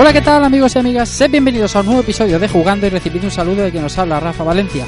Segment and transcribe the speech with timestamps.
[0.00, 1.10] Hola, ¿qué tal amigos y amigas?
[1.10, 3.98] Sed bienvenidos a un nuevo episodio de Jugando y recibid un saludo de quien nos
[3.98, 4.86] habla, Rafa Valencia.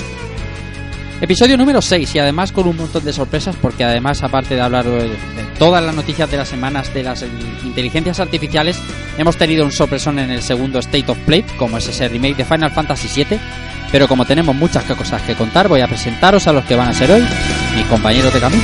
[1.21, 4.87] Episodio número 6 y además con un montón de sorpresas porque además aparte de hablar
[4.87, 5.11] de
[5.59, 7.27] todas las noticias de las semanas de las
[7.63, 8.79] inteligencias artificiales,
[9.19, 12.47] hemos tenido un sorpresón en el segundo State of Play, como es ese remake de
[12.47, 13.39] Final Fantasy VII,
[13.93, 16.95] pero como tenemos muchas cosas que contar, voy a presentaros a los que van a
[16.95, 17.23] ser hoy
[17.77, 18.63] mis compañeros de camino.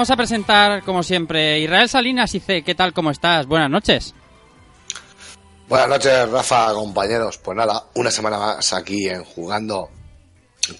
[0.00, 2.62] Vamos a presentar, como siempre, Israel Salinas y C.
[2.62, 2.94] ¿Qué tal?
[2.94, 3.44] ¿Cómo estás?
[3.44, 4.14] Buenas noches.
[5.68, 7.36] Buenas noches, Rafa, compañeros.
[7.36, 9.90] Pues nada, una semana más aquí en Jugando,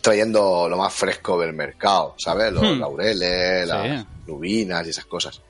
[0.00, 2.50] trayendo lo más fresco del mercado, ¿sabes?
[2.50, 2.80] Los Hmm.
[2.80, 4.06] laureles, las Sí.
[4.26, 5.42] lubinas y esas cosas.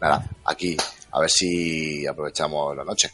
[0.00, 0.74] Nada, aquí,
[1.12, 3.10] a ver si aprovechamos la noche.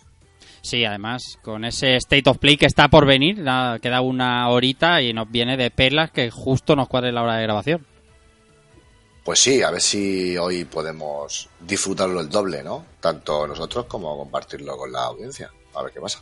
[0.62, 5.02] Sí, además, con ese State of Play que está por venir, nada, queda una horita
[5.02, 7.84] y nos viene de perlas que justo nos cuadre la hora de grabación.
[9.25, 12.85] Pues sí, a ver si hoy podemos disfrutarlo el doble, ¿no?
[13.01, 15.51] Tanto nosotros como compartirlo con la audiencia.
[15.75, 16.21] A ver qué pasa.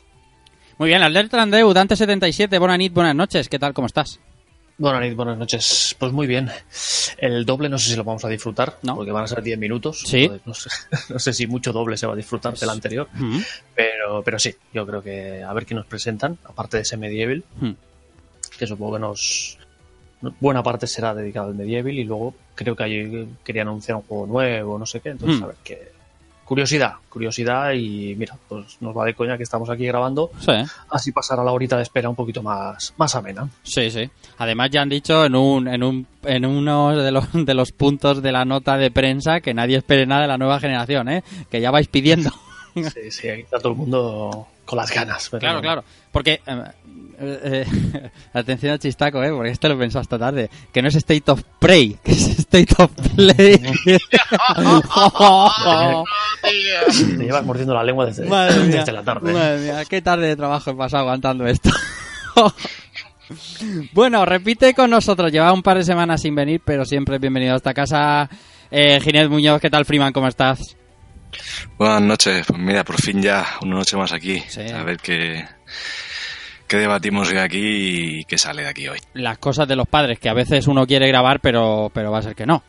[0.78, 3.74] Muy bien, Albert Andreu, Dante77, buenas nit, buenas noches, ¿qué tal?
[3.74, 4.20] ¿Cómo estás?
[4.78, 5.96] Buenas noches, buenas noches.
[5.98, 6.50] Pues muy bien.
[7.18, 8.94] El doble no sé si lo vamos a disfrutar, No.
[8.96, 10.02] porque van a ser 10 minutos.
[10.06, 10.30] Sí.
[10.44, 10.70] No sé,
[11.08, 13.38] no sé si mucho doble se va a disfrutar del anterior, Mm,
[13.74, 17.44] pero, pero sí, yo creo que a ver qué nos presentan, aparte de ese Medieval,
[17.60, 17.70] mm.
[18.58, 19.58] que supongo que nos...
[20.40, 24.26] Buena parte será dedicada al Medieval y luego creo que ahí quería anunciar un juego
[24.26, 25.44] nuevo, no sé qué, entonces Hmm.
[25.44, 25.92] a ver qué...
[26.44, 30.52] Curiosidad, curiosidad y mira, pues nos va de coña que estamos aquí grabando, Sí,
[30.90, 33.48] así pasará la horita de espera un poquito más, más amena.
[33.62, 34.10] sí, sí.
[34.38, 38.20] Además ya han dicho en un, en un, en uno de los, de los puntos
[38.22, 41.22] de la nota de prensa que nadie espere nada de la nueva generación, ¿eh?
[41.50, 42.30] Que ya vais pidiendo.
[42.74, 45.28] Sí, sí, ahí está todo el mundo con las ganas.
[45.28, 45.84] Claro, claro.
[46.10, 46.62] Porque, eh,
[47.22, 49.30] eh, eh, atención al chistaco, ¿eh?
[49.30, 50.50] Porque este lo pensó hasta tarde.
[50.72, 53.58] Que no es State of Prey, que es State of Play.
[57.16, 59.32] Te llevas mordiendo la lengua desde, Madre mía, desde la tarde.
[59.32, 61.70] Madre mía, qué tarde de trabajo he pasado aguantando esto.
[63.92, 65.30] bueno, repite con nosotros.
[65.30, 68.28] Lleva un par de semanas sin venir, pero siempre bienvenido a esta casa.
[68.70, 70.12] Eh, Ginés Muñoz, ¿qué tal, Freeman?
[70.12, 70.76] ¿Cómo estás?
[71.78, 74.42] Buenas noches, pues mira, por fin ya una noche más aquí.
[74.48, 74.60] Sí.
[74.60, 75.46] A ver qué,
[76.72, 78.98] qué debatimos hoy aquí y qué sale de aquí hoy.
[79.12, 82.22] Las cosas de los padres, que a veces uno quiere grabar, pero, pero va a
[82.22, 82.62] ser que no.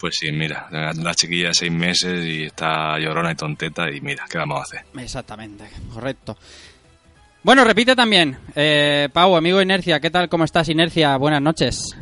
[0.00, 4.24] Pues sí, mira, la chiquilla de seis meses y está llorona y tonteta y mira,
[4.28, 4.80] ¿qué vamos a hacer?
[4.98, 5.64] Exactamente,
[5.94, 6.36] correcto.
[7.44, 8.36] Bueno, repite también.
[8.56, 10.28] Eh, Pau, amigo de Inercia, ¿qué tal?
[10.28, 11.16] ¿Cómo estás, Inercia?
[11.16, 11.96] Buenas noches.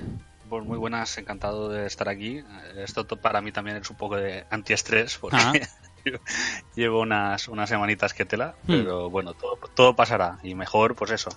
[0.49, 2.41] Pues muy buenas, encantado de estar aquí.
[2.83, 5.53] Esto to- para mí también es un poco de antiestrés porque Ah.
[6.77, 8.73] llevo unas, unas semanitas que tela, Hmm.
[8.73, 11.31] pero bueno, todo, todo pasará y mejor pues eso,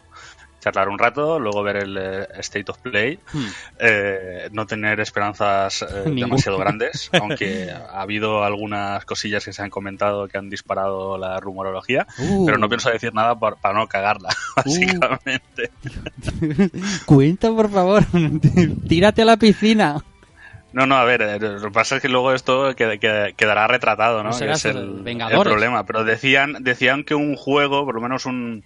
[0.60, 3.46] charlar un rato, luego ver el eh, State of Play, Hmm.
[3.80, 9.70] eh, no tener esperanzas eh, demasiado grandes, aunque ha habido algunas cosillas que se han
[9.70, 12.46] comentado que han disparado la rumorología, Uh.
[12.46, 15.72] pero no pienso decir nada para, para no cagarla, básicamente.
[17.06, 18.04] Cuenta, por favor.
[18.88, 20.04] Tírate a la piscina.
[20.74, 23.68] No, no, a ver, eh, lo que pasa es que luego esto qued- qued- quedará
[23.68, 24.32] retratado, ¿no?
[24.32, 25.86] No es el el, problema.
[25.86, 28.64] Pero decían, decían que un juego, por lo menos un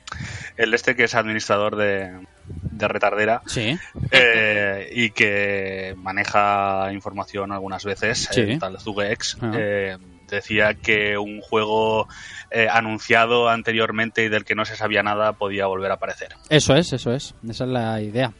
[0.55, 2.11] el este que es administrador de,
[2.45, 3.77] de retardera Sí.
[4.11, 8.57] eh, y que maneja información algunas veces, Sí.
[8.57, 9.51] tal Zugex, Ah.
[9.57, 9.97] eh,
[10.29, 12.07] decía que un juego
[12.51, 16.35] eh, anunciado anteriormente y del que no se sabía nada podía volver a aparecer.
[16.49, 17.35] Eso es, eso es.
[17.49, 18.31] Esa es la idea.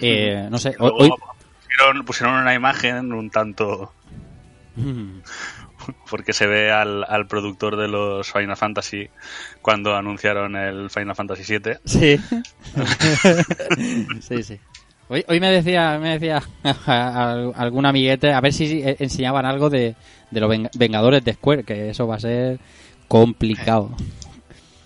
[0.00, 1.10] Eh, no sé, hoy...
[1.76, 3.92] Pusieron, pusieron una imagen un tanto
[6.08, 9.08] porque se ve al, al productor de los Final Fantasy
[9.60, 11.74] cuando anunciaron el Final Fantasy VII.
[11.84, 12.20] Sí.
[14.20, 14.58] sí, sí.
[15.08, 16.42] Hoy, hoy me decía, me decía
[16.86, 19.94] al- algún amiguete a ver si eh, enseñaban algo de,
[20.30, 22.58] de los Ven- Vengadores de Square, que eso va a ser
[23.08, 23.90] complicado.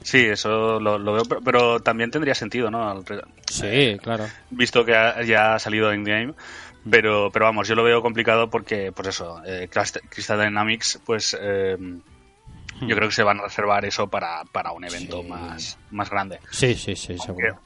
[0.03, 2.89] Sí, eso lo, lo veo, pero, pero también tendría sentido, ¿no?
[2.89, 3.05] Al
[3.51, 4.27] Sí, claro.
[4.51, 6.35] visto que ha- ya ha salido en game.
[6.91, 9.69] Pero, pero vamos, yo lo veo complicado porque, pues eso, eh,
[10.09, 11.77] Crystal Dynamics, pues eh,
[12.81, 15.29] yo creo que se van a reservar eso para, para un evento Sí.
[15.29, 16.39] más, más grande.
[16.51, 17.59] Sí, sí, sí, seguro.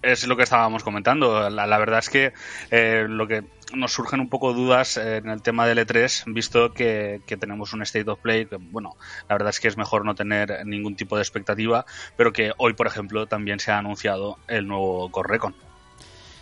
[0.00, 1.50] Es lo que estábamos comentando.
[1.50, 2.32] La, la verdad es que
[2.70, 3.42] eh, lo que
[3.74, 7.72] nos surgen un poco dudas eh, en el tema del E3, visto que, que tenemos
[7.72, 8.96] un State of Play, que bueno,
[9.28, 11.84] la verdad es que es mejor no tener ningún tipo de expectativa,
[12.16, 15.56] pero que hoy, por ejemplo, también se ha anunciado el nuevo Correcon.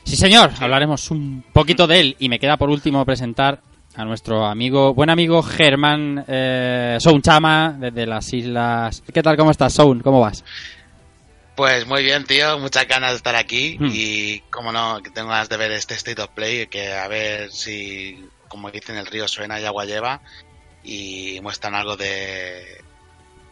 [0.06, 3.60] Sí, señor, hablaremos un poquito de él y me queda por último presentar
[3.96, 9.02] a nuestro amigo, buen amigo Germán eh, Soun Chama desde las islas.
[9.12, 9.36] ¿Qué tal?
[9.36, 10.02] ¿Cómo estás, Soun?
[10.02, 10.44] ¿Cómo vas?
[11.56, 12.56] Pues muy bien, tío.
[12.60, 13.78] Muchas ganas de estar aquí.
[13.80, 13.90] Hmm.
[13.92, 16.68] Y como no, que tengo ganas de ver este State of Play.
[16.68, 20.20] Que a ver si, como dicen, el río suena y agua lleva.
[20.84, 22.80] Y muestran algo de.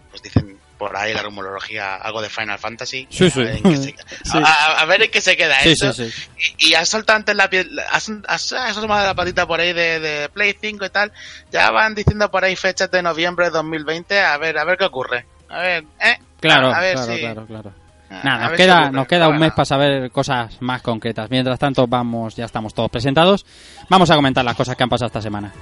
[0.09, 3.07] Pues dicen por ahí la rumorología, algo de Final Fantasy.
[3.11, 3.41] Sí, A sí.
[3.43, 3.95] ver en qué se,
[4.39, 5.93] a- a ver en qué se queda Sí, esto.
[5.93, 6.29] sí, sí.
[6.59, 10.01] Y, y has soltado antes la piel, has, has, has la patita por ahí de,
[10.01, 11.13] de Play 5 y tal.
[11.53, 14.21] Ya van diciendo por ahí fechas de noviembre de 2020.
[14.21, 15.27] A ver, a ver qué ocurre.
[15.49, 16.19] A ver, ¿eh?
[16.41, 17.73] Claro, a ver claro, si- claro, claro.
[18.11, 18.93] a- Nada, a nos queda, ocurre.
[18.93, 21.31] nos queda un mes para saber cosas más concretas.
[21.31, 23.47] Mientras tanto, vamos, ya estamos todos presentados.
[23.89, 25.53] Vamos a comentar las cosas que han pasado esta semana.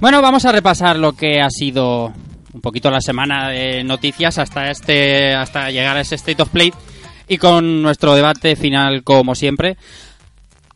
[0.00, 2.10] Bueno, vamos a repasar lo que ha sido
[2.54, 6.72] un poquito la semana de noticias hasta este hasta llegar a ese State of Play
[7.28, 9.76] y con nuestro debate final como siempre.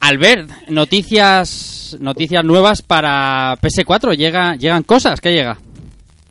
[0.00, 5.56] Albert, noticias noticias nuevas para PS4, llega llegan cosas, ¿qué llega?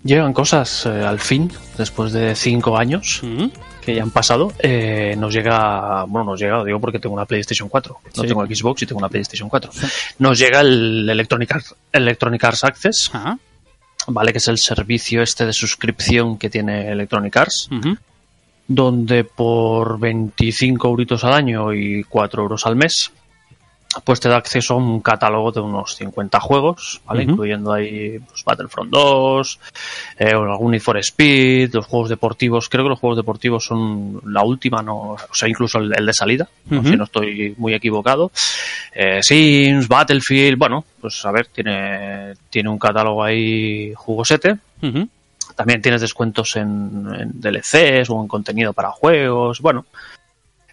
[0.04, 3.46] Llegan cosas eh, al fin, después de cinco años ¿Mm?
[3.84, 4.54] Que ya han pasado.
[4.60, 7.98] eh, nos llega, bueno, nos llega, digo porque tengo una PlayStation 4.
[8.16, 8.28] No Sí.
[8.28, 9.72] tengo Xbox y tengo una PlayStation 4.
[10.20, 13.38] Nos llega el Electronic Arts, Electronic Arts Access, Ah,
[14.08, 14.32] ¿vale?
[14.32, 17.70] Que es el servicio este de suscripción que tiene Electronic Arts,
[18.68, 23.12] donde por 25 euritos al año y 4 euros al mes,
[24.04, 27.24] pues te da acceso a un catálogo de unos 50 juegos, ¿vale?
[27.24, 29.60] Incluyendo ahí pues, Battlefront 2,
[30.20, 32.70] eh, algún Need for Speed, los juegos deportivos.
[32.70, 36.14] Creo que los juegos deportivos son la última, no, o sea, incluso el, el de
[36.14, 38.32] salida, si no estoy muy equivocado.
[38.94, 44.58] Eh, Sims, Battlefield, bueno, pues a ver, tiene, tiene un catálogo ahí jugosete.
[44.82, 45.08] Ujú.
[45.56, 49.62] También tienes descuentos en, en DLCs o en contenido para juegos.
[49.62, 49.86] Bueno,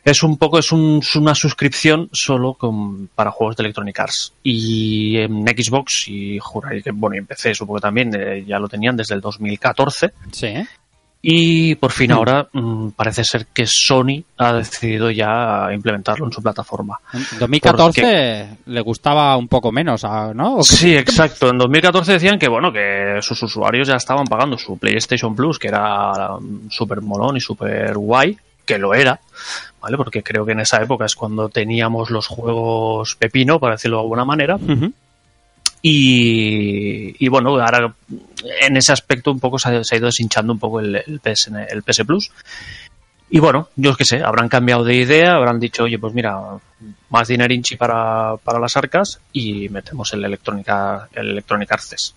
[0.04, 4.32] es un poco, es, un- es una suscripción solo con, para juegos de Electronic Arts.
[4.42, 8.58] Y en Xbox y juraría que, bueno, y en PC supongo que también eh, ya
[8.58, 10.12] lo tenían desde el 2014.
[10.32, 10.54] Sí.
[11.22, 16.42] Y por fin ahora mm, parece ser que Sony ha decidido ya implementarlo en su
[16.42, 16.98] plataforma.
[17.12, 20.62] En 2014 le gustaba un poco menos, ah, ¿no?
[20.62, 21.50] Sí, exacto.
[21.50, 25.68] En 2014 decían que bueno que sus usuarios ya estaban pagando su PlayStation Plus, que
[25.68, 29.20] era um, súper molón y súper guay, que lo era,
[29.80, 29.96] ¿vale?
[29.96, 34.02] Porque creo que en esa época es cuando teníamos los juegos pepino, para decirlo de
[34.02, 34.58] alguna manera.
[35.82, 37.94] Y, y bueno, ahora
[38.60, 41.20] en ese aspecto un poco se ha, se ha ido deshinchando un poco el, el,
[41.20, 42.30] PS, el PS Plus.
[43.30, 46.36] Y bueno, yo qué sé, habrán cambiado de idea, habrán dicho, oye, pues mira,
[47.10, 52.14] más dinerinchi para, para las arcas y metemos el Electronic, Ar- el Electronic Arts.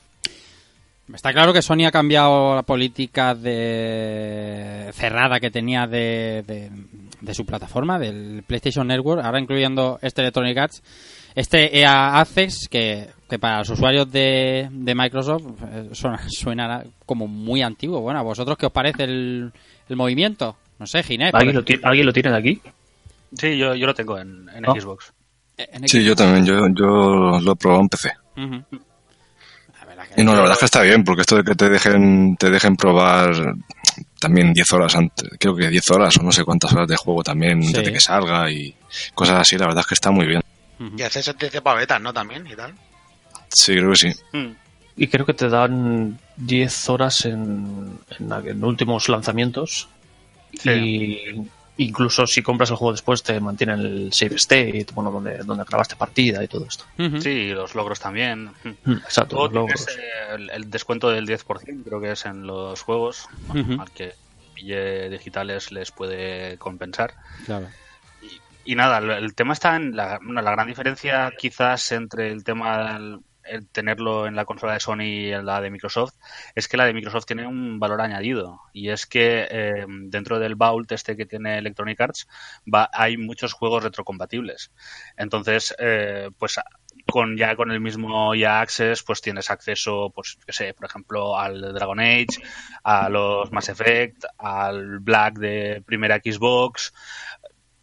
[1.13, 6.71] Está claro que Sony ha cambiado la política de cerrada que tenía de, de,
[7.23, 10.83] de su plataforma, del PlayStation Network, ahora incluyendo este Electronic Arts,
[11.35, 17.27] este EA Access, que, que para los usuarios de, de Microsoft eh, suena, suena como
[17.27, 18.01] muy antiguo.
[18.01, 19.51] Bueno, ¿a vosotros qué os parece el,
[19.89, 20.57] el movimiento?
[20.79, 21.33] No sé, Ginés.
[21.33, 22.61] ¿Alguien lo, ti- ¿Alguien lo tiene de aquí?
[23.35, 24.75] Sí, yo, yo lo tengo en, en ¿No?
[24.75, 25.13] Xbox.
[25.57, 28.11] En Sí, yo también, yo, yo lo he probado en PC.
[28.37, 28.63] Ujú.
[29.79, 31.55] La verdad que- Y no, la verdad es que está bien, porque esto de que
[31.55, 33.55] te dejen, te dejen probar
[34.23, 37.23] también 10 horas antes, creo que 10 horas o no sé cuántas horas de juego
[37.23, 37.71] también Sí.
[37.73, 38.73] desde que salga y
[39.13, 40.41] cosas así, la verdad es que está muy bien.
[40.97, 42.11] Y haces el para betas, ¿no?
[42.11, 42.73] También y tal.
[43.49, 44.11] Sí, creo que sí.
[44.31, 44.51] Mm.
[44.97, 49.87] Y creo que te dan 10 horas en, en, en últimos lanzamientos.
[50.59, 50.69] Sí.
[50.69, 55.63] Y incluso si compras el juego después te mantienen el save state, bueno, donde, donde
[55.63, 56.85] grabaste partida y todo esto.
[57.19, 58.51] Sí, y los logros también.
[58.63, 58.91] Mm.
[58.91, 59.37] Exacto.
[59.37, 59.87] Los logros.
[60.35, 63.27] el, el descuento del 10%, creo que es en los juegos.
[63.49, 64.13] Al que
[64.53, 67.13] pille digitales les puede compensar.
[67.45, 67.67] Claro.
[68.65, 72.93] Y nada, el tema está en la, bueno, la gran diferencia quizás entre el tema
[72.93, 76.15] del el tenerlo en la consola de Sony y en la de Microsoft
[76.55, 78.61] es que la de Microsoft tiene un valor añadido.
[78.73, 82.27] Y es que eh, dentro del Vault este que tiene Electronic Arts
[82.71, 84.71] va, hay muchos juegos retrocompatibles.
[85.17, 86.59] Entonces eh, pues
[87.05, 91.37] con ya con el mismo ya Access pues tienes acceso pues yo sé por ejemplo
[91.37, 92.27] al Dragon Age
[92.83, 96.93] a los Mass Effect al Black de primera Xbox.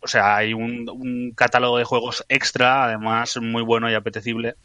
[0.02, 4.56] O sea, hay un, un catálogo de juegos extra, además muy bueno y apetecible.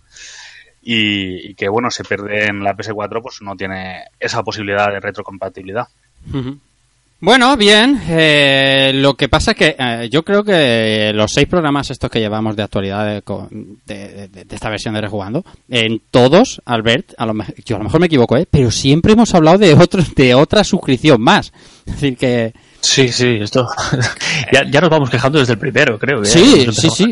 [0.87, 4.99] Y, y que, bueno, se pierde en la PS4, pues no tiene esa posibilidad de
[4.99, 5.87] retrocompatibilidad.
[7.21, 7.99] Bueno, bien.
[8.07, 12.19] eh, lo que pasa es que eh, yo creo que los seis programas estos que
[12.19, 17.13] llevamos de actualidad de, co- de- de- de esta versión de Rejugando, en todos, Albert,
[17.17, 17.33] a lo,
[17.65, 18.45] yo a lo mejor me equivoco, ¿eh?
[18.49, 21.51] pero siempre hemos hablado de otro, de otra suscripción más.
[21.85, 23.67] Es decir, que Sí, sí, esto.
[24.51, 26.21] ya, ya nos vamos quejando desde el primero, creo.
[26.21, 27.11] ya Sí, sí, sí.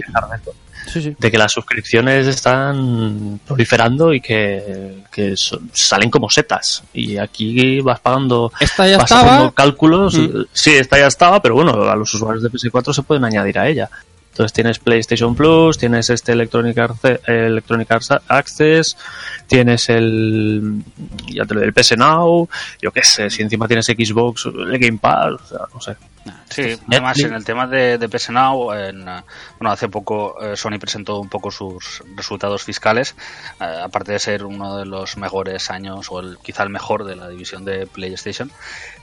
[0.94, 1.10] De esto.
[1.10, 1.16] Sí, sí.
[1.20, 6.84] de que las suscripciones están proliferando y que, que son- salen como setas.
[6.94, 9.32] Y aquí vas pagando, Esta ya vas estaba.
[9.34, 10.16] haciendo cálculos.
[10.18, 10.44] Mm.
[10.52, 13.68] Sí, esta ya estaba, pero bueno, a los usuarios de PS4 se pueden añadir a
[13.68, 13.90] ella.
[14.32, 17.88] Entonces tienes PlayStation Plus, tienes este Electronic, Arce- Electronic
[18.28, 18.98] Access,
[19.46, 20.82] tienes el,
[21.32, 22.50] ya te lo el PS Now,
[22.82, 25.96] yo qué sé, si encima tienes Xbox, el Game Pass, o sea, no sé.
[26.50, 30.78] Sí, además en el tema de, de PS Now, en, bueno, hace poco eh, Sony
[30.80, 33.16] presentó un poco sus resultados fiscales,
[33.60, 37.16] eh, aparte de ser uno de los mejores años o el, quizá el mejor de
[37.16, 38.52] la división de PlayStation.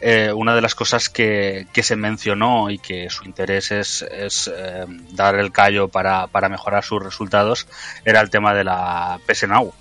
[0.01, 4.51] eh, una de las cosas que, que se mencionó y que su interés es, es
[4.55, 7.67] eh, dar el callo para, para mejorar sus resultados
[8.05, 9.73] era el tema de la PS Now.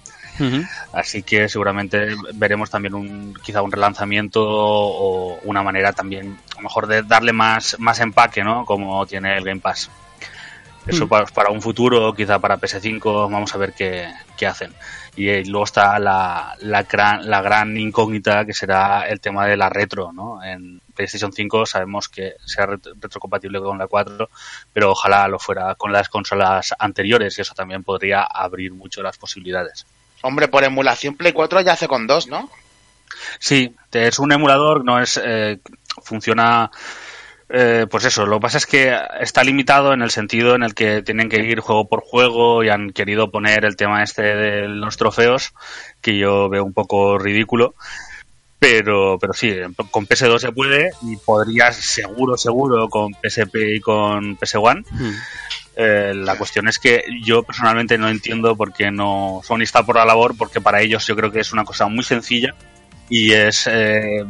[0.94, 6.88] Así que seguramente veremos también un quizá un relanzamiento o una manera también lo mejor
[6.88, 8.66] de darle más, más empaque, ¿no?
[8.66, 9.90] Como tiene el Game Pass.
[10.88, 11.10] Eso Mm.
[11.10, 14.74] para, para un futuro, quizá para PS5, vamos a ver qué, qué hacen.
[15.16, 19.58] Y eh, luego está la, la, gran, la gran incógnita que será el tema de
[19.58, 20.42] la retro, ¿no?
[20.44, 24.30] En PlayStation 5 sabemos que sea ret- retrocompatible con la 4,
[24.72, 29.18] pero ojalá lo fuera con las consolas anteriores y eso también podría abrir mucho las
[29.18, 29.86] posibilidades.
[30.22, 32.50] Hombre, por emulación Play 4 ya hace con dos, ¿no?
[33.40, 35.20] Sí, es un emulador, no es.
[35.22, 35.60] eh,
[36.04, 36.72] funciona.
[37.50, 40.76] eh, pues eso, lo que pasa es que está limitado en el sentido en el
[40.76, 44.68] que tienen que ir juego por juego y han querido poner el tema este de
[44.68, 45.54] los trofeos,
[46.02, 47.76] que yo veo un poco ridículo.
[48.60, 49.56] Pero, pero sí,
[49.90, 54.84] con PS2 se puede y podrías seguro, seguro con PSP y con PS1.
[54.90, 55.12] Mm.
[55.82, 59.96] Eh, la cuestión es que yo personalmente no entiendo por qué no Sony está por
[59.96, 62.54] la labor, porque para ellos yo creo que es una cosa muy sencilla
[63.08, 64.26] y es eh,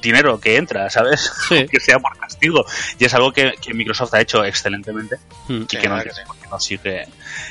[0.00, 1.32] dinero que entra, ¿sabes?
[1.48, 1.66] Sí.
[1.70, 2.64] que sea por castigo.
[2.98, 5.16] Y es algo que, que Microsoft ha hecho excelentemente
[5.48, 5.62] Mm.
[5.62, 7.06] y Sí, que no, verdad que no sigue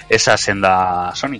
[0.08, 1.40] esa senda Sony.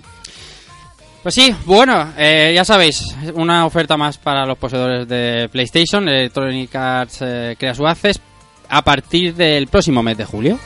[1.22, 3.02] Pues sí, bueno, eh, ya sabéis,
[3.34, 6.08] una oferta más para los poseedores de PlayStation.
[6.08, 10.58] Electronic Arts eh, crea su a partir del próximo mes de julio.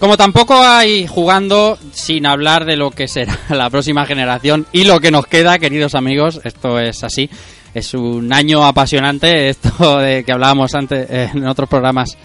[0.00, 4.98] Como tampoco hay jugando sin hablar de lo que será la próxima generación y lo
[4.98, 7.28] que nos queda, queridos amigos, esto es así.
[7.74, 12.16] Es un año apasionante, esto de que hablábamos antes eh, en otros programas,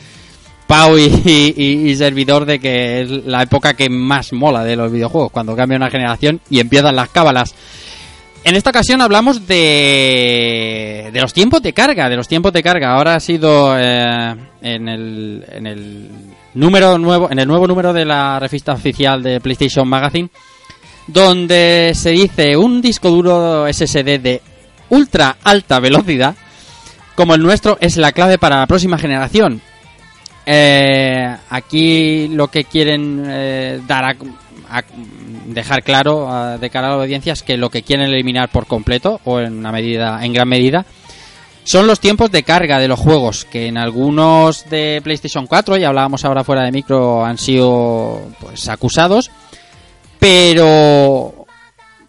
[0.68, 5.54] Pau y, servidor, de que es la época que más mola de los videojuegos, cuando
[5.54, 7.54] cambia una generación y empiezan las cábalas.
[8.46, 12.94] En esta ocasión hablamos de, de los tiempos de carga, de los tiempos de carga.
[12.94, 16.10] Ahora ha sido eh, en, el, en el
[16.56, 20.30] número nuevo, en el nuevo número de la revista oficial de PlayStation Magazine,
[21.08, 24.42] donde se dice un disco duro SSD de
[24.90, 26.36] ultra alta velocidad,
[27.16, 29.62] como el nuestro, es la clave para la próxima generación.
[30.46, 34.16] Eh, aquí lo que quieren eh, dar a,
[34.70, 34.84] a-
[35.48, 39.20] dejar claro ah, de cara a las audiencias que lo que quieren eliminar por completo
[39.26, 40.86] o en una medida, en gran medida,
[41.66, 45.90] son los tiempos de carga de los juegos, que en algunos de PlayStation 4, ya
[45.90, 49.32] hablábamos ahora fuera de micro, han sido pues acusados,
[50.20, 51.46] pero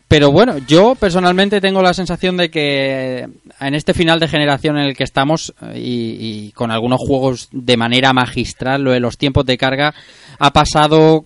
[0.08, 3.26] pero bueno, yo personalmente tengo la sensación de que
[3.58, 7.76] en este final de generación en el que estamos y, y con algunos juegos de
[7.76, 9.94] manera magistral, lo de los tiempos de carga
[10.38, 11.24] ha pasado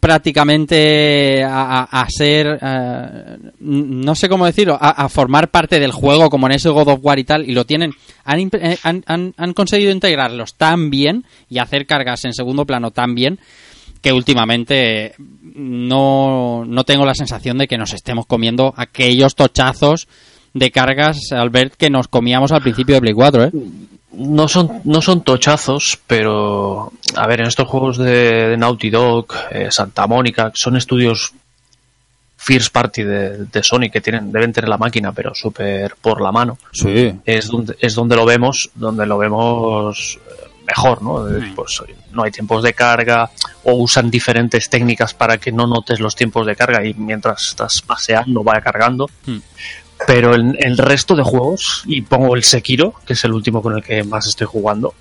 [0.00, 6.46] prácticamente a, a- ser, eh, no sé cómo decirlo, a, formar parte del juego como
[6.46, 7.92] en ese God of War y tal, y lo tienen,
[8.24, 12.90] han, eh, han, han- han conseguido integrarlos tan bien y hacer cargas en segundo plano
[12.90, 13.38] tan bien
[14.00, 15.14] que últimamente
[15.54, 20.08] no, no tengo la sensación de que nos estemos comiendo aquellos tochazos
[20.54, 23.50] de cargas, Albert, que nos comíamos al principio de Play 4, ¿eh?
[24.14, 29.28] No son, no son tochazos, pero a ver, en estos juegos de, de Naughty Dog,
[29.50, 31.32] eh, Santa Mónica, son estudios
[32.42, 36.32] first party de, de Sony que tienen, deben tener la máquina, pero súper por la
[36.32, 36.58] mano.
[36.72, 37.14] Sí.
[37.24, 41.24] Es donde, es donde lo vemos, donde lo vemos eh, mejor, ¿no?
[41.54, 43.30] Pues no hay tiempos de carga
[43.64, 47.80] o usan diferentes técnicas para que no notes los tiempos de carga y mientras estás
[47.82, 49.08] paseando vaya cargando.
[49.24, 49.38] Hmm.
[50.06, 53.74] Pero en el resto de juegos, y pongo el Sekiro, que es el último con
[53.76, 54.94] el que más estoy jugando,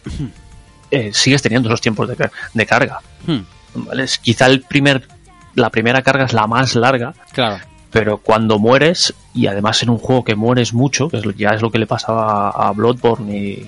[0.92, 3.00] eh, sigues teniendo esos tiempos de, car- de carga.
[3.26, 3.40] Hmm,
[3.76, 4.04] ¿vale?
[4.04, 5.08] Es- Quizá el primer,
[5.56, 7.64] la primera carga es la más larga, claro.
[7.92, 11.50] pero cuando mueres, y además en un juego que mueres mucho, que es lo- ya
[11.50, 13.62] es lo que le pasaba a, Bloodborne y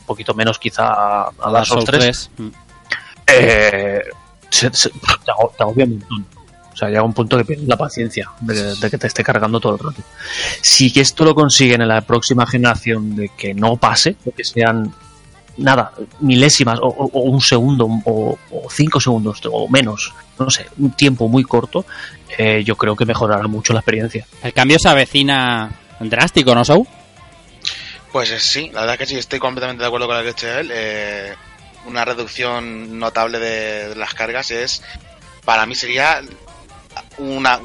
[0.00, 2.48] un poquito menos quizá a, a Dark Souls 3, Mm.
[3.28, 4.02] eh,
[4.50, 6.26] se- se- te agobia un montón.
[6.76, 9.58] O sea, llega un punto que pierdes la paciencia de, de que te esté cargando
[9.58, 10.02] todo el rato.
[10.60, 14.44] Si que esto lo consiguen en la próxima generación de que no pase, de que
[14.44, 14.92] sean
[15.56, 20.66] nada, milésimas o, o- o un segundo o, o cinco segundos o menos, no sé,
[20.76, 21.86] un tiempo muy corto,
[22.36, 24.26] eh, yo creo que mejorará mucho la experiencia.
[24.42, 26.86] El cambio se avecina drástico, ¿no, Sau?
[28.12, 30.32] Pues eh, sí, la verdad que sí, estoy completamente de acuerdo con lo que ha
[30.34, 30.70] dicho él.
[30.74, 31.32] Eh,
[31.86, 34.82] una reducción notable de, de las cargas es,
[35.46, 36.20] para mí sería
[37.18, 37.60] una,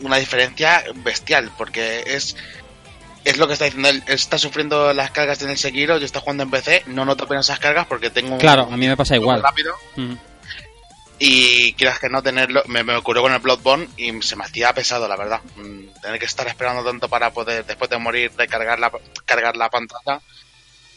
[0.00, 2.36] una diferencia bestial, porque es,
[3.24, 4.02] es lo que está diciendo él.
[4.06, 7.24] Él está sufriendo las cargas en el Sekiro, yo estoy jugando en PC, no noto
[7.24, 9.42] apenas esas cargas porque tengo un- Claro, a mí me pasa un igual.
[9.42, 9.74] rápido.
[9.96, 10.14] Mm.
[11.24, 14.72] Y quieras que no tenerlo, me, me ocurrió con el Bloodborne y se me hacía
[14.72, 15.40] pesado, la verdad.
[15.56, 18.90] Mm, Tener que estar esperando tanto para poder, después de morir, recargar la,
[19.24, 20.20] cargar la pantalla,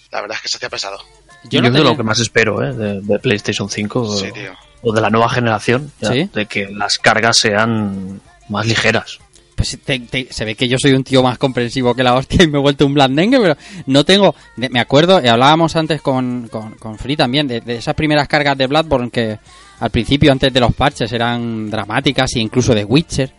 [0.10, 0.98] la verdad es que se hacía pesado.
[1.44, 2.74] Yo Yo, no es de tenía- lo que más espero ¿eh?
[2.74, 4.54] de, de PlayStation 5 Sí, o- tío.
[4.86, 6.30] O de la nueva generación, ya, ¿Sí?
[6.34, 9.20] de que las cargas sean más ligeras.
[9.56, 12.44] Pues te- te- se ve que yo soy un tío más comprensivo que la hostia
[12.44, 13.56] y me he vuelto un blandengue, pero
[13.88, 14.36] no tengo...
[14.58, 18.58] me acuerdo, y hablábamos antes con, con, con Free también, de, de esas primeras cargas
[18.58, 19.40] de Bloodborne que
[19.80, 23.32] al principio, antes de los parches, eran dramáticas e incluso de Witcher.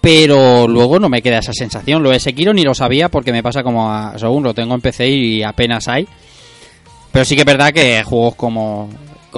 [0.00, 2.02] Pero luego no me queda esa sensación.
[2.02, 4.80] Lo de Sekiro ni lo sabía porque me pasa como a según lo tengo en
[4.80, 6.08] PC y apenas hay.
[7.12, 8.88] Pero sí que es verdad que juegos como...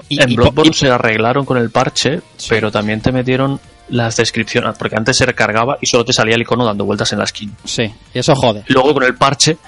[0.09, 2.46] y- en y- Bloodborne y- se arreglaron con el parche, Sí.
[2.48, 6.42] pero también te metieron las descripciones, porque antes se recargaba y solo te salía el
[6.42, 7.54] icono dando vueltas en la skin.
[7.64, 7.83] Sí,
[8.14, 8.64] y eso jode.
[8.68, 9.59] Luego con el parche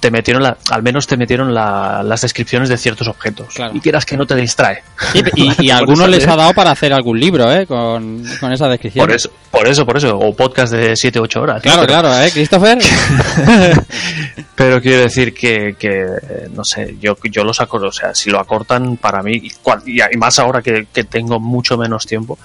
[0.00, 3.54] te metieron la, al menos te metieron la- las descripciones de ciertos objetos.
[3.54, 3.76] Claro.
[3.76, 4.82] Y quieras que no te distrae.
[5.12, 7.66] Sí, y, y a Por algunos les ha dado para hacer algún libro, ¿eh?
[7.66, 9.06] Con, con esa descripción.
[9.06, 10.18] Por eso, por eso, por eso.
[10.18, 11.62] O podcast de 7-8 horas.
[11.62, 11.86] Claro, ¿no?
[11.86, 12.78] Pero- claro, ¿eh, Christopher?
[14.54, 16.06] Pero quiero decir que, que,
[16.52, 19.82] no sé, yo, yo lo saco, o sea, si lo acortan para mí, y, cual-
[19.86, 22.38] y y más ahora que, que tengo mucho menos tiempo,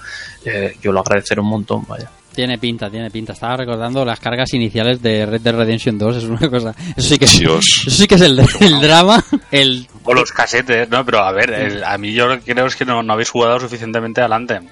[0.44, 2.08] eh, yo lo agradeceré un montón, vaya.
[2.36, 3.32] Tiene pinta, tiene pinta.
[3.32, 6.72] Estaba recordando las cargas iniciales de Red Dead Redemption 2, es una cosa...
[6.96, 7.66] Eso sí que es, Dios.
[7.86, 9.88] eso sí que es el, el drama, el...
[10.04, 11.04] O los casetes, ¿no?
[11.04, 14.20] Pero a ver, el- a mí yo creo es que no, no habéis jugado suficientemente
[14.20, 14.68] al Anthem.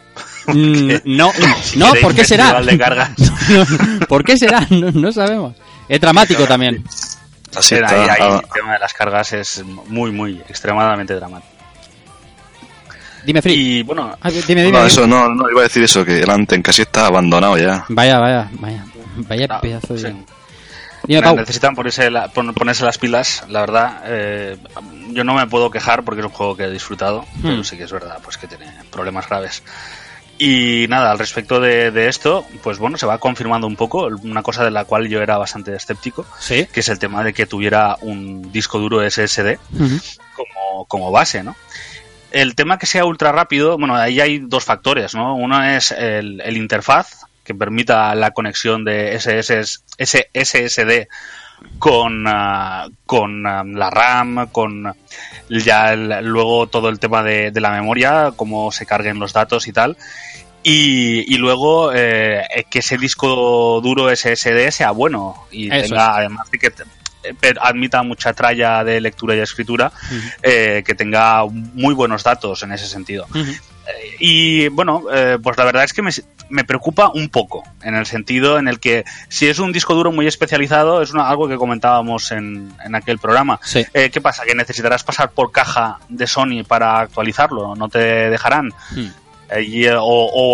[0.47, 2.63] Mm, no, Si no, ¿por qué será?
[2.63, 3.11] de cargas.
[4.09, 4.65] ¿Por qué será?
[4.71, 5.57] No, no sabemos.
[5.89, 6.85] Es dramático también.
[7.57, 11.54] Ahí, ahí Ah, el tema de las cargas es muy, muy, extremadamente dramático.
[13.25, 13.55] Dime, Free.
[13.79, 14.63] Y bueno, Ah, dime, dime.
[14.73, 14.87] no, dime.
[14.87, 17.85] eso no, no, iba a decir eso, que el Anthem casi está abandonado ya.
[17.89, 18.85] Vaya, vaya, vaya.
[19.17, 20.01] Vaya ah, pedazo de...
[20.01, 20.07] sí.
[21.07, 21.37] Dime, Ne- Pau.
[21.37, 24.03] necesitan ponerse, la- pon- ponerse las pilas, la verdad.
[24.07, 24.57] eh,
[25.13, 27.85] yo no me puedo quejar porque es un juego que he disfrutado, pero sí que
[27.85, 29.63] es verdad pues que tiene problemas graves.
[30.37, 34.43] Y nada, al respecto de, de esto, pues bueno, se va confirmando un poco una
[34.43, 36.67] cosa de la cual yo era bastante escéptico, Sí.
[36.73, 39.59] que es el tema de que tuviera un disco duro SSD
[40.35, 41.55] como, como base, ¿no?
[42.35, 45.37] El tema que sea ultra rápido, bueno, ahí hay dos factores, ¿no?
[45.37, 49.63] Uno es el, el interfaz, que permita la conexión de SS,
[49.99, 51.07] ese SSD
[51.79, 54.93] con, ah, con ah, la RAM, con
[55.49, 59.69] ya el- luego todo el tema de, de la memoria, cómo se carguen los datos
[59.69, 59.97] y tal.
[60.63, 66.51] Y, y luego eh, que ese disco duro SSD sea bueno y Eso tenga, además
[66.51, 66.71] de que
[67.25, 69.93] te- eh, per- admita mucha tralla de lectura y escritura,
[70.43, 73.27] eh, que tenga muy buenos datos en ese sentido.
[74.19, 76.11] Y bueno, eh, pues la verdad es que me,
[76.49, 80.11] me preocupa un poco, en el sentido en el que si es un disco duro
[80.13, 83.61] muy especializado, es una- algo que comentábamos en, en aquel programa.
[83.63, 83.85] Sí.
[83.93, 84.45] Eh, ¿Qué pasa?
[84.45, 87.99] Que necesitarás pasar por caja de Sony para actualizarlo, no te
[88.31, 88.71] dejarán.
[89.51, 90.01] Eh, y, eh, o,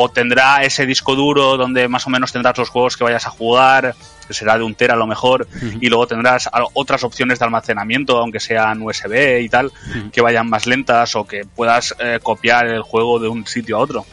[0.02, 3.30] o tendrá ese disco duro donde más o menos tendrás los juegos que vayas a
[3.30, 3.94] jugar,
[4.30, 5.48] que será de un tera a lo mejor,
[5.80, 9.72] y luego tendrás otras opciones de almacenamiento, aunque sean USB y tal,
[10.12, 13.80] que vayan más lentas o que puedas eh, copiar el juego de un sitio a
[13.80, 14.06] otro.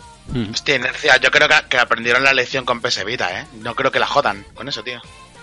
[0.52, 3.46] Hostia, inercia, yo creo que, que aprendieron la lección con PS Vita, ¿eh?
[3.62, 5.00] No creo que la jodan con eso, tío.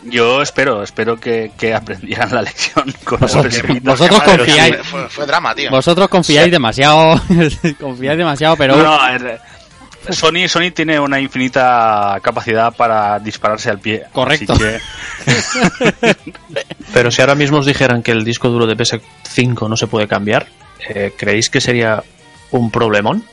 [0.06, 3.90] Yo espero, espero que, que aprendieran la lección con Vosotros- el PS Vita.
[3.92, 5.70] vosotros confiáis- Fue, drama, tío.
[5.70, 7.18] Vosotros confiáis demasiado,
[7.80, 9.40] confiáis demasiado, pero No, no, a ver,
[10.10, 14.04] Sony, Sony tiene una infinita capacidad para dispararse al pie.
[14.12, 14.52] Correcto.
[14.52, 16.16] Así que,
[16.92, 20.06] Pero si ahora mismo os dijeran que el disco duro de PS5 no se puede
[20.06, 20.46] cambiar,
[20.88, 22.02] eh, ¿creéis que sería
[22.50, 23.24] un problemón?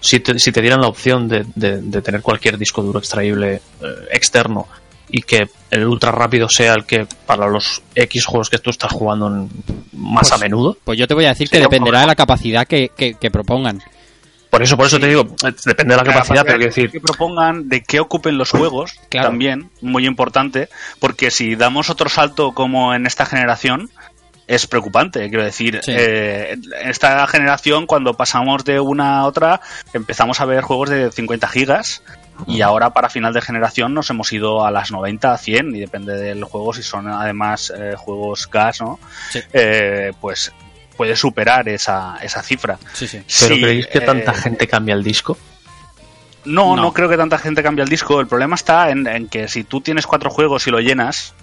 [0.00, 3.54] Si te, si te dieran la opción de, de- de tener cualquier disco duro extraíble
[3.80, 4.68] eh, externo
[5.08, 8.92] y que el ultra rápido sea el que para los X juegos que tú estás
[8.92, 9.48] jugando
[9.92, 10.76] más a menudo.
[10.84, 13.82] pues yo te voy a decir que dependerá de la capacidad que, que- que propongan.
[14.54, 15.26] Por eso, por eso te digo,
[15.64, 19.26] depende de la capacidad, pero quiero decir, que propongan de qué ocupen los juegos, Claro.
[19.30, 20.68] también, muy importante,
[21.00, 23.90] porque si damos otro salto como en esta generación,
[24.46, 25.28] es preocupante.
[25.28, 25.90] Quiero decir, Sí.
[25.92, 29.60] eh, en esta generación, cuando pasamos de una a otra,
[29.92, 32.02] empezamos a ver juegos de 50 gigas.
[32.46, 35.80] Y ahora para final de generación nos hemos ido a las 90, a 100, y
[35.80, 39.00] depende del juego, si son además eh, juegos gas, ¿no?
[39.30, 39.40] Sí.
[39.52, 40.52] Eh, pues
[40.96, 42.78] puede superar esa, esa cifra.
[42.92, 43.18] Sí, sí.
[43.40, 45.36] ¿pero Sí, creéis que tanta eh, gente cambia el disco?
[46.44, 46.82] no, No.
[46.82, 48.20] no, creo que tanta gente cambie el disco.
[48.20, 51.34] El problema está en, en que si tú tienes cuatro juegos y lo llenas,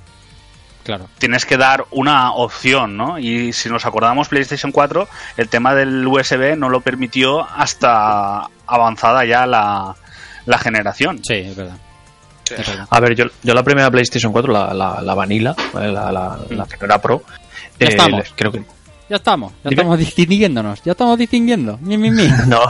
[0.84, 1.08] Claro.
[1.20, 3.20] tienes que dar una opción, ¿no?
[3.20, 9.24] Y si nos acordamos, PlayStation 4, el tema del USB no lo permitió hasta avanzada
[9.26, 9.96] ya la,
[10.46, 11.20] la generación.
[11.24, 11.78] Sí, es verdad.
[12.50, 12.88] Es verdad.
[12.90, 15.92] A ver, yo, yo la primera PlayStation 4, la, la, la Vanilla, ¿vale?
[15.92, 16.38] la, la,
[16.82, 17.24] la Pro,
[17.80, 18.34] Ya eh, estamos.
[18.36, 18.64] creo que
[19.12, 19.82] Ya estamos, ya Dime.
[19.82, 21.78] estamos distinguiéndonos, ya estamos distinguiendo.
[21.82, 22.30] Mi, mi, mi.
[22.48, 22.62] No,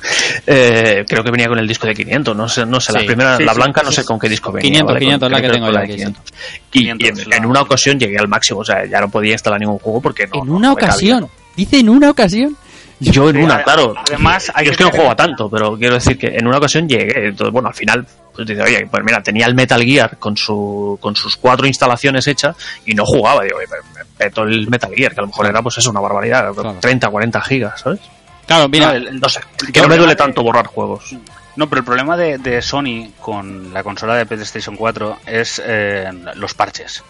[0.46, 3.36] eh, creo que venía con el disco de 500, no sé, no sé, la primera,
[3.36, 4.06] sí, la sí, blanca no sé sí.
[4.06, 4.70] con qué disco venía.
[4.70, 5.00] 500, ¿vale?
[5.00, 6.04] 500 Con- la que tengo yo aquí, de sí.
[6.04, 6.24] 500.
[6.72, 9.10] Y, 500, y en, la- en una ocasión llegué al máximo, o sea, ya no
[9.10, 10.40] podía instalar ningún juego porque no.
[10.42, 11.30] en no una ocasión, ¿no?
[11.54, 12.56] dice en una ocasión.
[12.98, 13.94] Yo en una, claro.
[14.08, 16.46] además, hay Yo que es que no tener- juego tanto, pero quiero decir que en
[16.46, 17.28] una ocasión llegué.
[17.28, 20.98] Entonces, bueno, al final, pues dice, oye, pues mira, tenía el Metal Gear con, su,
[21.00, 23.42] con sus cuatro instalaciones hechas y no jugaba.
[23.44, 26.52] Digo, oye, me, el Metal Gear, que a lo mejor era pues eso, una barbaridad,
[26.54, 26.76] Claro.
[26.80, 28.00] 30, 40 gigas, ¿sabes?
[28.46, 29.40] Claro, mira, No, el- No sé,
[29.72, 31.14] que no me duele de- tanto borrar juegos.
[31.56, 36.08] No, pero el problema de, de Sony con la consola de PlayStation 4 es eh,
[36.34, 37.02] los parches.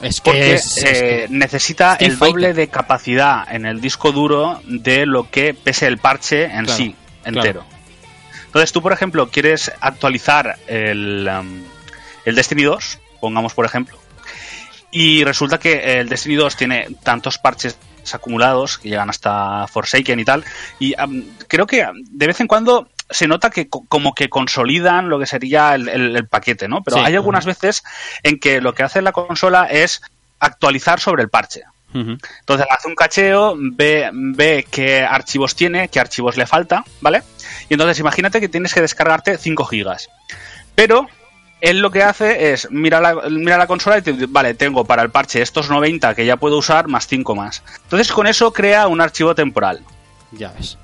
[0.00, 2.54] es que Porque es, es eh, que- necesita el doble Fighter.
[2.54, 6.94] de capacidad en el disco duro de lo que pese el parche en Claro, sí,
[7.24, 7.64] entero.
[8.46, 11.62] Entonces tú, por ejemplo, quieres actualizar el, um,
[12.24, 13.98] el Destiny 2, pongamos por ejemplo,
[14.90, 17.76] y resulta que el Destiny 2 tiene tantos parches
[18.12, 20.44] acumulados que llegan hasta Forsaken y tal,
[20.78, 25.08] y um, creo que de vez en cuando se nota que co- como que consolidan
[25.10, 26.82] lo que sería el, el- el paquete, ¿no?
[26.82, 27.02] Pero Sí.
[27.06, 27.82] hay algunas veces
[28.22, 30.00] en que lo que hace la consola es
[30.40, 31.62] actualizar sobre el parche.
[31.94, 37.22] Entonces hace un cacheo, ve, ve qué archivos tiene, qué archivos le falta, ¿vale?
[37.70, 40.08] Y entonces imagínate que tienes que descargarte 5 gigas.
[40.74, 41.08] Pero
[41.60, 44.84] él lo que hace es, mira la, mira la consola y te dice, vale, tengo
[44.84, 47.62] para el parche estos 90 que ya puedo usar más 5 más.
[47.84, 49.80] Entonces con eso crea un archivo temporal
[50.32, 50.78] Ya ves.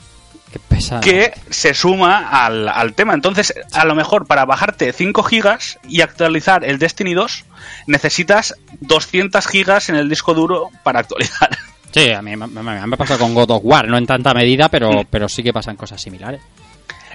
[0.52, 1.00] Qué pesado.
[1.00, 3.14] que se suma al, al tema.
[3.14, 7.44] Entonces, a lo mejor para bajarte 5 gigas y actualizar el Destiny 2,
[7.88, 11.50] necesitas 200 gigas en el disco duro para actualizar.
[11.90, 14.34] Sí, a mí me, me, me ha pasado con God of War, no en tanta
[14.34, 16.40] medida, pero, pero sí que pasan cosas similares.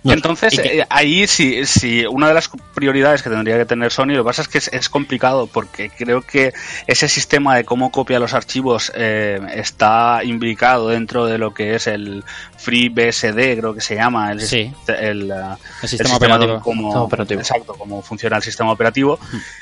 [0.04, 4.24] Entonces, eh, ahí sí, sí, una de las prioridades que tendría que tener Sony, lo
[4.24, 6.54] que pasa es que es, es complicado porque creo que
[6.88, 11.88] ese sistema de cómo copia los archivos eh, está imbricado dentro de lo que es
[11.88, 12.24] el
[12.58, 14.72] FreeBSD, creo que se llama, el, Sí.
[14.88, 16.60] el, uh, El sistema operativo.
[16.62, 17.40] Como, Sistema operativo.
[17.42, 19.20] Exacto, cómo funciona el sistema operativo.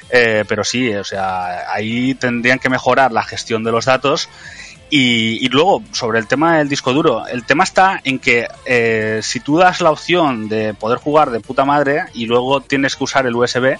[0.10, 4.30] Eh, pero sí, o sea, ahí tendrían que mejorar la gestión de los datos.
[4.90, 9.20] Y, y luego, sobre el tema del disco duro, el tema está en que eh,
[9.22, 13.04] si tú das la opción de poder jugar de puta madre y luego tienes que
[13.04, 13.78] usar el USB,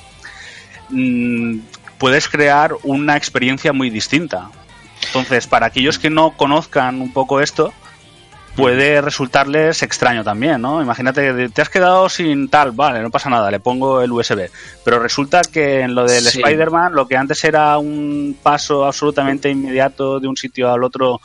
[0.90, 1.60] mm,
[1.98, 4.50] puedes crear una experiencia muy distinta.
[5.06, 7.74] Entonces, para aquellos que no conozcan un poco esto,
[8.58, 10.82] puede resultarles extraño también, ¿no?
[10.82, 14.50] Imagínate que te has quedado sin tal, vale, no pasa nada, le pongo el USB.
[14.84, 16.42] Pero resulta que en lo del Sí.
[16.42, 21.22] Spider-Man, lo que antes era un paso absolutamente inmediato de un sitio al otro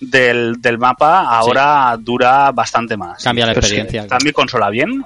[0.00, 3.22] del, del mapa, ahora dura bastante más.
[3.22, 4.02] Cambia la Pero experiencia.
[4.02, 5.04] ¿Está mi consola bien?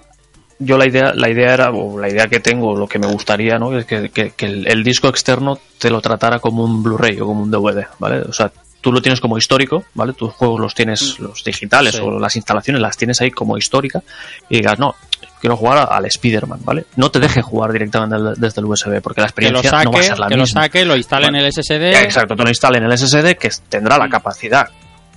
[0.63, 3.59] Yo la idea, la idea era, o la idea que tengo, lo que me gustaría,
[3.59, 3.77] ¿no?
[3.79, 7.27] Es que, que- que el, el disco externo te lo tratara como un Blu-ray o
[7.27, 8.21] como un DVD, ¿vale?
[8.21, 10.13] O sea, tú lo tienes como histórico, ¿vale?
[10.15, 12.01] Tus juegos los tienes, los digitales Sí.
[12.03, 14.03] o las instalaciones las tienes ahí como histórica
[14.49, 14.95] y digas, no,
[15.41, 16.87] quiero jugar al Spider-Man, ¿vale?
[16.97, 19.93] No te deje jugar directamente desde el USB porque la Que lo experiencia saque, no
[19.93, 20.63] va a ser la que lo misma.
[20.63, 22.03] saque, lo instale en el SSD.
[22.03, 24.69] Exacto, tú lo instales en el SSD que tendrá la capacidad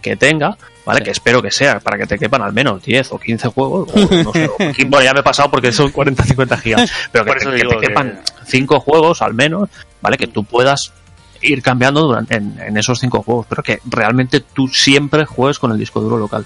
[0.02, 1.00] que tenga, ¿vale?
[1.00, 1.06] Sí.
[1.06, 4.00] Que espero que sea para que te quepan al menos 10 o 15 juegos, o
[4.00, 7.32] no sé, o- bueno, ya me he pasado porque son 40 50 gigas, pero que,
[7.36, 9.70] te, que te que- quepan 5 juegos al menos,
[10.02, 10.18] ¿vale?
[10.18, 10.92] Que tú puedas
[11.44, 15.72] ir cambiando durante, en, en esos 5 juegos, pero que realmente tú siempre juegues con
[15.72, 16.46] el disco duro local.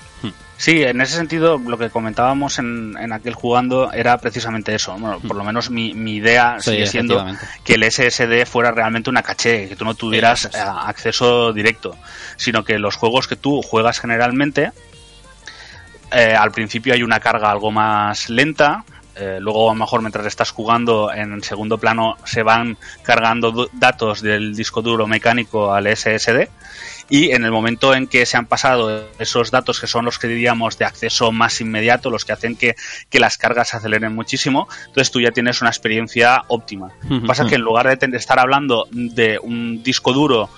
[0.58, 4.98] Sí, en ese sentido, lo que comentábamos en, en aquel jugando era precisamente eso.
[4.98, 7.26] Bueno, por lo menos mi, mi idea Sí, sigue siendo
[7.64, 11.96] que el SSD fuera realmente una caché, que tú no tuvieras eh, acceso directo,
[12.38, 14.72] sino que los juegos que tú juegas generalmente,
[16.12, 18.84] eh, al principio hay una carga algo más lenta,
[19.20, 24.22] eh, luego a lo mejor mientras estás jugando en segundo plano se van cargando datos
[24.22, 26.50] del disco duro mecánico al SSD
[27.10, 30.28] y en el momento en que se han pasado esos datos que son los que
[30.28, 32.76] diríamos de acceso más inmediato, los que hacen que,
[33.10, 36.92] que las cargas se aceleren muchísimo, entonces tú ya tienes una experiencia óptima.
[37.06, 37.26] Ujú.
[37.26, 40.50] Pasa que en lugar de estar hablando de un disco duro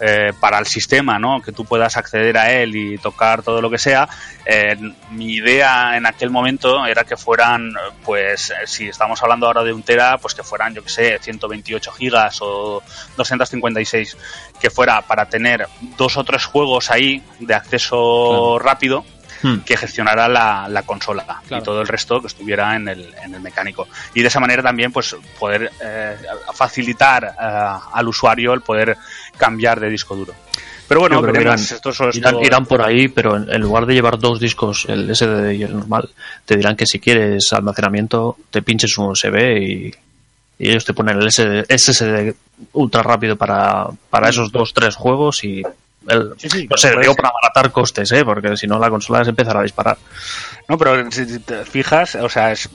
[0.00, 1.40] eh, para el sistema, ¿no?
[1.40, 4.08] Que tú puedas acceder a él y tocar todo lo que sea.
[4.44, 4.76] eh,
[5.10, 7.72] mi idea en aquel momento era que fueran,
[8.04, 11.18] pues, eh, si estamos hablando ahora de un tera, pues que fueran, yo que sé,
[11.18, 12.82] 128 gigas o
[13.16, 14.16] 256,
[14.60, 19.04] que fuera para tener dos o tres juegos ahí de acceso rápido
[19.42, 19.58] Hmm.
[19.66, 21.62] que gestionara la, la consola Claro.
[21.62, 23.86] y todo el resto que estuviera en el, en el mecánico.
[24.14, 26.16] Y de esa manera también pues poder eh,
[26.54, 28.96] facilitar eh, al usuario el poder
[29.36, 30.32] cambiar de disco duro.
[30.88, 31.42] Pero bueno, veremos.
[31.60, 34.86] irán- esto, esto- Irán, irán por ahí, pero en, en lugar de llevar dos discos,
[34.88, 36.08] el SSD y el normal,
[36.44, 39.94] te dirán que si quieres almacenamiento, te pinches un USB y,
[40.58, 42.34] y ellos te ponen el SSD, SSD
[42.72, 45.62] ultra rápido para, para esos dos, tres juegos y
[46.08, 48.24] el, Sí, sí, no sé, digo para abaratar costes, ¿eh?
[48.24, 49.98] porque si no la consola se empezará a disparar.
[50.68, 52.68] No, pero si te fijas, o sea, es,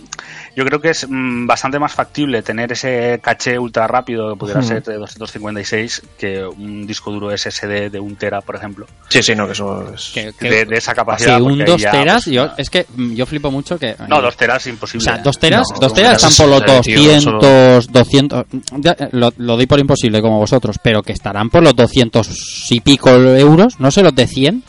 [0.56, 4.60] yo creo que es mm, bastante más factible tener ese caché ultra rápido que pudiera
[4.60, 4.68] Ujú.
[4.70, 9.36] ser de 256 que un disco duro SSD de un tera, por ejemplo, Sí, sí,
[9.36, 10.12] no, que eso es...
[10.14, 11.42] Que- que- de, de esa Sí, capacidad.
[11.42, 13.78] un porque ahí 2 ya, teras, pues, yo, no- es que mm, yo flipo mucho
[13.78, 13.96] que...
[14.08, 15.04] No, dos teras O imposible.
[15.06, 18.46] sea, dos teras, No, dos teras están por los no, tío, 200, 200,
[18.80, 22.82] ya, lo, lo doy por imposible como vosotros, pero que estarán por los 200 y
[22.82, 24.64] pico euros, no sé los de 100,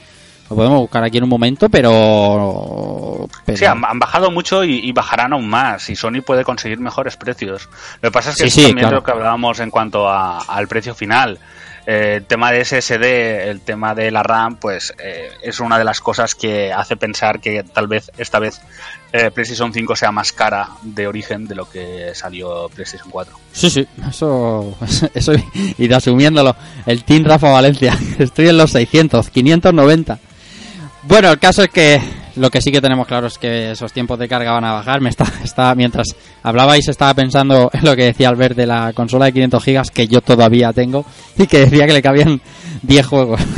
[0.53, 3.27] lo podemos buscar aquí en un momento, pero...
[3.45, 5.89] pero- Sí, han, han bajado mucho y, y bajarán aún más.
[5.91, 7.69] Y Sony puede conseguir mejores precios.
[8.01, 8.97] Lo que pasa es que Sí, también claro.
[8.97, 11.39] lo que hablábamos en cuanto a- al precio final.
[11.85, 15.85] Eh, el tema de SSD, el tema de la RAM, pues eh, es una de
[15.85, 18.61] las cosas que hace pensar que tal vez esta vez
[19.13, 23.37] eh, PlayStation 5 sea más cara de origen de lo que salió PlayStation 4.
[23.53, 24.77] Sí, sí, eso,
[25.15, 25.33] eso
[25.77, 26.55] y asumiéndolo.
[26.87, 30.21] El Team Rafa Valencia, estoy en los 600, 590.
[31.05, 32.01] Bueno, el caso es que
[32.37, 35.01] lo que sí que tenemos claro es que esos tiempos de carga van a bajar.
[35.01, 39.27] Me está, está, mientras hablabais estaba pensando en lo que decía Albert de la consola
[39.27, 41.05] de 500 gigas que yo todavía tengo
[41.37, 42.41] y que decía que le cabían
[42.83, 43.41] 10 juegos.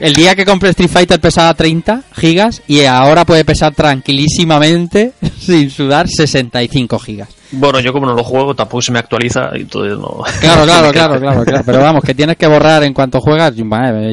[0.00, 5.70] El día que compré Street Fighter pesaba 30 gigas y ahora puede pesar tranquilísimamente, sin
[5.70, 7.28] sudar, 65 gigas.
[7.52, 10.22] Bueno, yo como no lo juego tampoco se me actualiza y entonces no...
[10.40, 11.62] Claro, claro, claro, claro, claro.
[11.66, 13.54] Pero vamos, que tienes que borrar en cuanto juegas.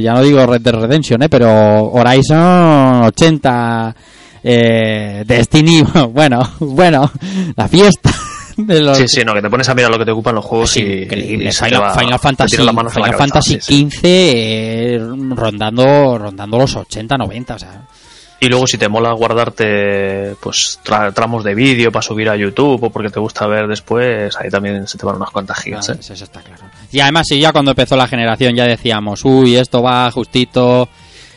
[0.02, 1.30] ya no digo Red Dead Redemption, ¿eh?
[1.30, 3.96] Pero Horizon 80,
[4.44, 7.10] eh, Destiny, bueno, bueno,
[7.56, 8.12] la fiesta
[8.58, 8.98] de los...
[8.98, 10.82] Sí, sí, no, que te pones a mirar lo que te ocupan los juegos Sí,
[10.82, 11.46] y, increíble.
[11.48, 13.74] y se te Final, va- Final te Fantasy, Final cabeza, Fantasy sí, sí.
[13.76, 15.00] 15 eh,
[15.30, 17.82] rondando, rondando los 80, 90, o sea...
[18.42, 22.82] Y luego si te mola guardarte pues tra- tramos de vídeo para subir a YouTube
[22.84, 25.94] o porque te gusta ver después, ahí también se te van unas cuantas gigas, Ah,
[25.94, 25.98] ¿eh?
[26.00, 26.64] eso, eso está claro.
[26.92, 30.88] Y además, sí, ya cuando empezó la generación ya decíamos, uy, esto va justito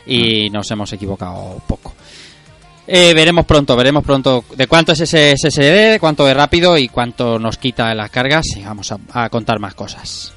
[0.06, 1.94] y nos hemos equivocado poco.
[2.86, 6.88] Eh, veremos pronto, veremos pronto de cuánto es ese SSD, de cuánto es rápido y
[6.88, 10.32] cuánto nos quita las cargas y vamos a, a contar más cosas.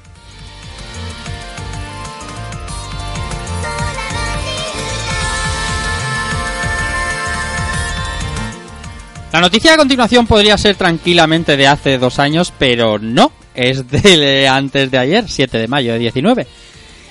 [9.32, 14.48] La noticia a continuación podría ser tranquilamente de hace dos años, pero no, es de
[14.48, 16.46] antes de ayer, 7 de mayo de 19.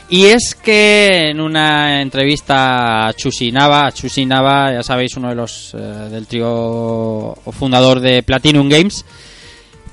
[0.09, 5.77] Y es que en una entrevista a Chusinaba, Chusinaba, ya sabéis, uno de los eh,
[5.77, 9.03] del trío fundador de Platinum Games,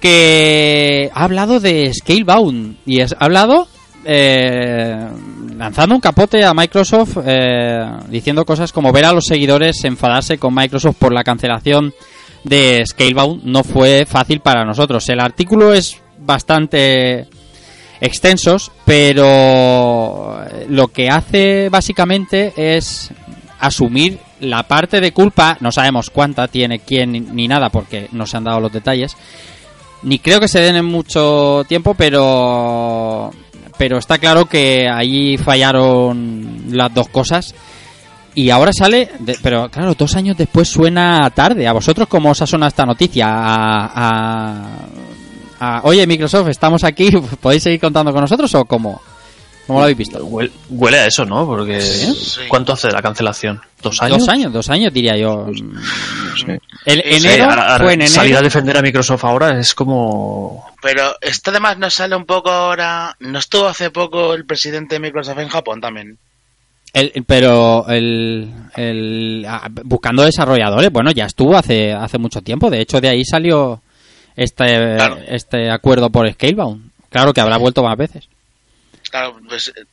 [0.00, 3.68] que ha hablado de Scalebound y ha hablado
[4.04, 5.08] eh,
[5.56, 10.54] lanzando un capote a Microsoft eh, diciendo cosas como ver a los seguidores enfadarse con
[10.54, 11.94] Microsoft por la cancelación
[12.44, 15.08] de Scalebound no fue fácil para nosotros.
[15.08, 17.28] El artículo es bastante
[18.00, 23.10] extensos, pero lo que hace básicamente es
[23.60, 28.36] asumir la parte de culpa, no sabemos cuánta tiene quién ni nada porque no se
[28.36, 29.16] han dado los detalles,
[30.02, 33.30] ni creo que se den en mucho tiempo, pero
[33.82, 37.52] pero está claro que ahí fallaron las dos cosas.
[38.32, 39.10] Y ahora sale,
[39.42, 41.66] pero claro, dos años después suena tarde.
[41.66, 43.26] ¿A vosotros cómo os ha sonado esta noticia?
[43.28, 44.68] A-
[45.82, 49.00] Oye, Microsoft, estamos aquí, ¿podéis seguir contando con nosotros o cómo?
[49.66, 50.24] ¿Cómo lo habéis visto?
[50.24, 51.46] Huele, huele a eso, ¿no?
[51.46, 52.40] Porque Sí.
[52.48, 53.60] ¿cuánto hace de la cancelación?
[53.80, 54.18] ¿Dos años?
[54.18, 55.46] Dos años, dos años diría yo.
[55.54, 56.46] Sí.
[56.84, 60.66] El Sí, enero a- a- fue en Salir a defender a Microsoft ahora es como...
[60.82, 63.14] Pero esto además nos sale un poco ahora.
[63.20, 66.18] ¿No estuvo hace poco el presidente de Microsoft en Japón también?
[66.92, 69.46] El- pero el, el-
[69.84, 72.68] buscando desarrolladores, bueno, ya estuvo hace hace mucho tiempo.
[72.68, 73.80] De hecho, de ahí salió
[74.34, 74.64] este
[74.96, 75.18] Claro.
[75.28, 76.90] este acuerdo por Scalebound.
[77.10, 78.28] Claro que habrá vuelto más veces.
[79.12, 79.68] Claro, pues.
[79.68, 79.84] eh,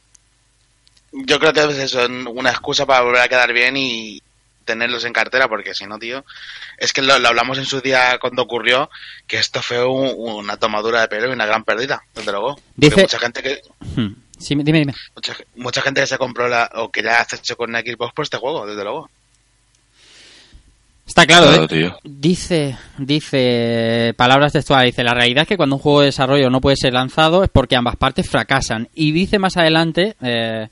[1.11, 4.21] Yo creo que es eso, una excusa para volver a quedar bien y
[4.65, 6.23] tenerlos en cartera, porque si no, tío.
[6.77, 8.89] Es que lo, lo hablamos en su día cuando ocurrió,
[9.27, 12.59] que esto fue un- una tomadura de pelo y una gran pérdida, desde luego.
[12.75, 13.61] Dice- mucha gente que.
[13.95, 14.13] Hmm.
[14.37, 14.95] Sí, dime, dime.
[15.15, 18.23] Mucha, mucha gente que se compró la, o que ya ha hecho con Xbox por
[18.23, 19.09] este juego, desde luego.
[21.09, 21.67] Está claro, Claro, ¿eh?
[21.67, 21.97] tío.
[22.03, 26.61] Dice, dice, palabras textuales, dice, la realidad es que cuando un juego de desarrollo no
[26.61, 28.87] puede ser lanzado es porque ambas partes fracasan.
[28.93, 30.67] Y dice más adelante eh,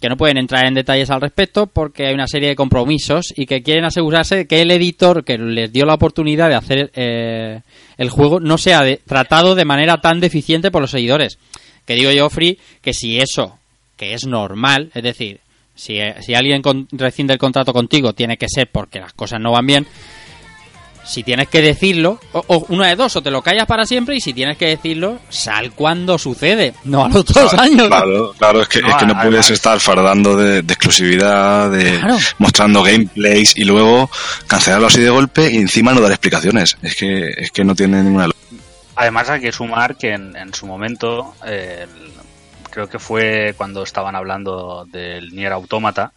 [0.00, 3.44] que no pueden entrar en detalles al respecto porque hay una serie de compromisos y
[3.46, 7.60] que quieren asegurarse de que el editor que les dio la oportunidad de hacer eh,
[7.98, 11.38] el juego no sea de- tratado de manera tan deficiente por los seguidores.
[11.84, 13.58] Que digo yo, Free, que si eso,
[13.96, 15.40] que es normal, es decir,
[15.76, 19.38] si, eh, si alguien con- rescinde el contrato contigo, tiene que ser porque las cosas
[19.40, 19.86] no van bien.
[21.04, 24.16] Si tienes que decirlo, o, o una de dos, o te lo callas para siempre,
[24.16, 27.86] y si tienes que decirlo, sal cuando sucede, no a los dos años.
[27.86, 32.00] Claro, claro, es que No, es que no puedes estar fardando de, de exclusividad, de
[32.00, 32.16] Claro.
[32.38, 34.10] mostrando gameplays y luego
[34.48, 36.76] cancelarlo así de golpe y encima no dar explicaciones.
[36.82, 38.36] Es que es que no tiene ninguna lógica.
[38.96, 42.16] Además hay que sumar que en, en su momento, eh, el-
[42.76, 46.12] creo que fue cuando estaban hablando del Nier Automata,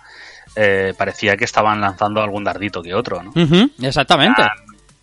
[0.58, 3.32] eh, parecía que estaban lanzando algún dardito que otro, ¿no?
[3.82, 4.42] Exactamente.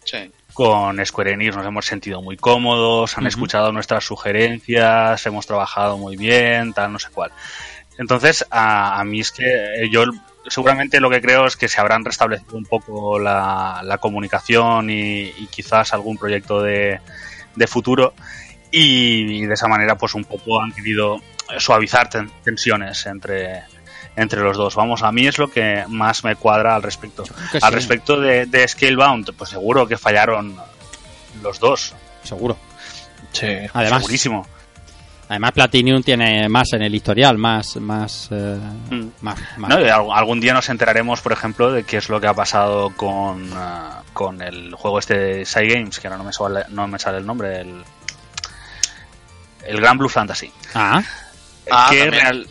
[0.05, 0.31] Sí.
[0.53, 6.19] Con Square Enix nos hemos sentido muy cómodos, han escuchado nuestras sugerencias, hemos trabajado muy
[6.19, 7.31] bien, tal, no sé cuál.
[7.97, 10.05] Entonces, a, a mí es que eh, yo
[10.49, 15.33] seguramente lo que creo es que se habrán restablecido un poco la, la comunicación y,
[15.38, 17.01] y quizás algún proyecto de,
[17.55, 18.12] de futuro
[18.71, 21.21] y, de esa manera pues un poco han querido
[21.59, 23.62] suavizar ten- tensiones entre
[24.18, 24.74] entre los dos.
[24.74, 27.22] Vamos, a mí es lo que más me cuadra al respecto.
[27.52, 27.68] Al sí.
[27.70, 30.56] respecto de, de Scalebound, pues seguro que fallaron
[31.42, 31.94] los dos.
[32.22, 32.56] Seguro.
[33.32, 33.46] Sí.
[33.74, 34.46] Además, Segurísimo.
[35.28, 38.56] además Platinum tiene más en el historial, más, más, eh,
[38.90, 39.09] Mm.
[39.20, 39.68] más, más.
[39.78, 40.14] ¿no?
[40.14, 44.02] Algún día nos enteraremos, por ejemplo, de qué es lo que ha pasado con, ah,
[44.14, 47.18] con el juego este de Side Games, que ahora no me sale, no me sale
[47.18, 47.85] el nombre, el,
[49.66, 50.50] el Gran Blue Fantasy.
[50.74, 51.02] Ah,
[51.70, 52.46] Ah, que, real-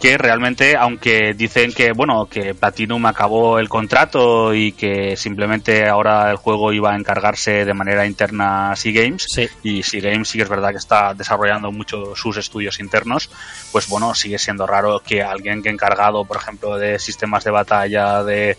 [0.00, 6.30] que realmente, aunque dicen que bueno que Platinum acabó el contrato y que simplemente ahora
[6.30, 9.48] el juego iba a encargarse de manera interna a Sea Games, sí.
[9.62, 13.30] y si Games sí que es verdad que está desarrollando mucho sus estudios internos,
[13.72, 18.22] pues bueno, sigue siendo raro que alguien que encargado, por ejemplo, de sistemas de batalla,
[18.22, 18.56] de,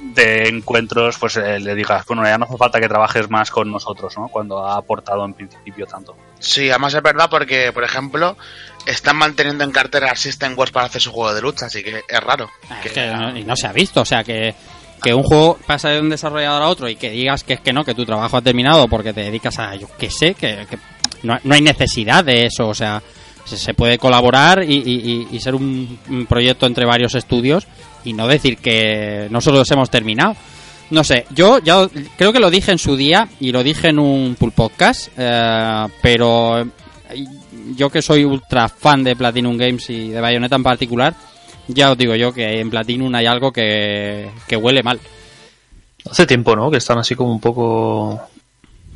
[0.00, 3.70] de encuentros, pues eh, le digas, bueno, ya no hace falta que trabajes más con
[3.70, 4.28] nosotros, ¿no?
[4.28, 6.16] Cuando ha aportado en principio tanto.
[6.38, 8.36] Sí, además es verdad porque, por ejemplo,
[8.86, 12.20] están manteniendo en cartera System Wars para hacer su juego de lucha, así que es
[12.20, 12.48] raro.
[12.84, 14.54] Es que no, y no se ha visto, o sea que,
[15.02, 17.72] que un juego pasa de un desarrollador a otro y que digas que es que
[17.72, 20.78] no, que tu trabajo ha terminado porque te dedicas a, yo qué sé, que, que
[21.22, 23.02] no, no hay necesidad de eso, o sea,
[23.44, 27.66] se, se puede colaborar y, y- y- y ser un, un proyecto entre varios estudios
[28.06, 30.34] y no decir que nosotros hemos terminado.
[30.90, 31.86] No sé, yo ya
[32.16, 35.86] creo que lo dije en su día y lo dije en un pull podcast, eh,
[36.00, 36.66] pero eh,
[37.76, 41.14] yo que soy ultra fan de Platinum Games y de Bayonetta en particular,
[41.66, 45.00] ya os digo yo que en Platinum hay algo que, que huele mal.
[46.08, 46.70] Hace tiempo, ¿no?
[46.70, 48.20] Que están así como un poco...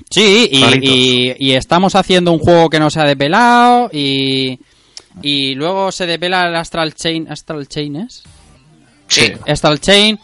[0.09, 0.95] Sí, y, Raritos.
[0.95, 4.59] y- y estamos haciendo un juego que no se ha desvelado y,
[5.23, 7.27] Y luego se desvela el Astral Chain.
[7.31, 8.23] ¿Astral Chain es?
[9.11, 9.33] Sí.
[9.47, 10.19] Astral Chain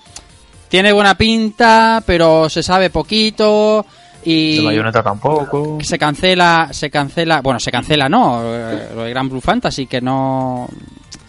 [0.68, 3.84] tiene buena pinta, pero se sabe poquito.
[4.24, 5.78] Y Bayonetta tampoco.
[5.82, 10.00] se cancela, se cancela, bueno, se cancela, no, eh, lo de Grand Blue Fantasy, que
[10.00, 10.68] no,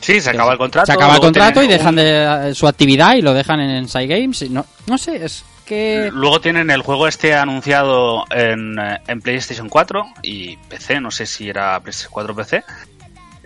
[0.01, 0.88] Sí, se acaba el contrato.
[0.88, 4.08] se acaba el contrato y dejan un- de su actividad y lo dejan en Side
[4.08, 4.41] Games.
[4.41, 9.22] y no, no sé, es que Luego tienen el juego este anunciado en, eh, en
[9.22, 12.64] PlayStation 4 y PC, no sé si era PlayStation 4 o PC,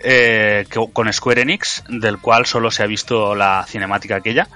[0.02, 4.48] eh, con Square Enix, del cual solo se ha visto la cinemática aquella.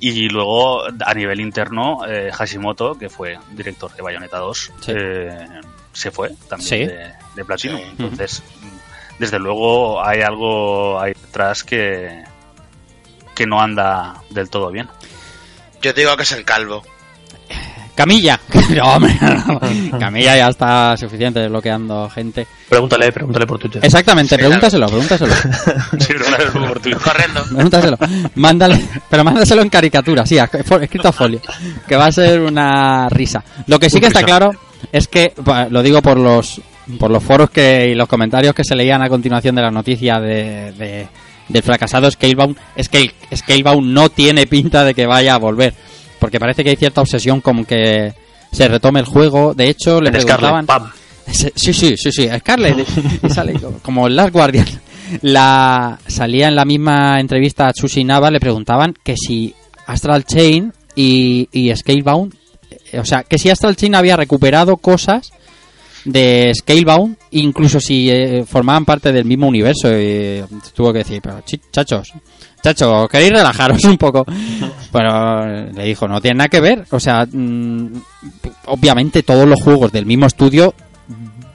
[0.00, 4.92] Y luego, a nivel interno, eh, Hashimoto, que fue director de Bayonetta 2, Sí.
[4.94, 5.46] eh,
[5.92, 6.78] se fue también Sí.
[6.86, 7.78] de, de Platinum.
[7.80, 7.86] Sí.
[7.98, 8.42] Entonces,
[9.18, 12.24] desde luego, hay algo ahí detrás que,
[13.34, 14.88] que no anda del todo bien.
[15.80, 16.82] Yo te digo que es el calvo.
[17.94, 18.40] Camilla.
[18.74, 19.98] No, hombre, no.
[19.98, 22.46] Camilla ya está suficiente bloqueando gente.
[22.68, 23.84] Pregúntale, pregúntale por Twitter.
[23.84, 25.34] Exactamente, Sí, pregúntaselo, pregúntaselo.
[25.98, 27.00] Sí, vez por Twitter.
[27.04, 27.44] Corriendo.
[27.44, 27.98] Pregúntaselo.
[28.36, 31.40] Mándale, pero mándaselo en caricatura, sí, escrito a folio.
[31.86, 33.44] Que va a ser una risa.
[33.66, 34.50] Lo que sí que está claro
[34.90, 35.32] es que,
[35.70, 36.60] lo digo por los
[36.98, 40.20] por los foros que y los comentarios que se leían a continuación de la noticia
[40.20, 41.08] de, de-
[41.48, 42.98] del fracasado Scalebound, es que
[43.30, 45.74] el Scalebound no tiene pinta de que vaya a volver.
[46.24, 48.14] Porque parece que hay cierta obsesión con que
[48.50, 49.52] se retome el juego.
[49.52, 50.64] De hecho, le En preguntaban...
[50.64, 50.90] Scarlet.
[51.54, 52.86] Sí, sí, sí, sí, Scarlett
[53.22, 54.66] y sale como- el Last Guardian.
[55.22, 59.54] La salía en la misma entrevista a Tsushinawa, le preguntaban que si
[59.86, 62.34] Astral Chain y, y Scalebound,
[62.92, 65.30] eh, o sea, que si Astral Chain había recuperado cosas
[66.06, 69.88] de Scalebound, incluso si eh, formaban parte del mismo universo.
[69.98, 70.42] Y
[70.74, 72.12] tuvo que decir, pero chachos,
[72.64, 74.24] chachos, queréis relajaros un poco.
[74.90, 76.84] Pero le dijo, no tiene nada que ver.
[76.90, 77.86] O sea, mm,
[78.66, 80.74] obviamente todos los juegos del mismo estudio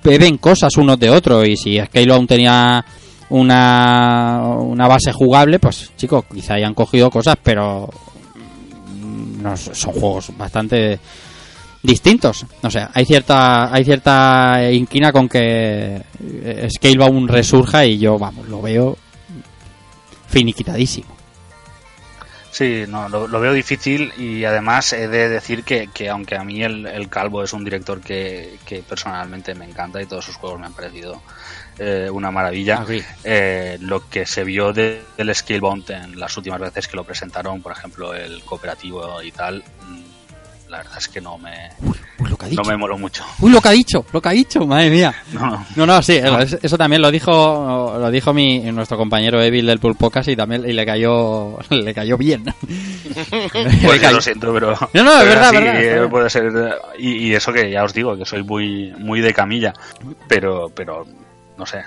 [0.04, 1.48] beben cosas unos de otros.
[1.48, 2.86] Y si Scalebound tenía
[3.30, 7.90] una, una base jugable, pues chicos, quizá hayan cogido cosas, pero
[9.02, 11.00] mm, no, son juegos bastante
[11.82, 12.46] distintos.
[12.62, 16.04] O sea, hay cierta hay cierta inquina con que
[16.70, 18.96] Scalebound resurja y yo, vamos, lo veo
[20.30, 21.16] finiquitadísimo.
[22.52, 26.44] Sí, no, lo, lo veo difícil y además he de decir que, que aunque a
[26.44, 30.36] mí el, el Calvo es un director que, que personalmente me encanta y todos sus
[30.36, 31.22] juegos me han parecido
[31.78, 33.06] eh, una maravilla, Agree.
[33.24, 37.62] eh, lo que se vio de- del Scalebound en las últimas veces que lo presentaron,
[37.62, 39.64] por ejemplo el cooperativo y tal,
[40.70, 42.62] la verdad es que no me, Uy, lo que ha dicho.
[42.62, 43.24] no me moló mucho.
[43.40, 45.14] Uy, lo que ha dicho, lo que ha dicho, madre mía.
[45.34, 45.66] No, no.
[45.76, 49.80] No, no, sí, eso- eso también lo dijo lo dijo mi nuestro compañero Evil del
[49.80, 52.44] Pulpocas y también y le cayó le cayó bien.
[53.84, 54.74] Pues cayó- lo siento, pero.
[54.94, 56.10] No, no, es verdad, verdad, eh, verdad.
[56.10, 56.52] Puede ser.
[56.98, 59.74] Y, y eso que ya os digo, que soy muy, muy de camilla.
[60.28, 61.06] Pero, pero,
[61.58, 61.84] no sé.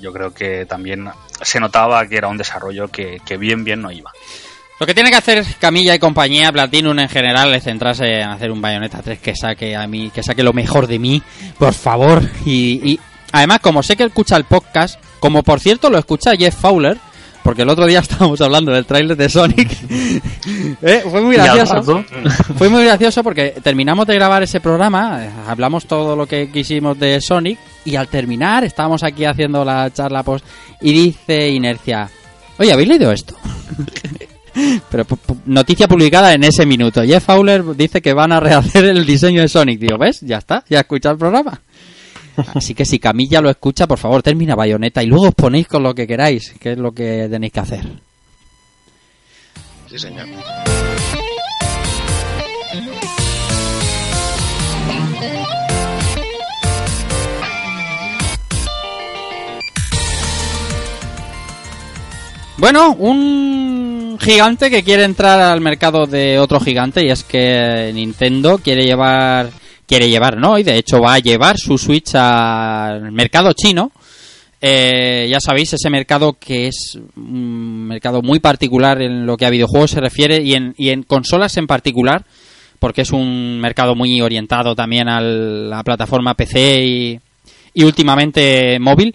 [0.00, 1.08] Yo creo que también
[1.40, 4.10] se notaba que era un desarrollo que, que bien, bien no iba.
[4.80, 8.50] Lo que tiene que hacer Camilla y compañía, Platinum en general, es centrarse en hacer
[8.50, 11.22] un Bayonetta 3 que saque a mí, que saque lo mejor de mí,
[11.58, 12.22] por favor.
[12.44, 13.00] Y, y
[13.30, 16.98] además, como sé que escucha el podcast, como por cierto lo escucha Jeff Fowler,
[17.42, 19.70] porque el otro día estábamos hablando del tráiler de Sonic,
[20.82, 22.04] eh, fue muy gracioso.
[22.56, 26.98] Fue muy gracioso porque terminamos de grabar ese programa, eh, hablamos todo lo que quisimos
[26.98, 30.44] de Sonic y al terminar estábamos aquí haciendo la charla post
[30.80, 32.08] y dice Inercia,
[32.58, 33.36] oye, ¿habéis leído esto?
[34.90, 35.06] Pero
[35.46, 37.02] noticia publicada en ese minuto.
[37.02, 39.80] Jeff Fowler dice que van a rehacer el diseño de Sonic.
[39.80, 40.20] Digo, ¿ves?
[40.20, 41.60] Ya está, ya escucha el programa.
[42.54, 45.82] Así que si Camilla lo escucha, por favor, termina Bayonetta y luego os ponéis con
[45.82, 47.84] lo que queráis, que es lo que tenéis que hacer.
[49.88, 50.26] Sí, señor.
[62.62, 63.71] Bueno, un
[64.18, 69.50] gigante que quiere entrar al mercado de otro gigante y es que Nintendo quiere llevar,
[69.86, 70.58] quiere llevar, ¿no?
[70.58, 73.92] Y de hecho va a llevar su Switch al mercado chino.
[74.60, 79.50] Eh, ya sabéis, ese mercado que es un mercado muy particular en lo que a
[79.50, 82.24] videojuegos se refiere y en, y en consolas en particular,
[82.78, 86.84] porque es un mercado muy orientado también a la plataforma PC
[87.74, 89.14] y últimamente móvil.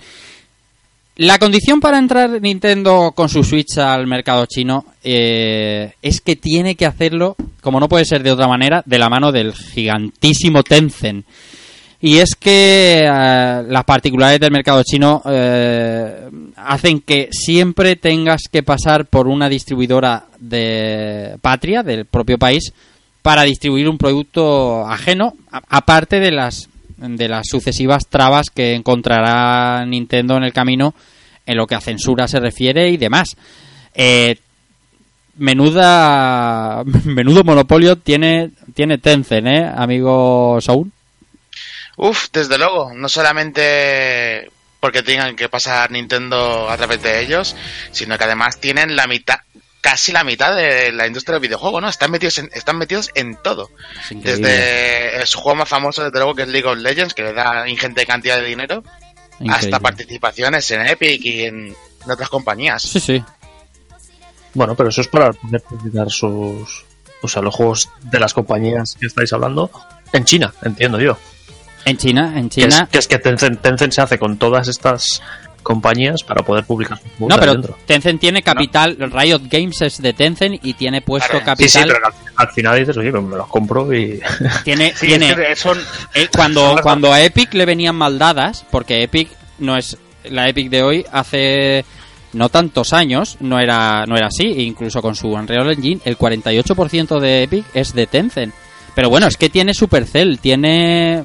[1.18, 6.76] La condición para entrar Nintendo con su Switch al mercado chino eh, es que tiene
[6.76, 11.26] que hacerlo, como no puede ser de otra manera, de la mano del gigantísimo Tencent.
[12.00, 18.62] Y es que eh, las particularidades del mercado chino eh, hacen que siempre tengas que
[18.62, 22.72] pasar por una distribuidora de patria, del propio país,
[23.24, 30.38] para distribuir un producto ajeno, aparte de las de las sucesivas trabas que encontrará Nintendo
[30.38, 30.94] en el camino
[31.46, 33.36] en lo que a censura se refiere y demás.
[33.94, 34.38] Eh,
[35.38, 40.92] menuda menudo monopolio tiene tiene Tencent, ¿eh, amigo Saúl?
[41.96, 47.56] Uf, desde luego, no solamente porque tengan que pasar Nintendo a través de ellos,
[47.92, 49.40] sino que además tienen la mitad,
[49.90, 51.88] casi la mitad de la industria del videojuego, ¿no?
[51.88, 53.70] Están metidos en, están metidos en todo.
[54.10, 57.70] Desde su juego más famoso, desde luego, que es League of Legends, que le da
[57.70, 58.84] ingente cantidad de dinero,
[59.40, 59.56] Increíble.
[59.56, 61.68] hasta participaciones en Epic y en,
[62.04, 62.82] en otras compañías.
[62.84, 63.24] Sí, sí.
[64.54, 66.84] Bueno, pero eso es para poder publicar sus.
[67.22, 69.72] O sea, los juegos de las compañías que estáis hablando
[70.12, 71.18] en China, entiendo yo.
[71.86, 72.90] En China, en Que es China.
[72.92, 75.22] que, es que Tencent, Tencent se hace con todas estas
[75.64, 77.78] compañías para poder publicar sus No, pero dentro.
[77.86, 81.46] Tencent tiene capital, Riot Games es de Tencent y tiene puesto Claro.
[81.46, 81.70] capital.
[81.70, 82.14] Sí, sí, pero al,
[82.48, 84.20] al final dices, oye, me los compro y.
[84.64, 85.78] Tiene, Sí, tiene es que son,
[86.14, 89.30] eh, cuando, cuando a Epic le venían mal dadas, porque Epic
[89.60, 91.84] no es la Epic de hoy, hace
[92.34, 96.18] no tantos años no era, no era así, e incluso con su Unreal Engine, el
[96.18, 98.54] 48% de Epic es de Tencent.
[98.96, 101.24] Pero bueno, es que tiene Supercell, tiene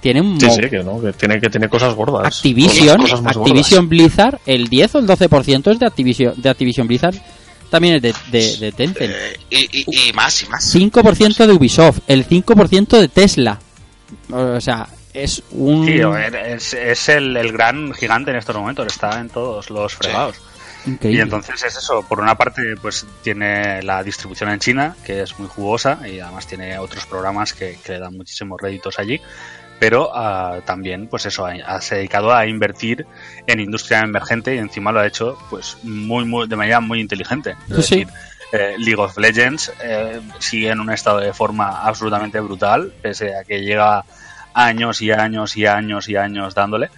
[0.00, 2.36] tiene un Sí, que no, que tiene, que tiene cosas gordas.
[2.38, 6.86] Activision, Cosas más Activision Blizzard, el 10 o el 12% es de Activision, de Activision
[6.86, 7.14] Blizzard,
[7.70, 9.12] también es de, de, de Tencent.
[9.12, 10.74] Eh, y, y, y más, y más.
[10.74, 13.60] 5% de Ubisoft, el 5% de Tesla.
[14.30, 15.88] O sea, es un...
[15.88, 20.36] Es, es el, el gran gigante en estos momentos, está en todos los fregados.
[20.86, 21.22] Y Increíble.
[21.22, 25.46] entonces es eso, por una parte pues tiene la distribución en China, que es muy
[25.46, 29.20] jugosa, y además tiene otros programas que, que le dan muchísimos réditos allí,
[29.80, 33.04] pero ah, también pues eso, ha- se dedicado a invertir
[33.48, 37.56] en industria emergente y encima lo ha hecho pues muy, muy de manera muy inteligente.
[37.68, 37.94] Es Sí, sí.
[38.04, 38.08] decir,
[38.52, 43.42] eh, League of Legends eh, sigue en un estado de forma absolutamente brutal, pese a
[43.44, 44.04] que lleva
[44.52, 46.90] años y años y años y años dándole.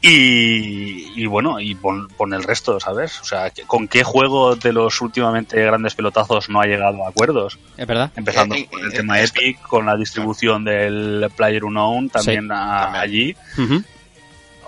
[0.00, 3.20] Y, y bueno, y pon, pon el resto, ¿sabes?
[3.20, 7.08] O sea, que- ¿con qué juego de los últimamente grandes pelotazos no ha llegado a
[7.08, 7.58] acuerdos?
[7.76, 8.10] Es verdad.
[8.16, 12.10] Empezando Eh, eh, con el eh, tema esto- Epic, con la distribución del Player Unknown
[12.10, 13.02] también, a- también.
[13.02, 13.36] allí.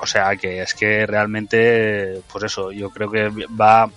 [0.03, 3.29] O sea, que es que realmente, pues eso, yo creo que
[3.61, 3.89] va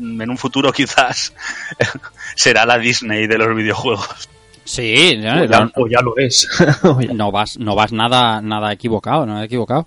[0.00, 1.32] en un futuro quizás
[2.34, 4.28] será la Disney de los videojuegos.
[4.64, 6.48] Sí, no, O ya, o ya lo es.
[6.82, 9.86] O ya- no vas, no vas nada, nada equivocado, no equivocado.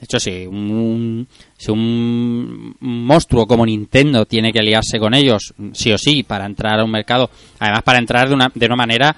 [0.00, 1.28] De hecho, si un,
[1.58, 6.80] si un monstruo como Nintendo tiene que aliarse con ellos, sí o sí, para entrar
[6.80, 7.28] a un mercado,
[7.58, 9.14] además para entrar de una, de una manera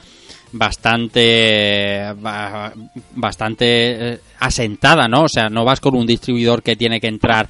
[0.87, 2.73] bastante ba-
[3.15, 3.65] bastante
[4.15, 5.23] eh, asentada, ¿no?
[5.25, 7.49] O sea, no vas con un distribuidor que tiene que entrar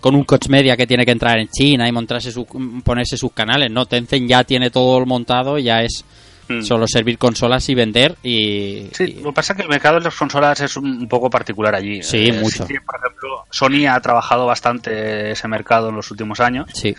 [0.00, 2.46] con un coach media que tiene que entrar en China y montarse su,
[2.82, 6.04] ponerse sus canales, no, Tencent ya tiene todo montado, ya es
[6.50, 6.62] Mm.
[6.62, 9.98] solo servir consolas y vender y, Sí, y- lo que pasa es que el mercado
[9.98, 12.02] de las consolas es un, poco particular allí.
[12.02, 12.66] Sí, Eh, mucho.
[12.66, 16.94] por ejemplo, Sony ha trabajado bastante ese mercado en los últimos años, sí.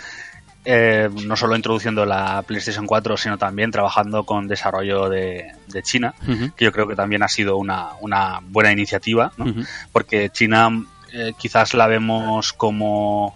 [0.63, 6.13] eh, no solo introduciendo la PlayStation 4, sino también trabajando con desarrollo de, de China,
[6.27, 9.45] Ujú, que yo creo que también ha sido una, una buena iniciativa, ¿no?
[9.45, 9.61] ujú.
[9.91, 10.69] porque China
[11.13, 13.35] eh, quizás la vemos como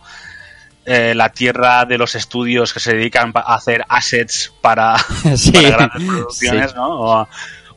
[0.85, 4.97] eh, la tierra de los estudios que se dedican a hacer assets para,
[5.35, 6.75] Sí, para grandes producciones, sí.
[6.77, 7.27] ¿no?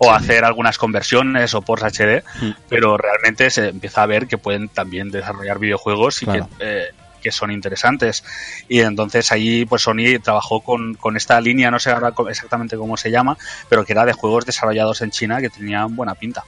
[0.01, 2.51] O, hacer algunas conversiones o por HD, Mm.
[2.69, 6.49] pero realmente se empieza a ver que pueden también desarrollar videojuegos y Claro.
[6.59, 6.87] que, eh,
[7.21, 8.23] que son interesantes.
[8.69, 12.97] Y entonces ahí pues Sony trabajó con, con esta línea, no sé ahora exactamente cómo
[12.97, 13.37] se llama,
[13.69, 16.45] pero que era de juegos desarrollados en China que tenían buena pinta.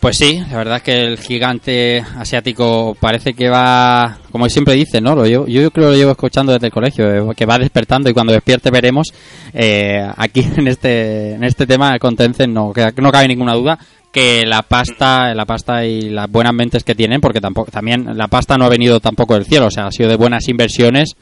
[0.00, 5.00] Pues sí, la verdad es que el gigante asiático parece que va, como siempre dice,
[5.00, 5.14] ¿no?
[5.16, 8.08] Lo llevo- yo creo que lo llevo escuchando desde el colegio, eh, que va despertando
[8.10, 9.08] y cuando despierte veremos.
[9.52, 13.78] Eh, aquí en este en este tema con Tencent no, que no cabe ninguna duda
[14.12, 18.28] que la pasta, la pasta y las buenas mentes que tienen, porque tampoco también la
[18.28, 21.16] pasta no ha venido tampoco del cielo, o sea, ha sido de buenas inversiones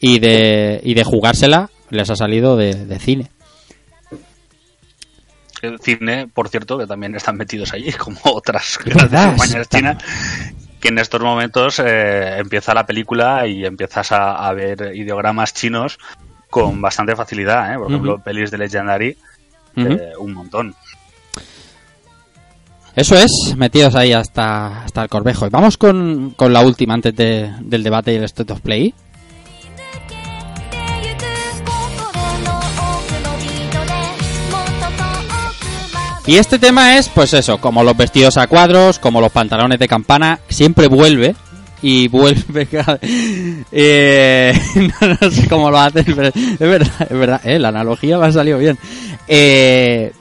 [0.00, 3.30] y de y de jugársela les ha salido de, de cine.
[5.62, 10.04] El cine, por cierto, que también están metidos allí, como otras Es grandes compañías chinas,
[10.80, 15.98] que en estos momentos eh, empieza la película y empiezas a, a ver ideogramas chinos
[16.50, 17.78] con bastante facilidad, ¿eh?
[17.78, 19.16] por ejemplo, pelis de Legendary,
[19.76, 20.74] eh, un montón.
[22.94, 25.46] Eso es, metidos ahí hasta, hasta el corvejo.
[25.46, 28.94] Y vamos con, con la última antes de- del debate y el State of Play.
[36.26, 39.86] Y este tema es, pues eso, como los vestidos a cuadros, como los pantalones de
[39.86, 41.36] campana, siempre vuelve.
[41.82, 42.66] Y vuelve
[43.72, 48.18] eh, no, no sé cómo lo hacen, pero es verdad, es verdad, eh, la analogía
[48.18, 48.76] me ha salido bien.
[49.28, 50.12] Eh,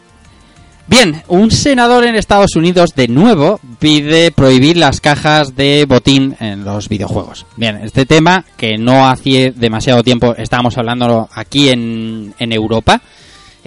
[0.88, 6.64] Bien, un senador en Estados Unidos de nuevo pide prohibir las cajas de botín en
[6.64, 7.48] los videojuegos.
[7.58, 13.02] Bien, este tema que no hace demasiado tiempo estábamos hablando aquí en Europa,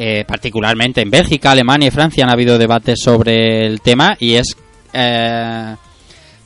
[0.00, 4.56] eh, particularmente en Bélgica, Alemania y Francia han habido debates sobre el tema y es
[4.92, 5.74] eh,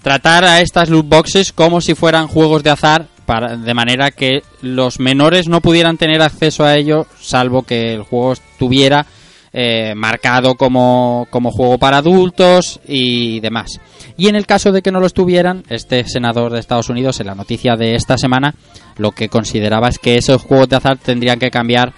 [0.01, 4.43] tratar a estas loot boxes como si fueran juegos de azar para, de manera que
[4.63, 9.07] los menores no pudieran tener acceso a ello salvo que el juego estuviera
[9.53, 13.81] eh, marcado como, como juego para adultos y demás.
[14.17, 17.27] Y en el caso de que no lo estuvieran, este senador de Estados Unidos, en
[17.27, 18.55] la noticia de esta semana,
[18.97, 21.93] lo que consideraba es que esos juegos de azar tendrían que cambiar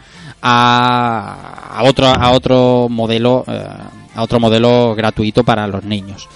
[0.47, 3.67] a, a otro a otro modelo eh,
[4.15, 6.29] a otro modelo gratuito para los niños.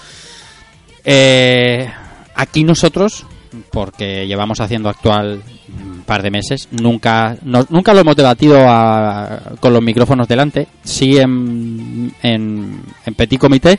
[1.04, 1.88] Eh,
[2.34, 3.24] aquí nosotros,
[3.70, 9.72] porque llevamos haciendo actual un par de meses, nunca nunca lo hemos debatido a- con
[9.72, 10.66] los micrófonos delante.
[10.82, 13.78] Sí en, en, en petit comité.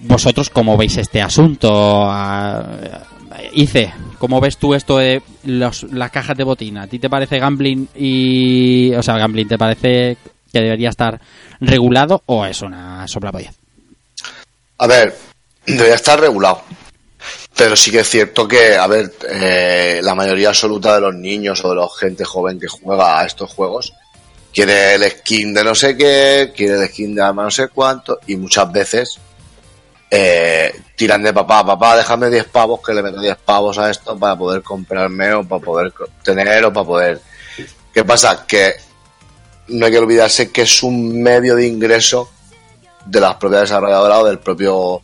[0.00, 2.04] Vosotros, ¿cómo veis este asunto?
[2.06, 2.64] Ah,
[3.52, 6.82] Ice, ¿cómo ves tú esto de los, las cajas de botina?
[6.82, 8.94] ¿A ti te parece gambling y...
[8.94, 10.16] O sea, gambling, ¿te parece
[10.52, 11.20] que debería estar
[11.60, 13.54] regulado o es una soplapollez?
[14.78, 15.16] A ver,
[15.66, 16.62] debería estar regulado.
[17.56, 21.64] Pero sí que es cierto que, a ver, eh, la mayoría absoluta de los niños
[21.64, 23.92] o de la gente joven que juega a estos juegos
[24.52, 28.36] quiere el skin de no sé qué, quiere el skin de no sé cuánto, y
[28.36, 29.18] muchas veces
[30.10, 34.18] eh, tiran de papá, papá, déjame 10 pavos, que le meto 10 pavos a esto
[34.18, 35.92] para poder comprarme o para poder
[36.22, 37.20] tener o para poder...
[37.92, 38.44] ¿Qué pasa?
[38.46, 38.74] Que
[39.68, 42.30] no hay que olvidarse que es un medio de ingreso
[43.04, 45.02] de las propias desarrolladoras o del propio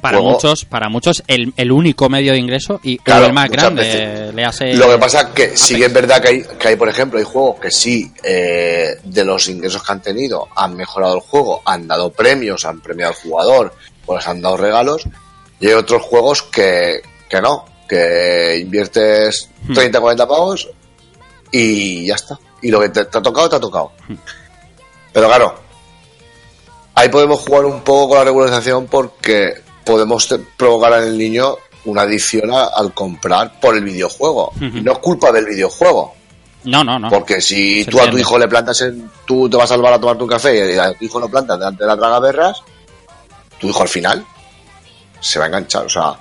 [0.00, 3.82] Para muchos, para muchos el, el único medio de ingreso y Claro, el más grande.
[3.82, 4.34] veces.
[4.34, 6.76] Le hace Lo que pasa es que sí que es verdad que hay, que hay,
[6.76, 11.14] por ejemplo, hay juegos que sí, eh, de los ingresos que han tenido, han mejorado
[11.16, 13.74] el juego, han dado premios, han premiado al jugador,
[14.06, 15.04] o les han dado regalos,
[15.60, 19.74] y hay otros juegos que, que no, que inviertes Hmm.
[19.74, 20.68] 30, 40 pavos
[21.50, 22.38] y ya está.
[22.60, 23.92] Y lo que te, te ha tocado, te ha tocado.
[24.08, 24.14] Hmm.
[25.12, 25.54] Pero claro,
[26.94, 32.02] ahí podemos jugar un poco con la regularización porque podemos provocar en el niño una
[32.02, 34.52] adicción al comprar por el videojuego.
[34.60, 36.14] Y no es culpa del videojuego.
[36.64, 37.10] No, no, no.
[37.10, 39.10] Porque si Se tú a tu hijo le plantas en.
[39.26, 41.58] Tú te vas a salvar a tomar tu café y a tu hijo lo plantas
[41.58, 42.62] delante de la tragaberras,
[43.62, 44.26] tu hijo al final
[45.20, 45.86] se va a enganchar.
[45.86, 46.14] O sea.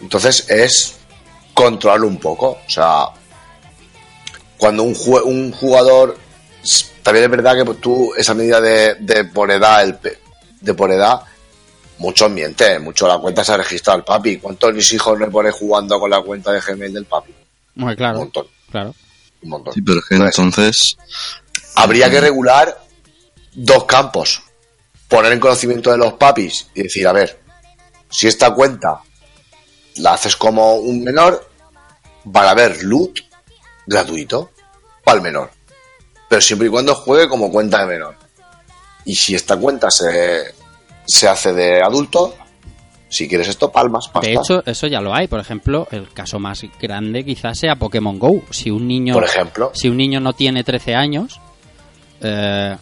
[0.00, 0.96] Entonces es
[1.54, 2.58] controlarlo un poco.
[2.66, 3.06] O sea.
[4.58, 6.18] Cuando un, jue- un jugador.
[7.02, 10.18] También es verdad que pues, tú, esa medida de, de por edad, el, pe-
[10.60, 11.20] de por edad,
[11.98, 14.36] muchos mienten, mucho la cuenta se ha registrado el papi.
[14.38, 17.34] ¿Cuántos de mis hijos le pone jugando con la cuenta de Gmail del papi?
[17.74, 18.94] Muy Un claro, montón, claro.
[19.42, 19.74] un montón.
[19.74, 20.96] Sí, pero es que entonces,
[21.74, 22.78] habría que regular
[23.52, 24.40] dos campos.
[25.12, 27.38] Poner en conocimiento de los papis y decir, a ver,
[28.08, 29.02] si esta cuenta
[29.96, 31.50] la haces como un menor,
[32.24, 33.18] van a haber loot
[33.86, 34.52] gratuito
[35.04, 35.50] para el menor.
[36.30, 38.16] Pero siempre y cuando juegue como cuenta de menor.
[39.04, 40.54] Y si esta cuenta se,
[41.04, 42.34] se hace de adulto,
[43.10, 44.26] si quieres esto, palmas, pasta.
[44.26, 45.26] De hecho, eso ya lo hay.
[45.26, 48.44] Por ejemplo, el caso más grande quizás sea Pokémon Go.
[48.50, 51.38] Si un niño, por ejemplo, si un niño no tiene 13 años,
[52.22, 52.74] eh,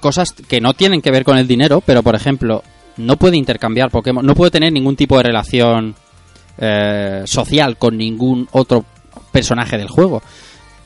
[0.00, 2.62] cosas que no tienen que ver con el dinero, pero por ejemplo,
[2.96, 5.94] no puede intercambiar Pokémon, no puede tener ningún tipo de relación
[6.58, 8.84] eh, social con ningún otro
[9.32, 10.22] personaje del juego.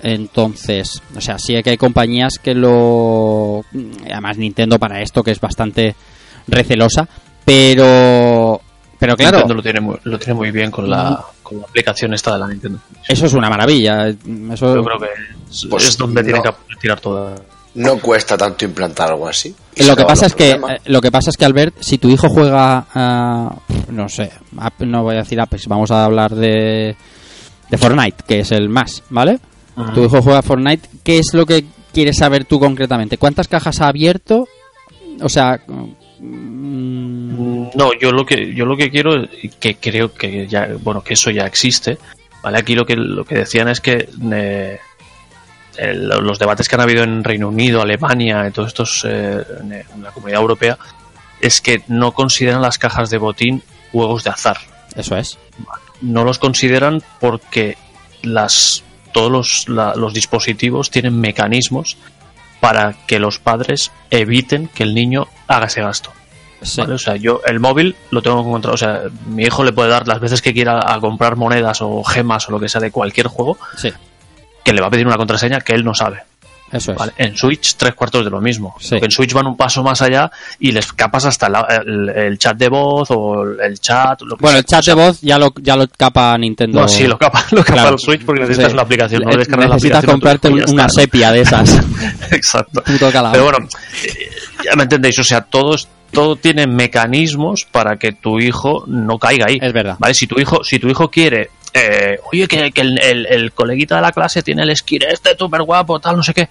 [0.03, 3.65] Entonces, o sea, sí que hay compañías que lo...
[4.11, 5.95] Además, Nintendo para esto, que es bastante
[6.47, 7.09] recelosa,
[7.45, 8.61] pero...
[8.99, 12.15] Pero claro, Nintendo lo tiene, muy, lo tiene muy bien con la, con la aplicación
[12.15, 12.79] esta de la Nintendo.
[13.09, 14.09] eso es una maravilla.
[14.09, 15.09] Eso, Yo creo que
[15.51, 16.43] es, Pues es donde tiene no.
[16.43, 17.35] que tirar toda.
[17.75, 19.55] No cuesta tanto implantar algo así.
[19.77, 22.09] Y lo que pasa es que eh, lo que pasa es que Albert si tu
[22.09, 23.57] hijo juega a,
[23.89, 24.31] no sé
[24.81, 26.97] no voy a decir Apex vamos a hablar de
[27.69, 29.41] de Fortnite que es el más vale
[29.95, 33.89] tu hijo juega Fortnite qué es lo que quieres saber tú concretamente cuántas cajas ha
[33.89, 34.47] abierto
[35.21, 35.61] o sea
[36.21, 41.03] mm, No, yo lo que yo lo que quiero y que creo que ya bueno
[41.03, 41.99] que eso ya existe,
[42.43, 42.59] vale.
[42.59, 44.79] Aquí lo que lo que decían es que eh,
[45.79, 50.03] el- los debates que han habido en Reino Unido, Alemania, en todos estos eh, en,
[50.03, 50.79] la Comunidad Europea
[51.41, 53.63] es que no consideran las cajas de botín
[53.93, 54.57] juegos de azar.
[54.97, 55.39] eso es
[56.01, 57.77] No los consideran porque
[58.23, 61.97] las todos los, la- los dispositivos tienen mecanismos
[62.61, 66.11] para que los padres eviten que el niño haga ese gasto.
[66.63, 66.81] Sí.
[66.81, 66.95] ¿vale?
[66.95, 68.75] O sea, yo el móvil lo tengo que encontrar.
[68.75, 72.03] O sea, mi hijo le puede dar las veces que quiera a comprar monedas o
[72.03, 73.93] gemas o lo que sea de cualquier juego, sí
[74.65, 76.23] que le va a pedir una contraseña que él no sabe.
[76.73, 76.99] Eso es.
[76.99, 77.13] ¿vale?
[77.19, 78.75] En Switch, tres cuartos de lo mismo.
[78.81, 78.97] Sí.
[79.01, 82.57] En Switch van un paso más allá y les capas hasta la- el, el chat
[82.57, 84.21] de voz o el chat.
[84.23, 84.59] Lo que Bueno, sea.
[84.59, 86.81] el chat de voz ya lo, ya lo capa Nintendo.
[86.81, 87.91] No, sí, lo capa, lo capa Claro.
[87.95, 88.75] el Switch porque necesitas Sí.
[88.75, 89.23] una aplicación.
[89.23, 91.79] No Eh, la Necesitas aplicación comprarte una sepia de esas.
[92.33, 92.83] Exacto.
[92.83, 93.11] Puto.
[93.31, 93.59] Pero bueno,
[94.65, 99.19] ya me entendéis, o sea, todo, es- todo tiene mecanismos para que tu hijo no
[99.19, 99.59] caiga ahí.
[99.61, 99.97] Es verdad.
[100.01, 100.15] ¿Vale?
[100.15, 103.97] Si tu hijo, si tu hijo quiere, eh, oye, que, que el, el- el coleguita
[103.97, 106.49] de la clase tiene el esquí este súper guapo, tal, no sé qué.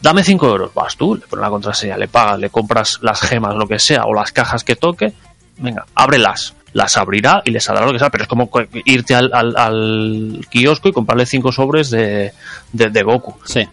[0.00, 3.54] Dame 5 euros, vas tú, le pones la contraseña, le pagas, le compras las gemas,
[3.56, 5.12] lo que sea, o las cajas que toque,
[5.58, 6.54] venga, ábrelas.
[6.72, 9.54] Las abrirá y le saldrá lo que sea, pero es como co- irte al, al,
[9.58, 12.32] al kiosco y comprarle cinco sobres de,
[12.72, 13.34] de, de Goku.
[13.44, 13.68] Sí.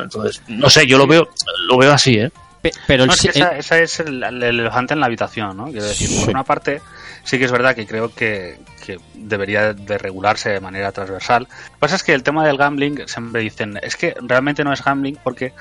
[0.00, 1.28] Entonces, no sé, yo lo veo,
[1.68, 2.30] lo veo así, ¿eh?
[2.62, 5.06] Pe- Pero el, No, es que si- esa, esa es el, el elefante en la
[5.06, 5.64] habitación, ¿no?
[5.72, 6.82] Quiero decir, por una parte,
[7.30, 8.58] sí que es verdad que creo que,
[9.14, 11.44] debería de regularse de manera transversal.
[11.44, 14.72] Lo que pasa es que el tema del gambling, siempre dicen, es que realmente no
[14.72, 15.52] es gambling porque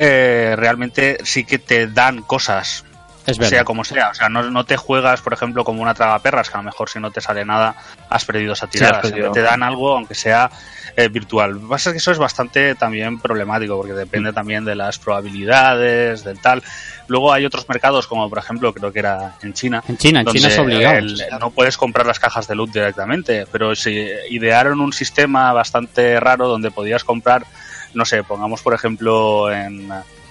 [0.00, 2.84] eh, realmente sí que te dan cosas,
[3.26, 3.50] es verdad.
[3.50, 4.10] sea como sea.
[4.10, 6.64] O sea, no, no te juegas, por ejemplo, como una traga perras, que a lo
[6.64, 7.74] mejor si no te sale nada,
[8.10, 9.00] has perdido esa tirada.
[9.00, 9.32] perdido.
[9.32, 10.50] Te dan algo, aunque sea
[10.96, 11.54] eh, virtual.
[11.54, 14.34] Lo que pasa es que eso es bastante también problemático, porque depende Mm.
[14.34, 16.62] también de las probabilidades, del tal.
[17.08, 19.82] Luego hay otros mercados, como por ejemplo, creo que era en China.
[19.88, 20.98] En China, en China es obligado.
[20.98, 26.18] el- no puedes comprar las cajas de loot directamente, pero si idearon un sistema bastante
[26.20, 27.44] raro donde podías comprar,
[27.92, 29.88] no sé, pongamos por ejemplo en,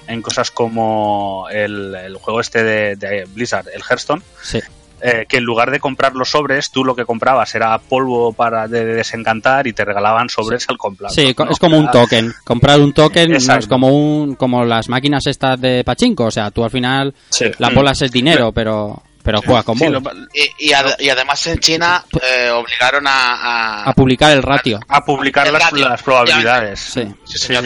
[0.08, 4.60] en cosas como el, el juego este de, de Blizzard, el Hearthstone, Sí.
[5.02, 8.68] eh, que en lugar de comprar los sobres, tú lo que comprabas era polvo para
[8.68, 11.12] de, de desencantar y te regalaban sobres al comprar.
[11.12, 11.52] Sí, co- ¿no?
[11.52, 12.34] es como un token.
[12.46, 16.26] Comprar un token no es como un como las máquinas estas de pachinko.
[16.26, 17.46] O sea, tú al final Sí.
[17.60, 20.04] las bolas es dinero, pero pero juegas con bolas.
[20.04, 24.44] lo- Y, y, ad- y además en China eh, obligaron a, a- A publicar el
[24.44, 24.82] ratio.
[24.88, 26.80] a publicar las, ratio, las probabilidades.
[26.82, 27.08] Sí.
[27.24, 27.64] Sí, señor.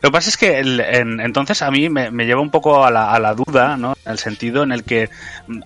[0.00, 2.84] Lo que pasa es que el- en- entonces a mí me, me lleva un poco
[2.84, 3.94] a la, a la duda, ¿no?
[4.06, 5.10] En el sentido en el que,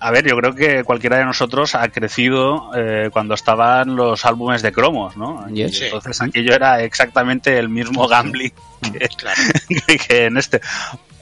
[0.01, 4.61] a ver, yo creo que cualquiera de nosotros ha crecido eh, cuando estaban los álbumes
[4.61, 5.45] de cromos, ¿no?
[5.53, 5.69] Y.
[5.69, 5.85] Sí.
[5.85, 8.51] entonces aquello era exactamente el mismo gambling
[8.91, 9.41] que, Claro.
[9.87, 10.61] que- que en este.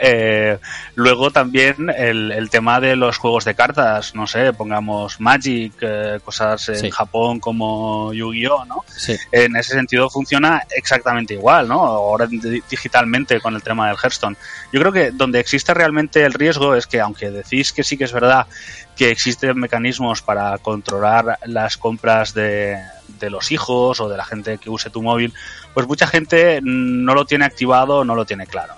[0.03, 0.57] Eh,
[0.95, 6.19] luego también el, el tema de los juegos de cartas, no sé, pongamos Magic, eh,
[6.25, 6.89] cosas en Sí.
[6.91, 8.83] Japón como Yu-Gi-Oh, ¿no?
[8.87, 9.15] Sí.
[9.31, 11.81] en ese sentido funciona exactamente igual, ¿no?
[11.85, 14.37] Ahora di- digitalmente con el tema del Hearthstone.
[14.73, 18.05] Yo creo que donde existe realmente el riesgo es que, aunque decís que sí que
[18.05, 18.47] es verdad
[18.95, 22.77] que existen mecanismos para controlar las compras de,
[23.19, 25.33] de los hijos o de la gente que use tu móvil,
[25.73, 28.73] pues mucha gente no lo tiene activado no lo tiene claro.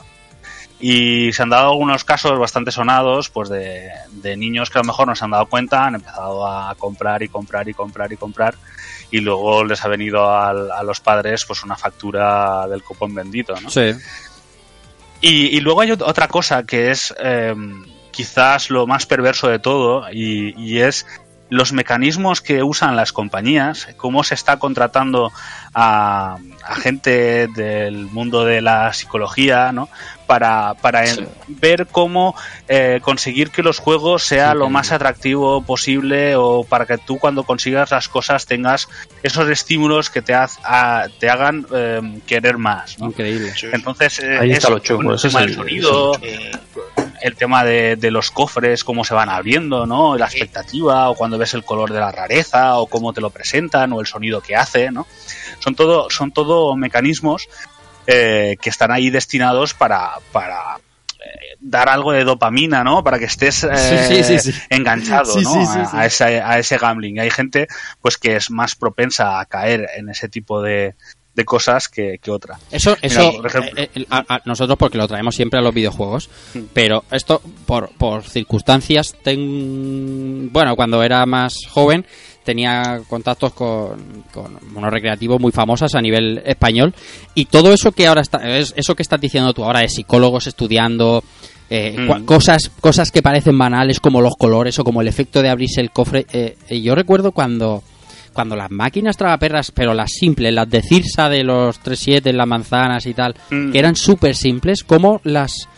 [0.80, 4.88] Y se han dado algunos casos bastante sonados, pues de, de niños que a lo
[4.88, 8.18] mejor no se han dado cuenta, han empezado a comprar y comprar y comprar y
[8.18, 8.56] comprar,
[9.10, 13.70] y luego les ha venido a los padres pues una factura del cupón bendito, ¿no?
[13.70, 13.94] Sí.
[15.22, 17.56] Y, y luego hay ot- otra cosa que es eh,
[18.12, 21.06] quizás lo más perverso de todo y, y es
[21.54, 25.32] los mecanismos que usan las compañías, cómo se está contratando
[25.74, 29.88] a, a gente del mundo de la psicología, ¿no?
[30.26, 31.04] Para, para
[31.48, 32.34] ver cómo
[32.68, 37.44] eh, conseguir que los juegos sea lo más atractivo posible o para que tú cuando
[37.44, 38.88] consigas las cosas tengas
[39.22, 43.08] esos estímulos que te, haz- a- te hagan eh, querer más, ¿no?
[43.08, 43.54] Increíble.
[43.74, 46.60] Entonces, eh, Ahí está es lo bueno, el ese es tema del el- sonido, el
[47.36, 50.18] tema de, de los cofres, cómo se van abriendo, ¿no?
[50.18, 53.94] La expectativa, o cuando ves el color de la rareza, o cómo te lo presentan,
[53.94, 55.08] o el sonido que hace, ¿no?
[55.60, 57.48] Son todo, son todo mecanismos
[58.08, 60.76] eh, que están ahí destinados para, para
[61.24, 63.02] eh, dar algo de dopamina, ¿no?
[63.06, 63.78] Para que estés eh,
[64.10, 64.60] Sí, sí, sí, sí.
[64.70, 65.70] enganchado, ¿no?
[65.70, 67.22] a, a ese, a ese gambling.
[67.22, 67.68] Hay gente,
[68.02, 70.96] pues, que es más propensa a caer en ese tipo de,
[71.36, 72.60] de cosas que, que otra.
[72.72, 73.72] Eso, eso por ejemplo.
[73.82, 76.60] eh, eh, a- a- nosotros porque lo traemos siempre a los videojuegos, Mm.
[76.74, 82.06] pero esto por, por circunstancias, ten- bueno, cuando era más joven
[82.44, 86.94] tenía contactos con, con unos recreativos muy famosos a nivel español
[87.34, 90.48] y todo eso que ahora está, es- eso que estás diciendo tú ahora de psicólogos
[90.48, 91.24] estudiando
[91.70, 92.08] eh, Mm.
[92.10, 95.82] cua- cosas cosas que parecen banales como los colores o como el efecto de abrirse
[95.82, 96.26] el cofre.
[96.32, 97.82] eh, eh, yo recuerdo cuando
[98.34, 103.06] cuando las máquinas tragaperras, pero las simples, las de Cirsa de los 3.7, las manzanas
[103.06, 103.72] y tal, Mm.
[103.72, 105.70] que eran súper simples, cómo las,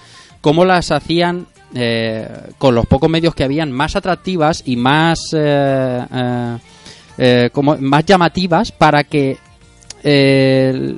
[0.41, 1.47] cómo las hacían
[1.77, 2.27] eh,
[2.57, 6.57] con los pocos medios que habían más atractivas y más, eh, eh,
[7.17, 9.37] eh, como, más llamativas para que
[10.07, 10.93] eh,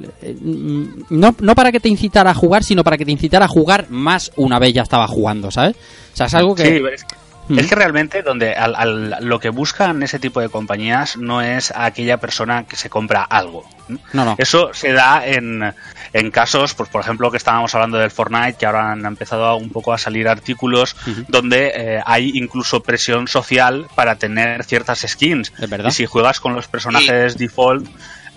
[1.10, 3.88] no, no para que te incitara a jugar, sino para que te incitara a jugar
[3.90, 5.76] más una vez ya estaba jugando, ¿sabes?
[6.14, 6.66] O sea, es algo que...
[6.66, 7.06] Sí, es-
[7.50, 7.60] Mm.
[7.60, 11.72] Es que realmente donde al- al- lo que buscan ese tipo de compañías no es
[11.72, 13.64] a aquella persona que se compra algo.
[13.88, 14.00] ¿no?
[14.12, 14.36] No.
[14.38, 15.74] Eso se da en,
[16.12, 19.56] en casos, pues por ejemplo, que estábamos hablando del Fortnite, que ahora han empezado a-
[19.56, 20.96] un poco a salir artículos
[21.30, 25.54] donde eh, hay incluso presión social para tener ciertas skins.
[25.58, 25.90] Es verdad.
[25.90, 27.88] Y si juegas con los personajes default,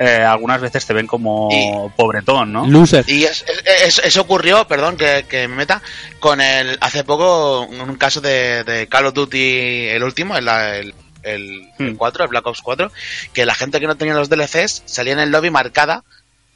[0.02, 2.66] eh, algunas veces te ven como pobretón, ¿no?
[2.66, 3.04] Loser.
[3.06, 5.82] Y es- es- es- eso ocurrió, perdón que, que me meta,
[6.20, 10.94] con el hace poco un caso de, de Call of Duty, el último, el, el,
[11.22, 11.96] el, el Hmm.
[11.96, 12.90] 4, el Black Ops 4,
[13.34, 16.02] que la gente que no tenía los DLCs salía en el lobby marcada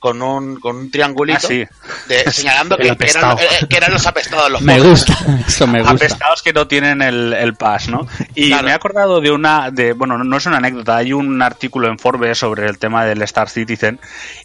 [0.05, 1.65] con un, con un triangulito Ah, sí.
[2.09, 3.39] de- señalando El que, que eran, apestado.
[3.63, 4.91] eh, que eran los apestados los Me pobres.
[4.91, 5.17] gusta,
[5.49, 5.95] eso me gusta.
[5.95, 8.07] apestados que no tienen el, el pass, ¿no?
[8.35, 8.65] Y Claro.
[8.65, 11.99] me he acordado de una, de, bueno, no es una anécdota, hay un artículo en
[11.99, 13.99] Forbes sobre el tema del Star Citizen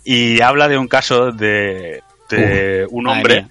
[0.06, 3.48] y habla de un caso de, de un hombre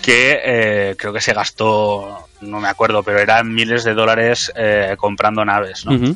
[0.00, 4.94] que eh, creo que se gastó, no me acuerdo, pero eran miles de dólares eh,
[4.96, 6.14] comprando naves, ¿no?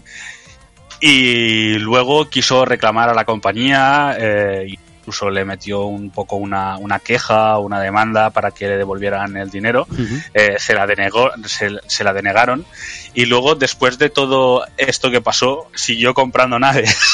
[1.00, 4.76] Y luego quiso reclamar a la compañía, eh,
[5.06, 9.50] incluso le metió un poco una, una queja, una demanda para que le devolvieran el
[9.50, 9.86] dinero.
[9.88, 10.02] Ujú.
[10.34, 12.66] Eh, se, la denegó, se, se la denegaron.
[13.14, 16.98] Y luego, después de todo esto que pasó, siguió comprando naves.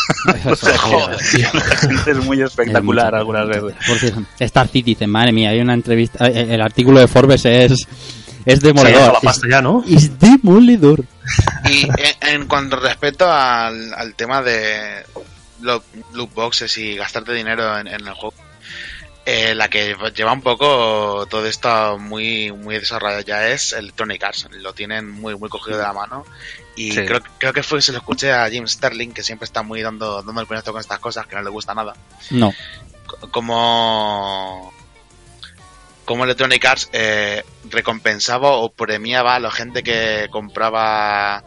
[0.46, 1.48] O sea, Joder, tío.
[1.54, 3.74] la gente es muy espectacular algunas veces.
[3.86, 6.26] Por cierto, Star Citizen, madre mía, hay una entrevista.
[6.28, 7.86] eh, El artículo de Forbes es.
[8.44, 9.12] Es demoledor.
[9.14, 9.84] la pasta ya, ¿no?
[9.86, 11.04] Es, es demoledor.
[11.70, 11.90] Y en,
[12.42, 15.04] en cuanto respecto al, al tema de
[15.62, 18.34] loot boxes y gastarte dinero en, en el juego,
[19.24, 24.48] eh, la que lleva un poco todo esto muy muy desarrollado ya es Electronic Arts.
[24.52, 26.24] Lo tienen muy muy cogido de la mano.
[26.74, 27.04] Y Sí.
[27.04, 30.22] creo, creo que fue se lo escuché a Jim Sterling, que siempre está muy dando,
[30.22, 31.94] dando el puñetazo con estas cosas, que no le gusta nada.
[32.30, 32.50] No.
[32.50, 34.72] C- Como
[36.04, 41.44] como Electronic Arts eh, recompensaba o premiaba a la gente que compraba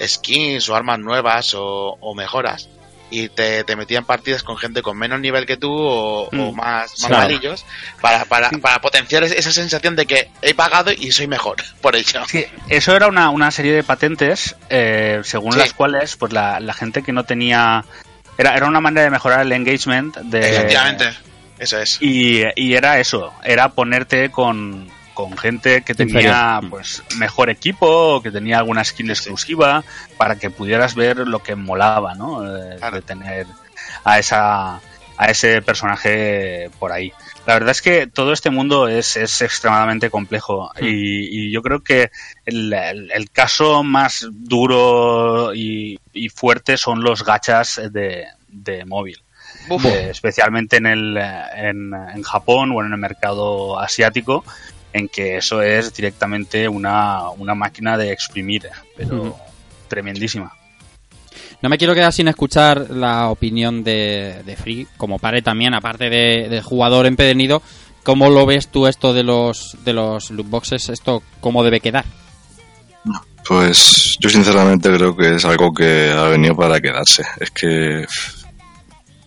[0.00, 2.68] skins o armas nuevas o, o mejoras
[3.10, 6.56] y te, te metían partidas con gente con menos nivel que tú o, o Mm.
[6.56, 7.22] más, más Claro.
[7.22, 7.64] malillos
[8.00, 11.94] para, para, para potenciar es- esa sensación de que he pagado y soy mejor por
[11.96, 12.22] ello.
[12.28, 15.58] Sí, eso era una, una serie de patentes eh, según Sí.
[15.60, 17.84] las cuales pues la, la gente que no tenía...
[18.38, 21.08] Era, era una manera de mejorar el engagement de, Efectivamente,
[21.58, 21.96] eso es.
[22.02, 26.20] Y, y era eso, era ponerte con, con gente que tenía
[26.60, 26.70] Inferior.
[26.70, 29.82] pues mejor equipo, que tenía alguna skin exclusiva,
[30.16, 32.44] para que pudieras ver lo que molaba, ¿no?
[32.44, 32.96] Eh, Claro.
[32.96, 33.46] De tener
[34.04, 34.80] a esa
[35.18, 37.10] a ese personaje por ahí.
[37.46, 41.82] La verdad es que todo este mundo es, es extremadamente complejo y, y yo creo
[41.82, 42.10] que
[42.44, 49.22] el, el- el caso más duro y, y fuerte son los gachas de, de móvil.
[49.70, 54.44] Eh, especialmente en, el, en, en Japón o en el mercado asiático,
[54.92, 59.36] en que eso es directamente una, una máquina de exprimir, pero
[59.88, 60.52] tremendísima.
[61.62, 66.10] No me quiero quedar sin escuchar la opinión de, de Free, como pare también, aparte
[66.10, 67.62] de, de jugador empedernido.
[68.02, 70.88] ¿Cómo lo ves tú esto de los de los loot boxes?
[70.90, 72.04] ¿Esto cómo debe quedar?
[73.48, 77.24] Pues yo sinceramente creo que es algo que ha venido para quedarse.
[77.40, 78.04] Es que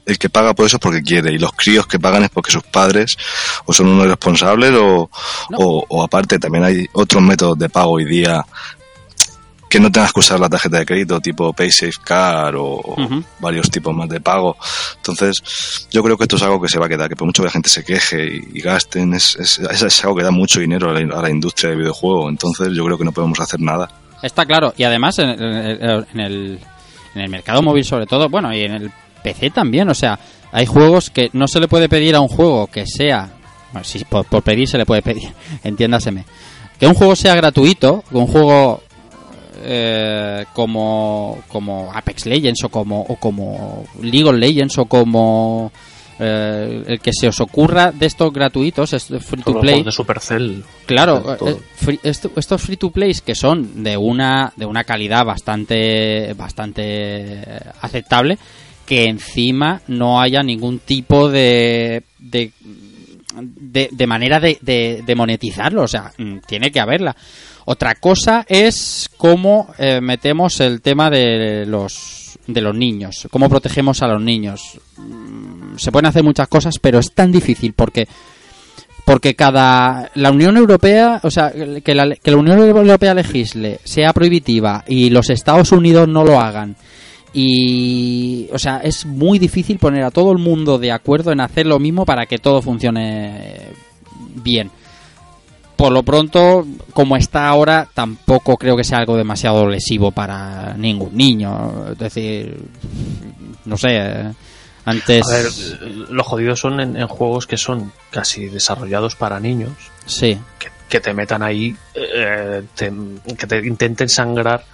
[0.09, 2.51] el que paga por eso es porque quiere y los críos que pagan es porque
[2.51, 3.15] sus padres
[3.65, 5.09] o son unos irresponsables o,
[5.49, 5.57] No.
[5.57, 8.45] o, o aparte también hay otros métodos de pago hoy día
[9.69, 13.23] que no tengas que usar la tarjeta de crédito tipo PaySafeCard o o Ujú.
[13.39, 14.57] varios tipos más de pago.
[14.97, 17.43] Entonces yo creo que esto es algo que se va a quedar, que por mucho
[17.43, 20.31] que la gente se queje y, y gasten, es, es, es- es algo que da
[20.31, 22.29] mucho dinero a la, a la industria del videojuego.
[22.29, 23.87] Entonces yo creo que no podemos hacer nada.
[24.23, 26.59] Está claro, y además en, en- en el,
[27.13, 30.19] en el mercado móvil sobre todo, bueno, y en el PC también, o sea,
[30.51, 33.29] hay juegos que no se le puede pedir a un juego que sea,
[33.71, 35.29] bueno, si por, por pedir se le puede pedir,
[35.63, 36.25] entiéndaseme,
[36.79, 38.81] que un juego sea gratuito, que un juego
[39.61, 45.71] eh, como, como Apex Legends o como, o como League of Legends o como
[46.17, 49.83] eh, el que se os ocurra de estos gratuitos, es free to play.
[49.83, 50.63] de Supercell.
[50.85, 55.25] Claro, eh, free- esto- estos free to plays que son de una de una calidad
[55.25, 57.41] bastante bastante
[57.81, 58.37] aceptable,
[58.89, 62.51] que encima no haya ningún tipo de de,
[63.91, 67.15] de, manera de, de- de monetizarlo, o sea, mm, tiene que haberla.
[67.65, 74.01] Otra cosa es cómo eh, metemos el tema de los de los niños, cómo protegemos
[74.01, 74.79] a los niños.
[74.97, 78.07] Mm, Se pueden hacer muchas cosas, pero es tan difícil porque
[79.05, 81.51] porque cada la Unión Europea, o sea,
[81.83, 86.39] que la, que la Unión Europea legisle sea prohibitiva y los Estados Unidos no lo
[86.39, 86.75] hagan.
[87.33, 91.65] Y, o sea, es muy difícil poner a todo el mundo de acuerdo en hacer
[91.65, 93.67] lo mismo para que todo funcione
[94.35, 94.71] bien.
[95.75, 101.15] por lo pronto, como está ahora, tampoco creo que sea algo demasiado lesivo para ningún
[101.15, 101.91] niño.
[101.91, 102.57] Es decir,
[103.65, 104.25] no sé,
[104.85, 105.25] antes...
[105.25, 105.45] A ver,
[106.09, 109.71] los jodidos son en, en juegos que son casi desarrollados para niños,
[110.05, 112.91] Sí, que, que te metan ahí, eh, te-
[113.37, 114.65] que te intenten sangrar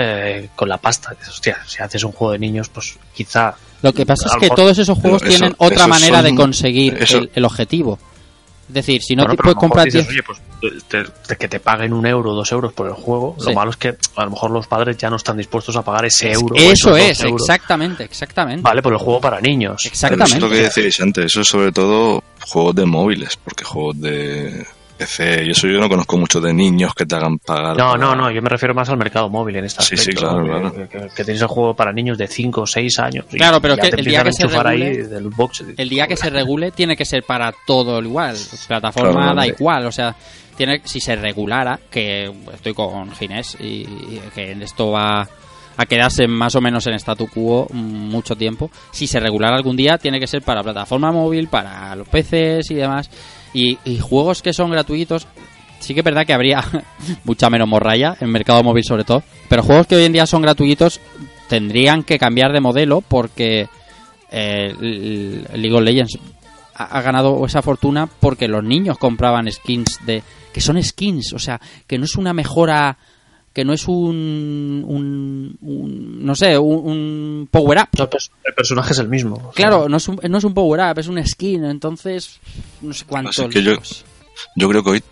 [0.00, 1.10] eh, con la pasta.
[1.18, 3.54] Dices, Hostia, si haces un juego de niños, pues quizá...
[3.82, 6.34] lo que pasa A es que mejor- todos esos juegos eso- tienen otra manera de
[6.34, 7.98] conseguir eso- el, el objetivo.
[8.68, 11.46] Es decir, si no Bueno, te puedes comprar dices, 10 Oye, pues te- te- que
[11.46, 13.36] te paguen un euro o dos euros por el juego.
[13.38, 13.46] Sí.
[13.50, 16.04] Lo malo es que a lo mejor los padres ya no están dispuestos a pagar
[16.06, 16.52] ese euro.
[16.56, 17.42] Eso es, euros.
[17.42, 18.62] exactamente, exactamente.
[18.62, 19.76] Vale, por el juego para niños.
[19.84, 20.24] Pero Exactamente.
[20.24, 24.00] eso es lo que decíais antes, eso es sobre todo juegos de móviles, porque juegos
[24.00, 24.66] de
[24.96, 27.76] PC, y eso yo no conozco mucho de niños que te hagan pagar.
[27.76, 30.10] No, para- no, no, yo me refiero más al mercado móvil en este Sí, sí,
[30.10, 30.72] aspecto, claro, ¿no?
[30.72, 30.72] claro.
[30.88, 33.26] Que, que- que tienes el juego para niños de 5 o 6 años.
[33.32, 35.64] y Claro, pero que el día que se enchufar ahí regule- del box.
[35.76, 38.36] El día que se regule tiene que ser para todo igual.
[38.66, 39.54] Plataforma Claro, da vale.
[39.58, 40.14] igual, o sea,
[40.56, 45.28] tiene si se regulara, que estoy con Ginés y, y que esto va
[45.78, 48.70] a quedarse más o menos en statu quo mucho tiempo.
[48.92, 52.74] Si se regulara algún día, tiene que ser para plataforma móvil, para los PCs y
[52.76, 53.10] demás.
[53.58, 55.26] Y, juegos que son gratuitos,
[55.80, 56.62] sí que es verdad que habría
[57.24, 59.22] mucha menos morralla en mercado móvil sobre todo.
[59.48, 61.00] Pero juegos que hoy en día son gratuitos
[61.48, 63.68] tendrían que cambiar de modelo porque
[64.30, 64.74] eh,
[65.54, 66.18] League of Legends
[66.74, 71.38] ha, ha ganado esa fortuna porque los niños compraban skins de que son skins, o
[71.38, 72.96] sea, que no es una mejora,
[73.56, 77.88] que no es un, un, un- no sé, un, un power up.
[77.96, 79.36] No, el pers- el personaje es el mismo.
[79.36, 82.38] o sea, Claro, no es un, no es un power up, es un skin, entonces
[82.82, 83.48] no sé cuánto.
[83.48, 83.78] Que yo-
[84.56, 85.02] Yo creo que hoy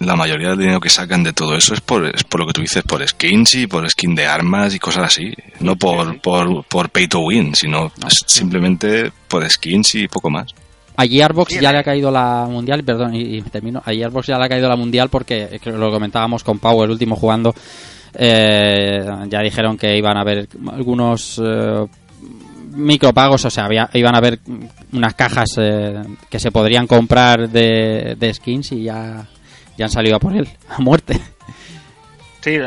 [0.00, 2.54] la mayoría del dinero que sacan de todo eso es por, es por lo que
[2.54, 5.34] tú dices, por skins y por skin de armas y cosas así.
[5.60, 10.54] No por, por, por pay to win, sino pues, simplemente por skins y poco más.
[10.96, 13.82] A Gearbox ya le ha caído la mundial, perdón, y, y termino.
[13.84, 17.16] A Gearbox ya le ha caído la mundial porque lo comentábamos con Pau el último
[17.16, 17.54] jugando.
[18.16, 21.86] eh, ya dijeron que iban a haber algunos eh,
[22.72, 24.38] micropagos, o sea, había, iban a haber
[24.92, 29.26] unas cajas eh, que se podrían comprar de, de skins y ya,
[29.76, 31.20] ya han salido a por él, a muerte.
[32.44, 32.58] Sí,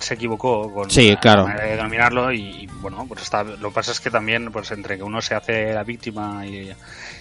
[0.00, 1.46] se equivocó con Sí, la claro.
[1.46, 4.96] de denominarlo y, y, bueno, pues está, lo que pasa es que también, pues entre
[4.96, 6.72] que uno se hace la víctima y,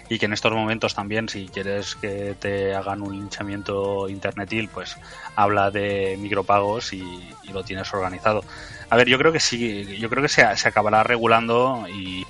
[0.09, 4.97] y que en estos momentos también, si quieres que te hagan un linchamiento internetil, pues
[5.35, 7.03] habla de micropagos y,
[7.43, 8.43] y lo tienes organizado.
[8.89, 12.25] A ver, yo creo que sí, yo creo que se, se acabará regulando y,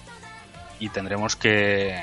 [0.82, 1.98] y tendremos que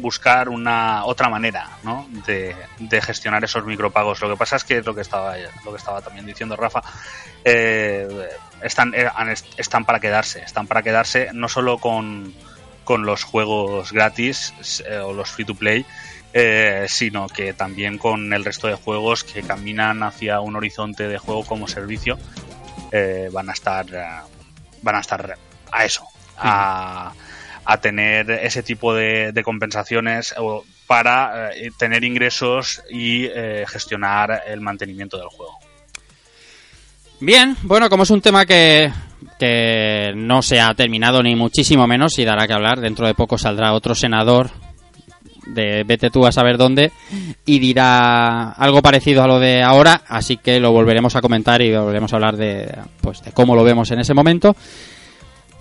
[0.00, 2.06] buscar una otra manera ¿no?
[2.26, 4.20] de, de gestionar esos micropagos.
[4.20, 6.82] Lo que pasa es que lo que estaba lo que estaba también diciendo Rafa
[7.44, 8.28] eh,
[8.62, 9.08] están eh,
[9.56, 12.34] están para quedarse, están para quedarse no solo con,
[12.84, 14.54] con los juegos gratis
[14.86, 15.84] eh, o los free to play,
[16.88, 21.44] sino que también con el resto de juegos que caminan hacia un horizonte de juego
[21.44, 22.18] como servicio
[23.32, 23.86] van a estar
[24.82, 25.38] van a estar
[25.70, 26.04] a eso
[26.36, 27.12] a,
[27.64, 30.34] a tener ese tipo de, de compensaciones
[30.86, 35.58] para eh, tener ingresos y eh, gestionar el mantenimiento del juego.
[37.20, 38.92] Bien, bueno, como es un tema que,
[39.38, 43.38] que no se ha terminado ni muchísimo menos y dará que hablar, dentro de poco
[43.38, 44.50] saldrá otro senador
[45.46, 46.90] de vete tú a saber dónde
[47.44, 51.74] y dirá algo parecido a lo de ahora, así que lo volveremos a comentar y
[51.74, 54.56] volveremos a hablar de, pues, de cómo lo vemos en ese momento.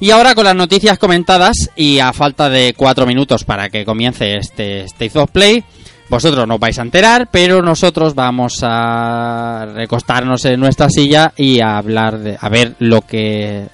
[0.04, 4.36] Y ahora con las noticias comentadas y a falta de cuatro minutos para que comience
[4.36, 5.64] este State of Play,
[6.10, 11.78] vosotros no vais a enterar, pero nosotros vamos a recostarnos en nuestra silla y a
[11.78, 13.70] hablar de, a ver lo que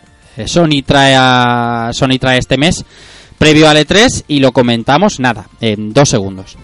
[0.46, 2.86] Sony trae a, Sony trae este mes
[3.40, 6.60] previo al E3 y lo comentamos nada, en dos segundos.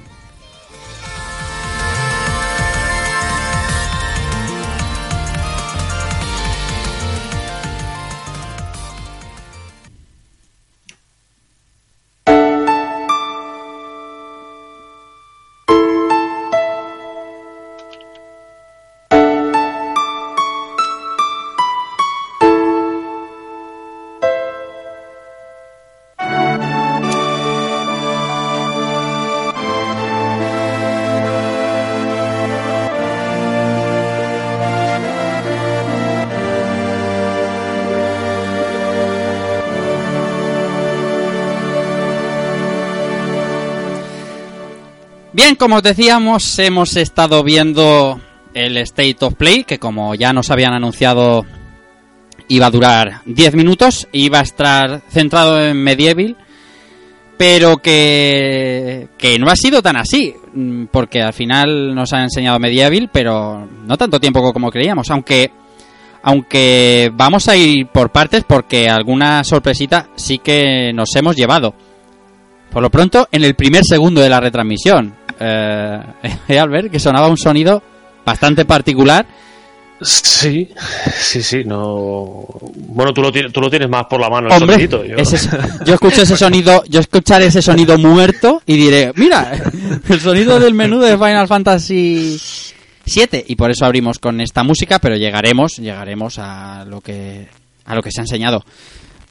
[45.65, 48.21] Como os decíamos, hemos estado viendo
[48.53, 51.43] el State of Play, que como ya nos habían anunciado
[52.47, 56.37] iba a durar 10 minutos, iba a estar centrado en Medieval,
[57.35, 60.35] pero que, que no ha sido tan así.
[60.53, 65.49] mm, porque al final nos han enseñado Medieval, pero no tanto tiempo como creíamos, aunque
[66.21, 71.73] aunque vamos a ir por partes porque alguna sorpresita sí que nos hemos llevado.
[72.69, 75.24] Por lo pronto, en el primer segundo de la retransmisión,
[76.47, 77.81] eh, Albert, que sonaba un sonido
[78.25, 79.25] bastante particular.
[80.01, 80.69] Sí,
[81.17, 82.45] sí, sí, no.
[82.75, 85.15] Bueno, tú lo, tienes, tú lo tienes más por la mano, el Hombre, sonidito, Yo...
[85.15, 85.49] ese-
[85.85, 89.53] yo escucho ese sonido, yo escucharé ese sonido muerto y diré, mira,
[90.09, 92.37] el sonido del menú de Final Fantasy
[93.05, 97.47] 7 y por eso abrimos con esta música, pero llegaremos, llegaremos a lo que
[97.85, 98.65] a lo que se ha enseñado.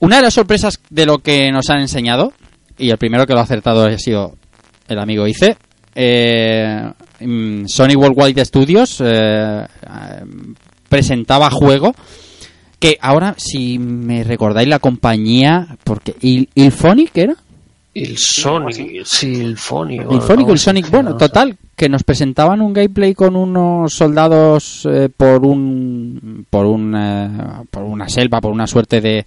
[0.01, 2.33] Una de las sorpresas de lo que nos han enseñado
[2.79, 4.37] y el primero que lo ha acertado ha sido
[4.89, 5.59] el amigo Ice.
[5.95, 6.91] Eh,
[7.21, 9.67] mm, Sony Worldwide Studios eh,
[10.89, 11.95] presentaba juego
[12.79, 17.35] que ahora, si me recordáis la compañía, porque Il Ilphonic era,
[17.95, 20.03] El Sonic, sí, el Phonic.
[20.11, 25.09] el Sonic, el Sonic, bueno, total, que nos presentaban un gameplay con unos soldados eh,
[25.17, 29.25] por un por un eh, por una selva, por una suerte de,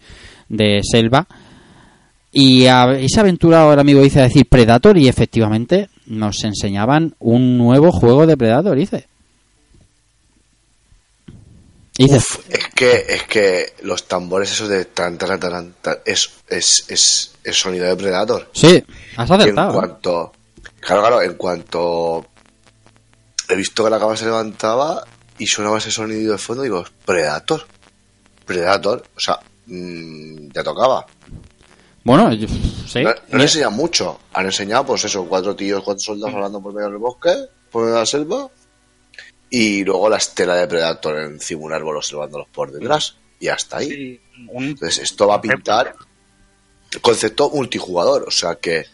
[0.49, 1.26] de selva.
[2.32, 7.15] Y, a, y se aventura el amigo dice a decir Predator y efectivamente nos enseñaban
[7.19, 9.07] un nuevo juego de Predator, dice.
[11.97, 16.29] Dice, Uf, es que, es que los tambores esos de tan, tan, tan, tan, es,
[16.47, 18.49] es, es, es sonido de Predator.
[18.53, 18.83] sí,
[19.15, 19.71] has Y en acertado.
[19.71, 19.73] ¿eh?
[19.73, 20.33] cuanto,
[20.79, 22.27] claro, claro, en cuanto
[23.49, 25.03] he visto que la cama se levantaba
[25.39, 27.65] y sonaba ese sonido de fondo, digo, Predator.
[28.45, 31.05] Predator, o sea, mm, ya tocaba.
[32.07, 32.47] Bueno, yo-
[32.87, 33.03] sí.
[33.03, 34.19] No, no han enseñado mucho.
[34.33, 37.33] Han enseñado, pues eso, cuatro tíos, cuatro soldados hablando por medio del bosque,
[37.69, 38.49] por medio de la selva.
[39.49, 43.15] Y luego la estela de Predator encima un árbol observándolos por detrás.
[43.39, 43.89] Y hasta ahí.
[43.89, 45.95] Sí, un- Entonces, esto va a pintar
[47.01, 48.23] concepto multijugador.
[48.27, 48.85] O sea que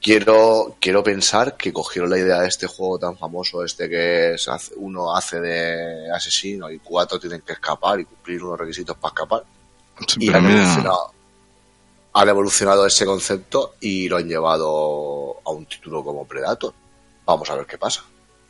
[0.00, 4.48] quiero, quiero pensar que cogieron la idea de este juego tan famoso, este que es,
[4.76, 9.44] uno hace de asesino y cuatro tienen que escapar y cumplir unos requisitos para escapar.
[10.06, 11.12] Sí, Y han mira, evolucionado,
[12.12, 16.72] han evolucionado ese concepto y lo han llevado a un título como Predator.
[17.26, 18.02] Vamos a ver qué pasa.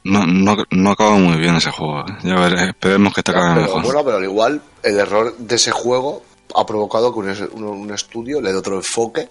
[0.05, 2.01] no, no, no acaba muy bien ese juego.
[2.01, 2.13] ¿eh?
[2.23, 3.83] Ya veré, esperemos que te acabe Pero mejor.
[3.85, 6.23] bueno, pero al igual el error de ese juego
[6.55, 9.29] ha provocado que un, un- un estudio le dé otro enfoque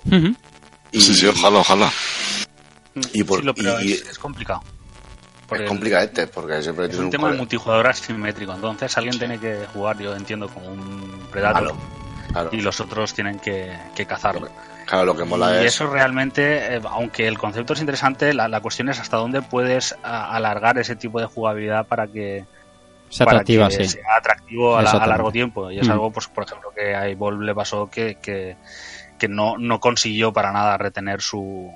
[0.92, 1.92] y, Sí, sí, ojalá, ojalá.
[3.14, 4.62] y por- sí, lo- pero y- es, es complicado.
[5.48, 9.40] Por es complicadete porque siempre Es tiene un tema de multijugador asimétrico, entonces alguien tiene
[9.40, 11.74] que jugar, yo entiendo, como un Predator
[12.32, 12.50] claro.
[12.52, 14.50] y los otros tienen que, que cazarlo.
[14.86, 18.48] Claro, lo que mola Y es eso realmente, eh, aunque el concepto es interesante, la,
[18.48, 22.46] la cuestión es hasta dónde puedes a- alargar ese tipo de jugabilidad para que,
[23.10, 23.90] Se para atractiva, que sí.
[24.00, 25.70] sea atractivo a, la- a largo tiempo.
[25.70, 25.92] Y es Mm.
[25.92, 28.58] algo, pues, por ejemplo, que a Evolve le pasó que, que,
[29.20, 31.72] que no, no consiguió para nada retener su,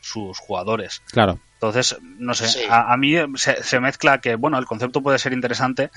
[0.00, 1.02] sus jugadores.
[1.12, 1.38] Claro.
[1.54, 2.60] Entonces, no sé, Sí.
[2.70, 5.90] a, a mí se, se mezcla que, bueno, el concepto puede ser interesante,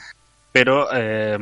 [0.52, 1.38] pero eh,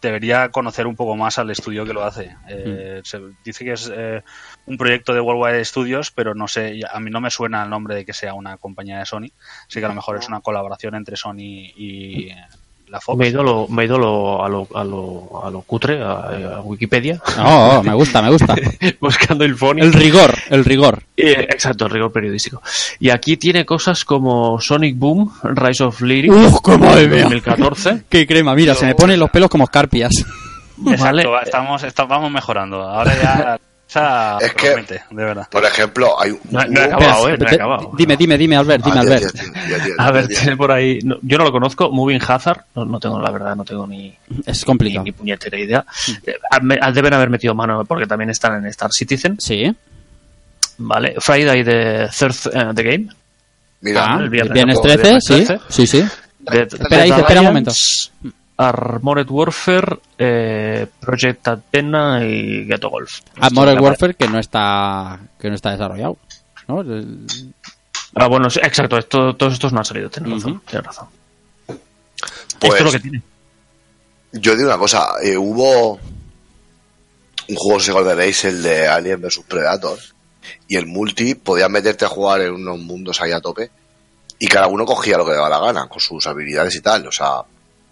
[0.00, 2.36] debería conocer un poco más al estudio que lo hace.
[2.48, 4.22] Eh, Se dice que es eh,
[4.66, 7.94] un proyecto de Worldwide Studios, pero no sé, a mí no me suena el nombre
[7.94, 9.30] de que sea una compañía de Sony,
[9.66, 12.30] así que a lo mejor es una colaboración entre Sony y
[12.90, 13.18] la Fox.
[13.18, 15.50] Me he ido, a lo, me he ido a, lo, a, lo, a, lo, a
[15.50, 18.54] lo cutre, a, a Wikipedia, Oh, oh, me gusta, me gusta.
[19.00, 19.84] buscando el Phonic.
[19.84, 21.02] El rigor, el rigor.
[21.16, 22.62] Eh, exacto, el rigor periodístico.
[23.00, 27.22] Y aquí tiene cosas como Sonic Boom, Rise of Lyric, Uf, qué madre mía.
[27.22, 28.04] 2014.
[28.08, 30.12] Qué crema, mira, se me ponen los pelos como escarpias.
[30.86, 31.44] Exacto, Vale.
[31.44, 32.82] estamos, estamos mejorando.
[32.82, 33.58] Ahora ya...
[33.88, 35.48] Sea, Es que- de verdad.
[35.50, 37.90] por ejemplo hay un No, no he acabado, eh, no he acabado.
[37.96, 39.32] Dime, dime, dime, Albert, dime, Ah, Albert.
[39.32, 40.98] tío, tío, tío, A ver, tiene por ahí.
[41.04, 41.90] no, yo no lo conozco.
[41.90, 42.64] Moving Hazard.
[42.74, 45.04] No, no tengo, la verdad, no tengo ni, Es ni, complicado.
[45.04, 45.84] ni puñetera idea.
[46.26, 49.36] Eh, me- deben haber metido mano porque también están en Star Citizen.
[49.40, 49.74] Sí.
[50.76, 51.14] Vale.
[51.18, 53.08] Friday the Third eh, the Game.
[53.80, 54.82] Mira, Ah, el el viernes, viernes ¿no?
[54.82, 55.34] 13, Viernes sí.
[55.46, 55.58] 13.
[55.70, 56.04] Sí, sí.
[56.40, 57.72] Dead- Espera, dice, espera un momento.
[58.58, 63.20] Armored Warfare, eh, Project Athena y Ghetto Golf.
[63.40, 66.18] A Esto Modern me Warfare que no está que no está desarrollado.
[66.66, 66.84] ¿no?
[68.14, 68.98] Ah, bueno, sí, exacto.
[68.98, 70.10] Esto, todos estos no han salido.
[70.10, 70.60] Tienes razón.
[70.66, 71.08] Tienes razón.
[71.66, 71.78] Pues-
[72.60, 73.22] Esto es lo que tiene.
[74.32, 79.98] yo digo una cosa eh, hubo un juego si recordaréis el de Alien vs Predator
[80.66, 83.70] y el multi podías meterte a jugar en unos mundos ahí a tope
[84.38, 87.06] y cada uno cogía lo que le daba la gana con sus habilidades y tal
[87.06, 87.42] o sea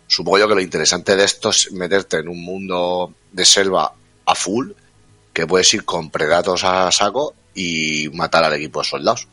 [0.07, 3.93] supongo yo que lo interesante de esto es meterte en un mundo de selva
[4.27, 4.71] a full
[5.33, 9.29] que puedes ir con predatos a saco y matar al equipo de soldados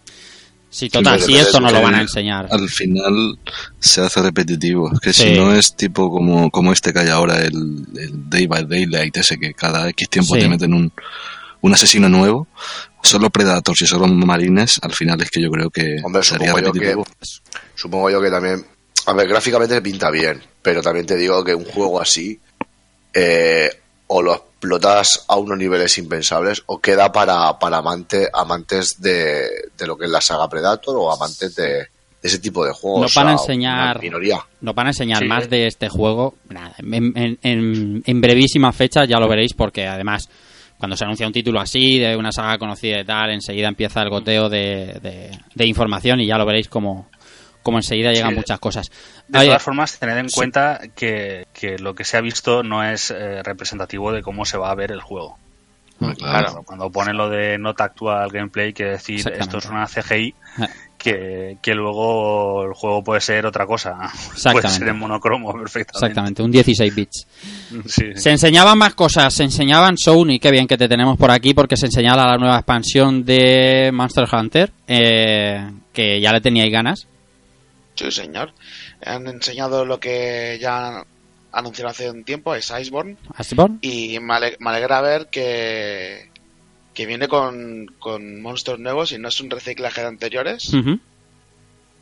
[0.69, 2.47] Sí, total, Sí, si esto no lo van a enseñar.
[2.49, 3.37] Al final
[3.79, 4.91] se hace repetitivo.
[4.91, 5.21] Es que Sí.
[5.25, 9.15] si no es tipo como, como este que hay ahora, el, el Day by Daylight,
[9.17, 10.39] ese que cada X tiempo Sí.
[10.41, 10.91] te meten un,
[11.61, 12.47] un asesino nuevo,
[13.03, 16.65] solo Predators y solo Marines, al final es que yo creo que Hombre, sería supongo
[16.65, 17.07] yo, que, repetitivo.
[17.75, 18.65] supongo yo que también.
[19.05, 22.39] A ver, gráficamente pinta bien, pero también te digo que un juego así
[23.13, 23.69] eh,
[24.07, 29.47] o lo explotas a unos niveles impensables o queda para, para amante, amantes de,
[29.77, 31.87] de lo que es la saga Predator o amantes de, de
[32.21, 33.01] ese tipo de juegos.
[33.01, 33.99] Nos van a enseñar-.
[34.61, 35.25] Nos van a enseñar Sí.
[35.27, 39.85] más de este juego nada, en, en- en- en brevísima fecha, ya lo veréis, porque
[39.87, 40.29] además,
[40.77, 44.09] cuando se anuncia un título así, de una saga conocida y tal, enseguida empieza el
[44.09, 47.09] goteo de, de- de información y ya lo veréis como,
[47.63, 48.35] como enseguida llegan Sí.
[48.35, 48.91] muchas cosas.
[49.27, 50.35] De Oye, todas formas, tened en sí.
[50.35, 54.57] cuenta que, que lo que se ha visto no es eh, representativo de cómo se
[54.57, 55.37] va a ver el juego.
[55.99, 56.15] Claro.
[56.17, 60.67] Claro, cuando pone lo de not actual gameplay, quiere decir esto es una CGI Eh.
[60.97, 63.95] que, que luego el juego puede ser otra cosa.
[64.51, 65.97] Puede ser en monocromo perfectamente.
[66.05, 67.27] Exactamente, un 16 bits.
[67.69, 68.03] Sí, sí.
[68.15, 71.77] Se enseñaban más cosas, se enseñaban Sony, qué bien que te tenemos por aquí porque
[71.77, 77.07] se enseñaba la nueva expansión de Monster Hunter, eh, que ya le teníais ganas.
[77.95, 78.53] Sí, señor.
[79.05, 81.05] Han enseñado lo que ya
[81.51, 83.17] anunciaron hace un tiempo, es Iceborne.
[83.39, 83.77] Iceborne.
[83.81, 86.29] Y me, ale- me alegra ver que,
[86.93, 90.73] que viene con, con monstruos nuevos y no es un reciclaje de anteriores.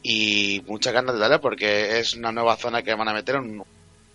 [0.03, 3.63] Y muchas ganas de darle porque es una nueva zona que van a meter, un,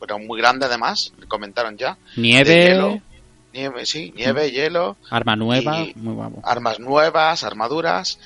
[0.01, 1.97] pero muy grande además, comentaron ya.
[2.17, 3.01] Nieve, hielo.
[3.53, 6.41] Nieve, sí, nieve, hielo, arma nueva, muy guapo.
[6.45, 8.19] armas nuevas, armaduras.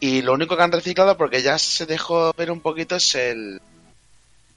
[0.00, 3.60] Y lo único que han reciclado, porque ya se dejó ver un poquito, es el,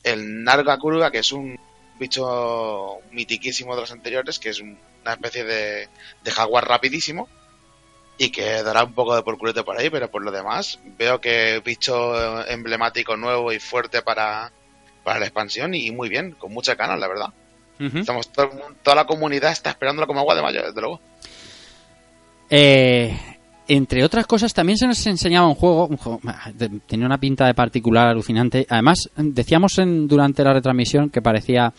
[0.03, 1.57] el Nargacuruga, que es un
[1.97, 5.87] bicho mitiquísimo de los anteriores, que es un- una especie de,
[6.23, 7.27] de jaguar rapidísimo.
[8.21, 11.21] Y que dará un poco de por culete por ahí, pero por lo demás, veo
[11.21, 14.51] que bicho emblemático nuevo y fuerte para,
[15.05, 17.27] para la expansión y muy bien, con muchas ganas, la verdad.
[17.79, 17.99] Ujú.
[17.99, 20.99] Estamos todo el mundo- toda la comunidad está esperándolo como agua de mayo, desde luego.
[22.49, 23.17] Eh,
[23.69, 26.19] entre otras cosas, también se nos enseñaba un juego, un juego-
[26.87, 28.65] tenía una pinta de particular alucinante.
[28.69, 31.71] Además, decíamos en, durante la retransmisión que parecía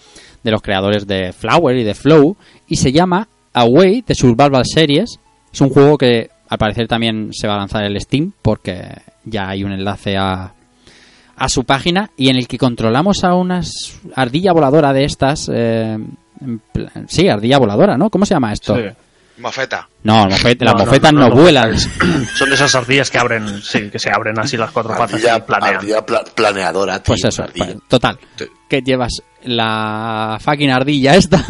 [0.42, 2.36] de los creadores de Flower y de Flow,
[2.68, 5.18] y se llama Away de Survival Series.
[5.52, 8.82] Es un juego que al parecer también se va a lanzar el Steam, porque
[9.24, 10.54] ya hay un enlace a,
[11.36, 15.50] a su página, y en el que controlamos a unas ardilla voladora de estas.
[15.52, 15.98] eh,
[17.08, 18.10] sí, ardilla voladora, ¿no?
[18.10, 18.76] ¿Cómo se llama esto?
[18.76, 18.82] Sí.
[19.38, 19.88] Mofeta.
[20.02, 21.78] No, las No, mofetas no, no, no, vuelan.
[22.36, 25.36] Son de esas ardillas que abren, sí, que se abren así las cuatro patas Ardilla,
[25.38, 25.76] y planean.
[25.76, 27.66] ardilla pla- planeadora, tío, Pues eso, ardilla.
[27.66, 28.18] pues, total.
[28.68, 31.42] Que llevas la fucking ardilla esta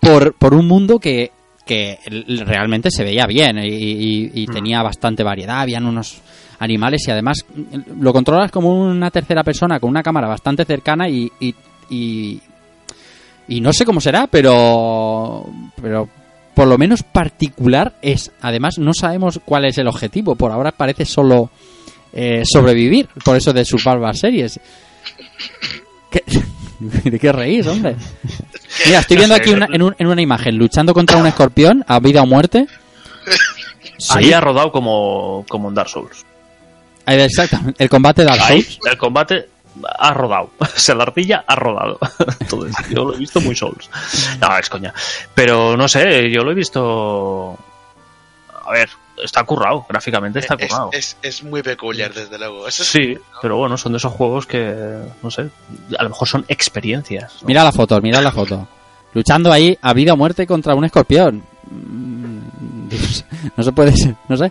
[0.00, 1.32] por, por un mundo que,
[1.66, 1.98] que
[2.46, 5.60] realmente se veía bien y, y- y tenía bastante variedad.
[5.60, 6.20] Habían unos
[6.60, 11.08] animales y además mm, lo controlas como una tercera persona con una cámara bastante cercana
[11.08, 11.52] y, y,
[11.90, 12.40] y,
[13.48, 15.44] y no sé cómo será, pero,
[15.82, 16.08] pero
[16.54, 18.30] por lo menos particular es.
[18.40, 20.34] Además no sabemos cuál es el objetivo.
[20.36, 21.50] Por ahora parece solo
[22.12, 23.08] eh, sobrevivir.
[23.24, 24.60] Por eso de Survival Series.
[26.10, 26.22] ¿Qué?
[27.10, 27.96] ¿De qué reís, hombre?
[28.86, 31.98] Mira, estoy viendo aquí una- en, un- en una imagen luchando contra un escorpión a
[32.00, 32.66] vida o muerte.
[33.96, 36.26] Sí, Ahí ha rodado como, como en Dark Souls.
[37.06, 37.82] ahí, exactamente.
[37.82, 38.78] El combate de Dark Ahí, Souls.
[38.90, 39.48] el combate
[39.98, 40.50] ha rodado.
[40.60, 41.98] O sea, la ardilla ha rodado.
[42.40, 43.88] Entonces, yo lo he visto muy Souls.
[44.40, 44.92] No, es coña.
[45.34, 47.56] Pero no sé, yo lo he visto.
[48.66, 48.88] A ver,
[49.22, 50.90] está currado, gráficamente está Es, currado.
[50.92, 52.66] es, es muy peculiar, desde luego.
[52.66, 54.74] Eso Sí, pero bueno, son de esos juegos que,
[55.22, 55.48] no sé,
[55.98, 57.34] a lo mejor son experiencias.
[57.42, 57.48] ¿no?
[57.48, 58.66] Mira la foto, mira la foto.
[59.12, 61.42] Luchando ahí a vida o muerte contra un escorpión.
[61.70, 62.88] Mm,
[63.56, 63.92] no se puede
[64.28, 64.50] no sé.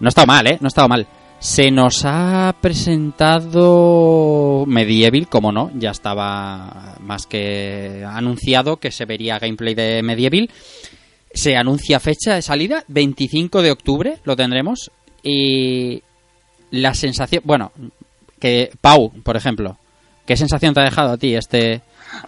[0.00, 0.58] No ha estado mal, ¿eh?
[0.60, 1.06] No ha estado mal.
[1.42, 9.40] Se nos ha presentado Medieval, como no, ya estaba más que anunciado que se vería
[9.40, 10.48] gameplay de Medieval.
[11.34, 14.92] Se anuncia fecha de salida, 25 de octubre lo tendremos.
[15.24, 16.02] Y
[16.70, 17.72] la sensación, bueno,
[18.38, 19.76] que Pau, por ejemplo,
[20.24, 21.80] ¿qué sensación te ha dejado a ti este...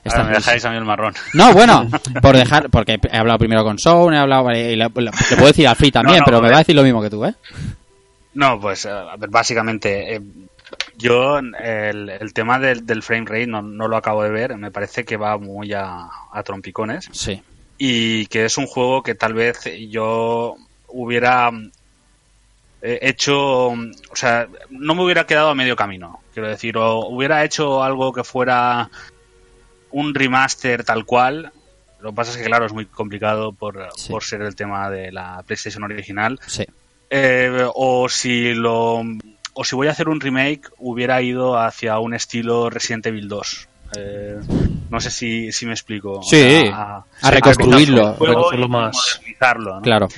[0.07, 1.15] Ahora me dejáis a mí el marrón.
[1.35, 1.87] no, bueno,
[2.23, 5.47] por dejar, porque he hablado primero con Sound, he hablado, y le, le- le puedo
[5.47, 7.11] decir al Free también, No, no, pero a me va a decir lo mismo que
[7.11, 7.35] tú, ¿eh?
[8.35, 10.21] No, pues eh, a ver, básicamente eh,
[10.97, 14.71] yo el, el tema del, del frame rate no, no lo acabo de ver, me
[14.71, 17.43] parece que va muy a, a trompicones Sí.
[17.79, 20.57] y que es un juego que tal vez yo
[20.89, 21.51] hubiera
[22.83, 23.77] eh, hecho, o
[24.15, 28.25] sea, no me hubiera quedado a medio camino, quiero decir, o hubiera hecho algo que
[28.25, 28.91] fuera
[29.91, 31.53] un remaster tal cual.
[32.01, 34.11] Lo que pasa es que, claro, es muy complicado por, Sí.
[34.13, 36.39] por ser el tema de la PlayStation original.
[36.47, 36.67] Sí.
[37.17, 39.03] Eh, o si lo
[39.53, 43.69] o si voy a hacer un remake hubiera ido hacia un estilo Resident Evil 2
[43.97, 44.41] Eh,
[44.91, 48.09] no sé si, si me explico O Sí, sea, a reconstruirlo.
[48.09, 48.97] a reconstruirlo más.
[49.21, 49.83] modernizarlo, ¿no?
[49.83, 50.09] Claro.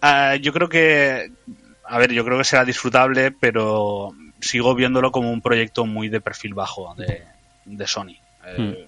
[0.00, 1.32] Ah, yo creo que,
[1.84, 6.20] a ver, yo creo que será disfrutable, pero sigo viéndolo como un proyecto muy de
[6.20, 7.24] perfil bajo de,
[7.64, 8.14] de Sony.
[8.46, 8.86] Eh,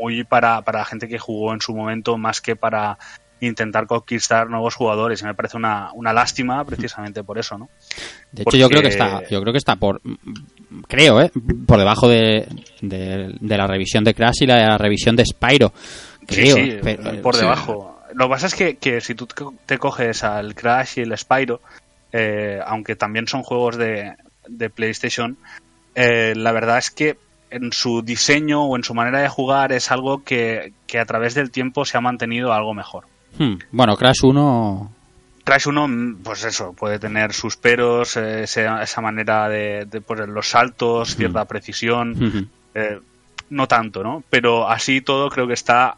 [0.00, 2.98] Muy para, para gente que jugó en su momento más que para
[3.40, 7.68] intentar conquistar nuevos jugadores y me parece una, una lástima precisamente por eso, ¿no?
[8.32, 10.00] De hecho, yo creo que está, yo creo que está por,
[10.86, 11.30] creo, ¿eh?
[11.66, 12.46] por debajo de,
[12.80, 15.72] de, de la revisión de Crash y la revisión de Spyro.
[16.26, 17.40] Creo, sí, sí, pero- por sí.
[17.42, 18.00] debajo.
[18.14, 19.28] Lo que pasa es que, que si tú
[19.66, 21.60] te coges al Crash y el Spyro,
[22.12, 24.14] eh, aunque también son juegos de,
[24.48, 25.36] de PlayStation,
[25.94, 27.18] eh, la verdad es que
[27.50, 31.34] en su diseño o en su manera de jugar es algo que, que a través
[31.34, 33.04] del tiempo se ha mantenido algo mejor.
[33.38, 34.90] Hmm, Bueno, Crash 1,
[35.44, 40.28] Crash 1, mm, pues eso, puede tener sus peros, eh, esa manera de, de poner
[40.28, 43.00] los saltos, cierta precisión, ujú, eh,
[43.50, 44.22] no tanto, ¿no?
[44.28, 45.96] Pero así todo creo que está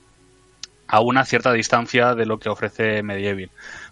[0.87, 3.51] a una cierta distancia de lo que ofrece Medieval.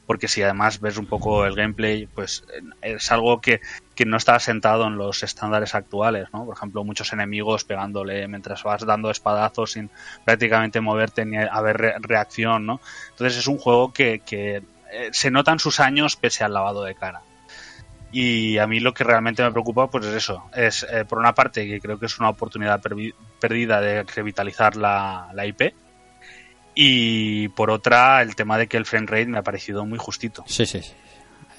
[0.08, 2.42] Porque si además ves un poco el gameplay, pues
[2.82, 3.60] eh, es algo que,
[3.94, 6.46] que no está asentado en los estándares actuales, ¿no?
[6.46, 9.90] Por ejemplo, muchos enemigos pegándole mientras vas dando espadazos sin
[10.24, 12.80] prácticamente moverte ni haber re- reacción, ¿no?
[13.10, 16.94] Entonces es un juego que, que eh, se notan sus años pese al lavado de
[16.94, 17.20] cara.
[18.10, 20.44] Y a mí lo que realmente me preocupa, pues es eso.
[20.54, 22.80] Es, eh, por una parte, que creo que es una oportunidad
[23.38, 25.74] perdida de revitalizar la, la IP.
[26.80, 30.44] Y por otra, el tema de que el frame rate me ha parecido muy justito.
[30.46, 30.92] Sí, sí, sí.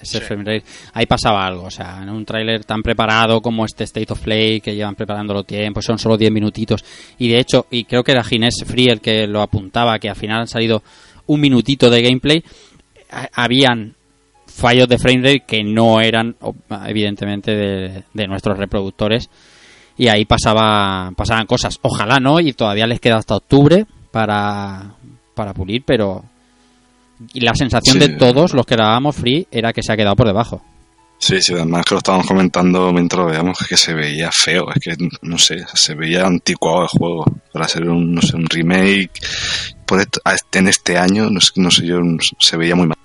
[0.01, 0.63] Ese frame rate.
[0.93, 4.61] Ahí pasaba algo, o sea, en un tráiler tan preparado como este State of Play,
[4.61, 6.85] que llevan preparándolo tiempo, son solo 10 minutitos.
[7.17, 10.15] Y de hecho, y creo que era Ginés Free el que lo apuntaba, que al
[10.15, 10.81] final han salido
[11.25, 12.41] un minutito de gameplay,
[13.11, 13.93] ha- habían
[14.47, 16.37] fallos de frame rate que no eran,
[16.87, 19.29] evidentemente, de, de nuestros reproductores.
[19.97, 21.77] Y ahí pasaba, pasaban cosas.
[21.81, 24.93] Ojalá no, y todavía les queda hasta octubre para,
[25.35, 26.23] para pulir, pero
[27.33, 27.99] y la sensación Sí.
[27.99, 30.61] de todos los que grabábamos free era que se ha quedado por debajo.
[31.17, 34.79] Sí, sí, además que lo estábamos comentando mientras lo veíamos que se veía feo, es
[34.81, 39.11] que no sé, se veía anticuado el juego para ser un, no sé, un remake
[39.85, 41.97] por esto- este- en este año, no sé, no sé yo,
[42.39, 42.97] se veía muy mal.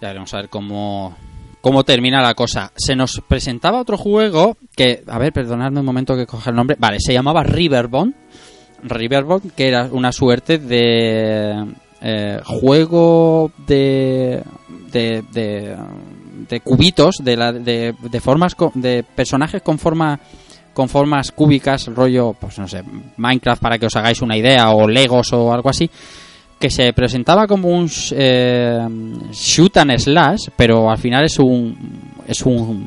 [0.00, 1.16] Ya veremos a ver cómo,
[1.60, 2.72] cómo termina la cosa.
[2.76, 6.76] Se nos presentaba otro juego que, a ver, perdonadme un momento que coja el nombre.
[6.78, 8.14] Vale, se llamaba Riverbond.
[8.84, 14.42] Riverbond, que era una suerte de eh, juego de,
[14.92, 20.20] de, de, cubitos, de, la, de, de formas, de personajes con forma
[20.74, 22.82] con formas cúbicas, rollo, pues no sé,
[23.16, 25.88] Minecraft para que os hagáis una idea, o Legos o algo así,
[26.58, 28.86] que se presentaba como un eh,
[29.32, 32.86] shoot and slash, pero al final es un es un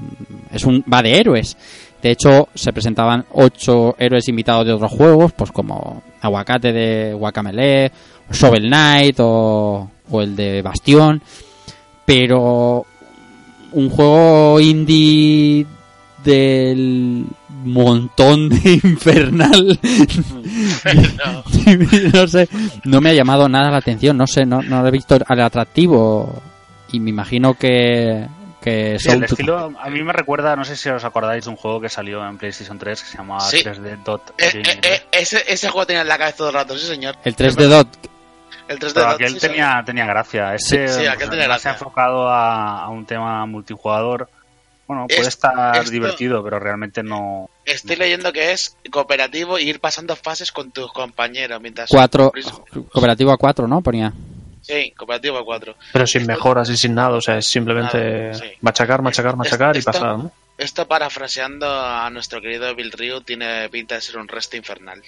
[0.51, 1.57] es un va de héroes.
[2.01, 7.91] De hecho, se presentaban ocho héroes invitados de otros juegos, pues como Aguacate de Guacamele,
[8.31, 11.21] Shovel Knight o, o el de Bastión,
[12.05, 12.85] pero
[13.71, 15.65] un juego indie
[16.23, 17.25] del
[17.63, 19.79] montón de infernal
[22.13, 22.47] no sé
[22.85, 25.41] no me ha llamado nada la atención no sé no, no lo he visto al
[25.41, 26.41] atractivo.
[26.91, 28.25] Y me imagino que
[28.61, 31.55] que Sí, el estilo a mí me recuerda, no sé si os acordáis de un
[31.57, 33.63] juego que salió en PlayStation 3 que se llamaba Sí.
[33.63, 36.77] 3D Dot Eh, eh, eh, ese, ese juego tenía en la cabeza todo el rato,
[36.77, 37.15] sí señor.
[37.23, 37.87] el 3D Dot
[38.67, 40.57] El 3D Pero Dot, aquel sí, tenía, tenía gracia.
[40.57, 41.71] Sí, sí, aquel pues, tenía gracia.
[41.71, 44.29] enfocado a, a un tema multijugador.
[44.87, 47.49] Bueno, puede Es- estar esto- divertido, pero realmente no.
[47.65, 51.89] Estoy leyendo que es cooperativo y ir pasando fases con tus compañeros mientras...
[51.89, 52.31] cuatro
[52.91, 54.11] cooperativo a 4 no ponía
[54.67, 55.75] Sí, cooperativo a 4.
[55.93, 58.45] Pero sin mejoras y sin nada, o sea, es simplemente Nada, sí.
[58.61, 60.31] machacar, machacar, machacar y pasar, ¿no?
[60.57, 65.01] Esto parafraseando a nuestro querido Bill Ryu tiene pinta de ser un resto infernal.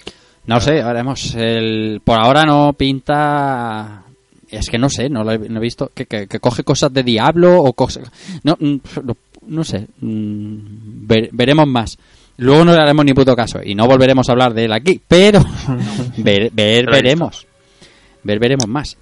[0.46, 4.02] no sé veremos el por ahora no pinta
[4.48, 6.92] es que no sé no lo he, no he visto que, que, que coge cosas
[6.92, 8.10] de diablo o cosas
[8.44, 9.16] no mm, no,
[9.48, 11.98] no sé mm, ver- veremos más
[12.38, 14.98] Luego no le haremos ni puto caso y no volveremos a hablar de él aquí,
[15.06, 15.44] pero
[16.16, 17.46] ver, veremos.
[18.22, 18.96] Ver veremos más.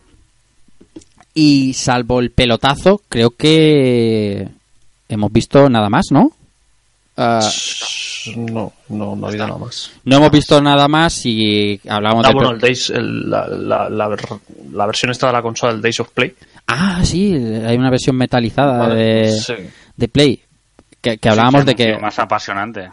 [1.40, 4.48] Y salvo el pelotazo, creo que
[5.08, 6.32] hemos visto nada más, ¿no?
[7.16, 7.48] Ah,
[8.36, 9.90] No, no, no ha habido nada más.
[10.04, 13.46] no hemos visto nada más y hablamos Ah, del bueno, pe- el Days, el- la,
[13.46, 14.26] la, la, ver-
[14.72, 16.34] la versión esta de la consola, el Days of Play.
[16.66, 19.54] Ah, sí, hay una versión metalizada Vale, de, sí.
[19.96, 20.40] de Play.
[21.00, 22.88] Que, que hablábamos Sí, de que más apasionante.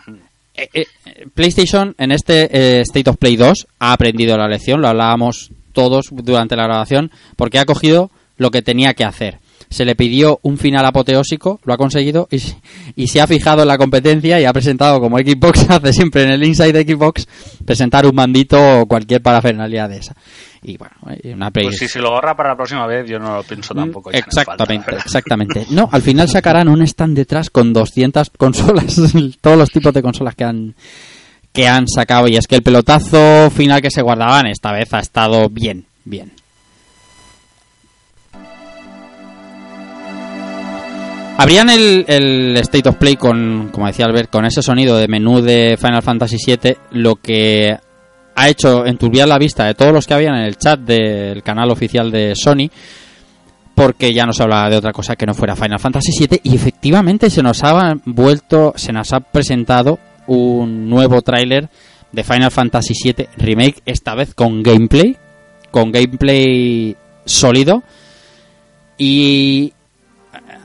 [0.55, 0.85] eh, eh,
[1.33, 2.47] PlayStation en este
[2.77, 7.09] eh, State of Play 2 ha aprendido la lección, lo hablábamos todos durante la grabación,
[7.35, 9.39] porque ha cogido lo que tenía que hacer.
[9.69, 12.37] se le pidió un final apoteósico, lo ha conseguido y,
[12.95, 16.31] y se ha fijado en la competencia y ha presentado como Xbox hace siempre en
[16.31, 17.27] el Inside de Xbox
[17.65, 20.15] presentar un mandito o cualquier parafernalia de esa.
[20.61, 20.95] Y bueno,
[21.33, 23.73] una Play- Pues si se lo ahorra para la próxima vez, yo no lo pienso
[23.73, 24.11] tampoco.
[24.11, 25.65] falta, la Exactamente, exactamente.
[25.71, 28.95] No, al final sacarán un stand detrás con 200 consolas,
[29.41, 30.75] todos los tipos de consolas que han
[31.53, 34.99] que han sacado y es que el pelotazo final que se guardaban esta vez ha
[34.99, 36.31] estado bien, bien.
[41.37, 45.41] Abrían el, el State of Play con, como decía Albert, con ese sonido de menú
[45.41, 47.77] de Final Fantasy VII, lo que
[48.35, 51.71] ha hecho enturbiar la vista de todos los que habían en el chat del canal
[51.71, 52.69] oficial de Sony,
[53.75, 56.55] porque ya no se hablaba de otra cosa que no fuera Final Fantasy VII y
[56.55, 61.69] efectivamente se nos ha vuelto, se nos ha presentado un nuevo tráiler
[62.13, 65.17] de Final Fantasy VII Remake, esta vez con gameplay,
[65.69, 66.95] con gameplay
[67.25, 67.83] sólido.
[68.97, 69.73] Y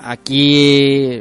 [0.03, 1.21] aquí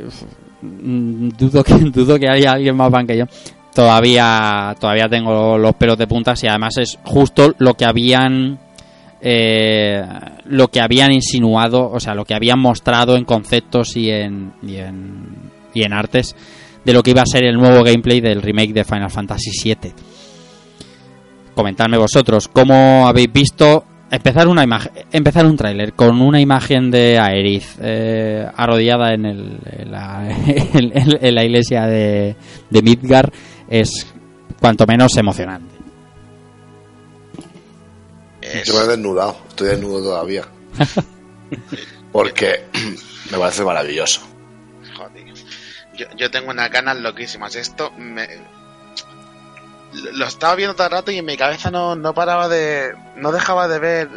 [0.61, 3.26] mm, dudo que dudo que haya alguien más fan que yo.
[3.73, 8.60] Todavía todavía tengo los pelos de puntas y además es justo lo que habían
[9.22, 10.01] eh,
[10.45, 14.77] lo que habían insinuado, o sea, lo que habían mostrado en conceptos y en, y
[14.77, 16.35] en, y en artes
[16.84, 19.93] de lo que iba a ser el nuevo gameplay del remake de Final Fantasy VII.
[21.53, 27.18] Comentadme vosotros cómo habéis visto empezar una imagen, empezar un tráiler con una imagen de
[27.19, 32.36] Aerith eh, arrodillada en, el, en, la, en- en- en la iglesia de,
[32.69, 33.31] de Midgar
[33.69, 34.07] es
[34.60, 35.76] cuanto menos emocionante.
[38.41, 40.44] Es- Yo me he desnudado, estoy desnudo todavía.
[42.11, 42.65] Porque
[43.31, 44.22] me parece maravilloso.
[44.95, 45.26] Joder.
[45.98, 47.56] Yo, yo tengo unas ganas loquísimas.
[47.56, 48.27] Esto me.
[50.13, 52.91] Lo estaba viendo todo el rato y en mi cabeza no, no paraba de.
[53.15, 54.09] No dejaba de ver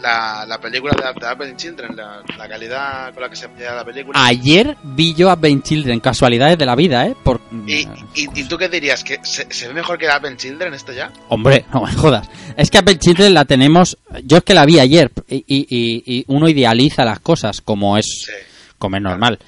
[0.00, 3.72] la, la película de, de Apple Children, la, la calidad con la que se hacía
[3.72, 4.24] la película.
[4.24, 7.14] Ayer vi yo Advent Children, casualidades de la vida, ¿eh?
[7.22, 7.40] Por...
[7.66, 7.80] ¿Y,
[8.14, 9.04] y, y tú qué dirías?
[9.04, 11.12] ¿Que se, se ve mejor que Apple Children esto ya?
[11.28, 12.28] Hombre, no me jodas.
[12.56, 13.96] Es que Apple Children la tenemos.
[14.24, 18.32] Yo es que la vi ayer y, y- uno idealiza las cosas como es, Sí.
[18.78, 19.38] como es normal.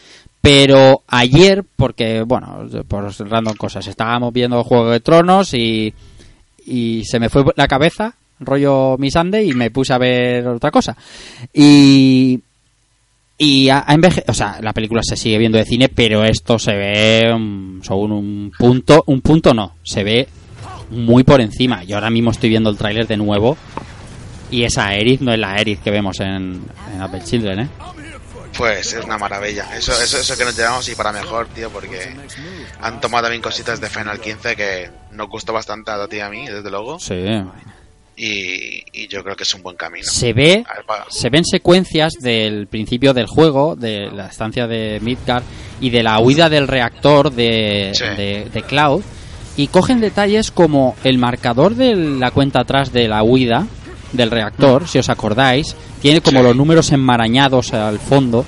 [0.44, 5.92] Pero ayer, porque, bueno, por random cosas, estábamos viendo Juego de Tronos y,
[6.66, 10.96] y se me fue la cabeza, rollo mi y me puse a ver otra cosa.
[11.52, 12.40] Y.
[13.36, 16.56] Y ha, ha enveje- o sea, la película se sigue viendo de cine, pero esto
[16.58, 20.28] se ve mm, según un punto, un punto no, se ve
[20.90, 21.82] muy por encima.
[21.82, 23.56] Yo ahora mismo estoy viendo el tráiler de nuevo
[24.52, 26.62] y esa Aerith no es la Aerith que vemos en,
[26.94, 27.68] en Apple Children, ¿eh?
[28.56, 29.76] Pues es una maravilla.
[29.76, 32.14] Eso, eso, eso que nos llevamos y para mejor, tío, porque
[32.80, 36.28] han tomado también cositas de Final 15 que nos gustó bastante a ti y a
[36.30, 36.98] mí, desde luego.
[36.98, 37.14] Sí.
[38.16, 40.04] Y, y yo creo que es un buen camino.
[40.08, 45.42] Se ve, ver, se ven secuencias del principio del juego, de la estancia de Midgard
[45.80, 48.04] y de la huida del reactor de, Sí.
[48.04, 49.02] de, de Cloud
[49.56, 53.66] y cogen detalles como el marcador de la cuenta atrás de la huida
[54.14, 56.44] del reactor, si os acordáis, tiene como Sí.
[56.44, 58.44] los números enmarañados al fondo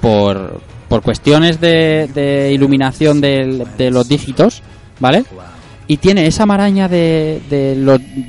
[0.00, 4.62] por, por cuestiones de, de iluminación del- de los dígitos,
[4.98, 5.24] ¿vale?
[5.86, 7.74] Y tiene esa maraña de, de,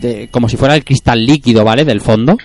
[0.01, 1.85] de- como si fuera el cristal líquido, ¿vale?
[1.85, 2.35] Del fondo.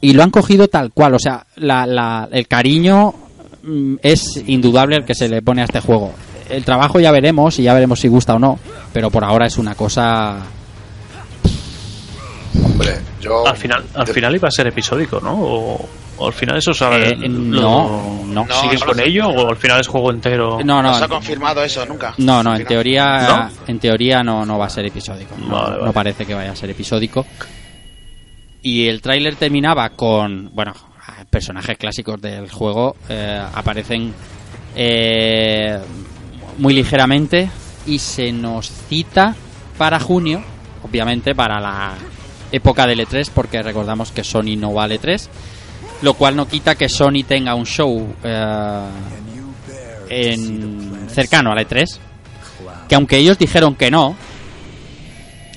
[0.00, 3.14] Y lo han cogido tal cual, o sea, la, la- el cariño
[3.62, 6.12] mm, es indudable el que se le pone a este juego.
[6.50, 8.58] El trabajo ya veremos y ya veremos si gusta o no,
[8.92, 10.36] pero por ahora es una cosa...
[12.62, 13.46] Hombre, yo.
[13.46, 15.32] Al final, al final iba a ser episódico, ¿no?
[15.34, 17.08] O, o al final eso sabe.
[17.10, 18.44] Eh, no, no.
[18.46, 20.58] No, ¿Sigues no con ello o al final es juego entero?
[20.64, 22.14] No, No no, se ha confirmado eso nunca.
[22.18, 23.50] No, no, en teoría, ¿No?
[23.66, 25.34] en teoría no, no va a ser episódico.
[25.38, 25.84] No, vale.
[25.84, 27.24] no parece que vaya a ser episódico.
[28.62, 30.72] Y el tráiler terminaba con, bueno,
[31.30, 34.12] personajes clásicos del juego eh, aparecen
[34.74, 35.78] eh,
[36.58, 37.48] muy ligeramente
[37.86, 39.34] y se nos cita
[39.76, 40.42] para junio,
[40.82, 41.94] obviamente para la
[42.54, 45.28] época del E3, porque recordamos que Sony no va al E3,
[46.02, 48.86] lo cual no quita que Sony tenga un show eh,
[50.08, 51.98] en, cercano al E3,
[52.88, 54.16] que aunque ellos dijeron que no,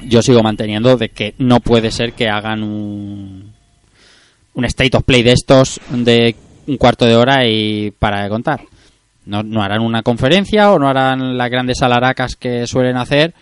[0.03, 3.53] yo sigo manteniendo de que no puede ser que hagan un,
[4.53, 6.35] un state of play de estos de
[6.67, 8.61] un cuarto de hora y para de contar.
[9.25, 13.33] No harán una conferencia o no harán las grandes alaracas que suelen hacer,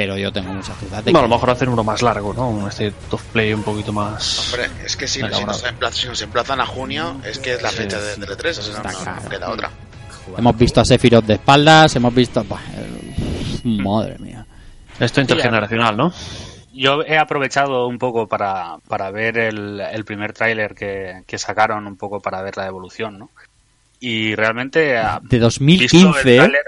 [0.00, 2.48] pero yo tengo muchas dudas de Bueno, a lo mejor hacer uno más largo, ¿no?
[2.48, 4.50] Un state of play un poquito más.
[4.50, 7.68] Hombre, es que si, nos emplazan, si nos emplazan a junio, es que es la
[7.68, 8.20] Sí, fecha de, sí.
[8.22, 9.28] de E3, o sea, no, claro.
[9.28, 9.70] queda otra.
[10.38, 12.42] hemos visto a Sephiroth de espaldas, hemos visto...
[13.64, 14.46] madre mía.
[14.98, 16.14] Esto intergeneracional, ¿no?
[16.72, 21.86] yo he aprovechado un poco para, para ver el, el primer tráiler que, que sacaron,
[21.86, 23.30] un poco para ver la evolución, ¿no?
[23.98, 24.96] Y realmente...
[24.96, 26.58] ah, De visto 2015, el ¿eh?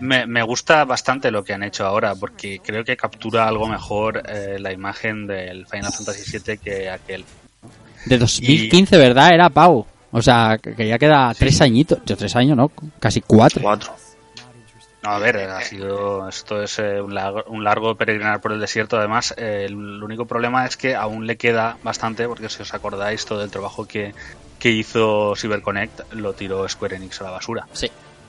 [0.00, 4.22] Me, me gusta bastante lo que han hecho ahora, porque creo que captura algo mejor
[4.28, 7.24] eh, la imagen del Final Fantasy VII que aquel.
[8.06, 9.34] De 2015, ¿verdad?
[9.34, 9.86] Era Pau.
[10.12, 11.98] O sea, que que ya queda tres añitos.
[12.06, 12.70] Yo tres años, ¿no?
[13.00, 13.62] Casi cuatro.
[13.62, 13.94] Cuatro.
[15.06, 18.58] No, a ver, ha sido, esto es eh, un, largo, un largo peregrinar por el
[18.58, 18.96] desierto.
[18.96, 23.24] Además, eh, el, único problema es que aún le queda bastante, porque si os acordáis,
[23.24, 24.14] todo el trabajo que,
[24.58, 27.68] que hizo CyberConnect lo tiró Square Enix a la basura.
[27.72, 27.88] Sí.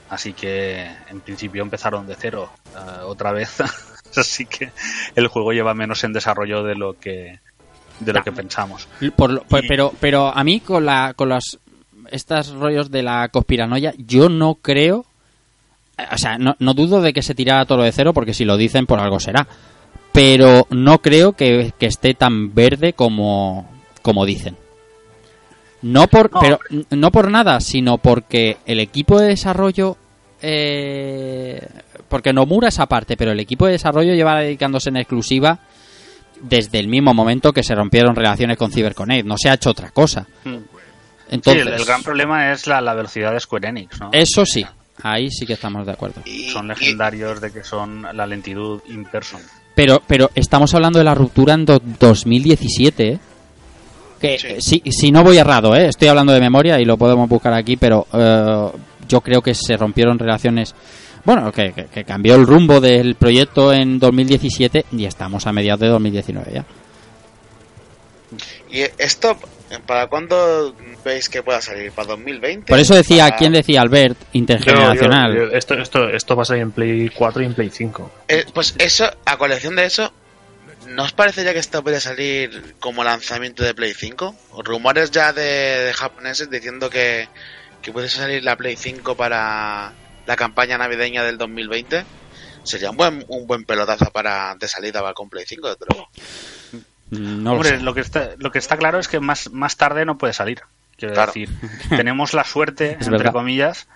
[0.09, 3.57] Así que, en principio, empezaron de cero eh, otra vez.
[4.15, 4.71] Así que
[5.15, 7.39] el juego lleva menos en desarrollo de lo que
[7.99, 8.87] de lo que pensamos.
[9.15, 11.59] Por lo- por- Y- pero, pero a mí con la, con los
[12.11, 15.05] estos rollos de la conspiranoia, yo no creo,
[15.97, 18.45] eh, o sea, no, no dudo de que se tirara todo de cero, porque si
[18.45, 19.47] lo dicen por algo será.
[20.13, 23.69] Pero no creo que, que esté tan verde como,
[24.01, 24.55] como dicen.
[25.83, 26.59] No por, No, pero
[26.91, 29.95] no por nada, sino porque el equipo de desarrollo,
[30.41, 31.61] eh,
[32.09, 35.59] porque Nomura esa parte, pero el equipo de desarrollo lleva dedicándose en exclusiva
[36.41, 39.25] desde el mismo momento que se rompieron relaciones con CyberConnect.
[39.27, 40.27] No se ha hecho otra cosa.
[40.43, 40.55] Mm.
[41.29, 44.09] Entonces, sí, el, el gran problema es la, la velocidad de Square Enix, ¿no?
[44.13, 44.65] eso sí,
[45.03, 46.21] ahí sí que estamos de acuerdo.
[46.25, 49.41] Y- Son legendarios de que son la lentitud in person.
[49.75, 53.19] Pero, pero estamos hablando de la ruptura en do- 2017, ¿eh?
[54.19, 54.47] Que Sí.
[54.47, 55.87] eh, si, si no voy errado, ¿eh?
[55.87, 58.67] Estoy hablando de memoria y lo podemos buscar aquí, pero eh,
[59.07, 60.73] yo creo que se rompieron relaciones.
[61.23, 65.81] Bueno, que, que- que cambió el rumbo del proyecto en 2017 y estamos a mediados
[65.81, 66.65] de 2019 ya.
[68.69, 69.37] ¿Y esto,
[69.85, 70.75] para cuándo
[71.05, 71.91] veis que pueda salir?
[71.91, 72.67] ¿Para 2020?
[72.67, 74.17] Por eso decía, ¿Para- ¿quién decía Albert?
[74.33, 75.33] Intergeneracional.
[75.33, 77.69] Yo- yo- yo- esto, esto, esto va a salir en Play 4 y en Play
[77.71, 78.11] 5.
[78.27, 80.11] Eh, pues eso, a colección de eso,
[80.97, 84.35] ¿no os parece ya que esto puede salir como lanzamiento de Play 5?
[84.51, 85.41] O rumores ya de,
[85.85, 87.29] de japoneses diciendo que,
[87.83, 89.93] que puede salir la Play 5 para
[90.25, 92.03] la campaña navideña del 2020.
[92.63, 96.09] Sería un buen, un buen pelotazo para de salida para con Play 5, desde luego.
[97.11, 97.83] No lo Hombre, sé.
[97.83, 100.61] lo que está, lo que está claro es que más, más tarde no puede salir.
[100.97, 101.31] Quiero Claro.
[101.31, 101.49] decir,
[101.89, 103.31] tenemos la suerte, Es entre verdad.
[103.33, 103.87] comillas,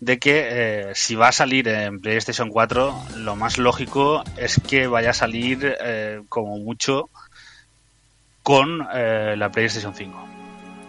[0.00, 4.86] de que eh, si va a salir en PlayStation 4, lo más lógico es que
[4.86, 7.08] vaya a salir eh, como mucho
[8.42, 10.28] con eh, la PlayStation 5.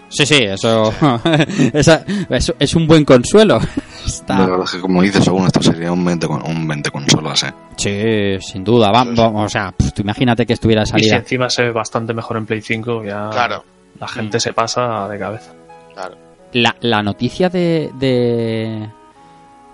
[0.09, 0.93] Sí, sí, eso,
[1.73, 3.59] esa- eso es un buen consuelo.
[4.05, 6.91] Está- La verdad es que, como dices, según esto sería un 20, con- un 20
[6.91, 7.53] consolas, ¿eh?
[7.75, 8.89] Sí, sin duda.
[8.91, 11.15] Va- vamos, o sea, pf, tú imagínate que estuviera Y si salida.
[11.17, 13.65] encima se ve bastante mejor en Play 5, ya Claro,
[13.99, 15.53] la gente se pasa de cabeza.
[15.93, 16.15] claro.
[16.53, 18.87] La, la noticia de, de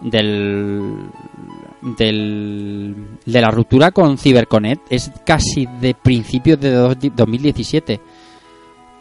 [0.03, 1.09] del
[1.97, 7.99] del de la ruptura con CyberConnect es casi de principios de do- 2017.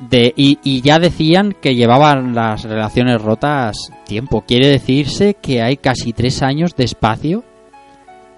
[0.00, 4.42] De, y, y ya decían que llevaban las relaciones rotas tiempo.
[4.42, 7.44] Quiere decirse que hay casi tres años de espacio.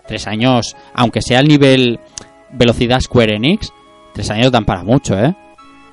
[0.06, 1.98] Tres años, aunque sea el nivel
[2.52, 3.72] velocidad Square Enix,
[4.12, 5.34] tres años dan para mucho, ¿eh?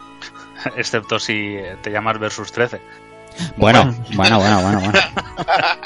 [0.76, 2.82] Excepto si te llamas Versus 13.
[3.58, 5.00] Bueno, bueno, bueno, bueno, bueno.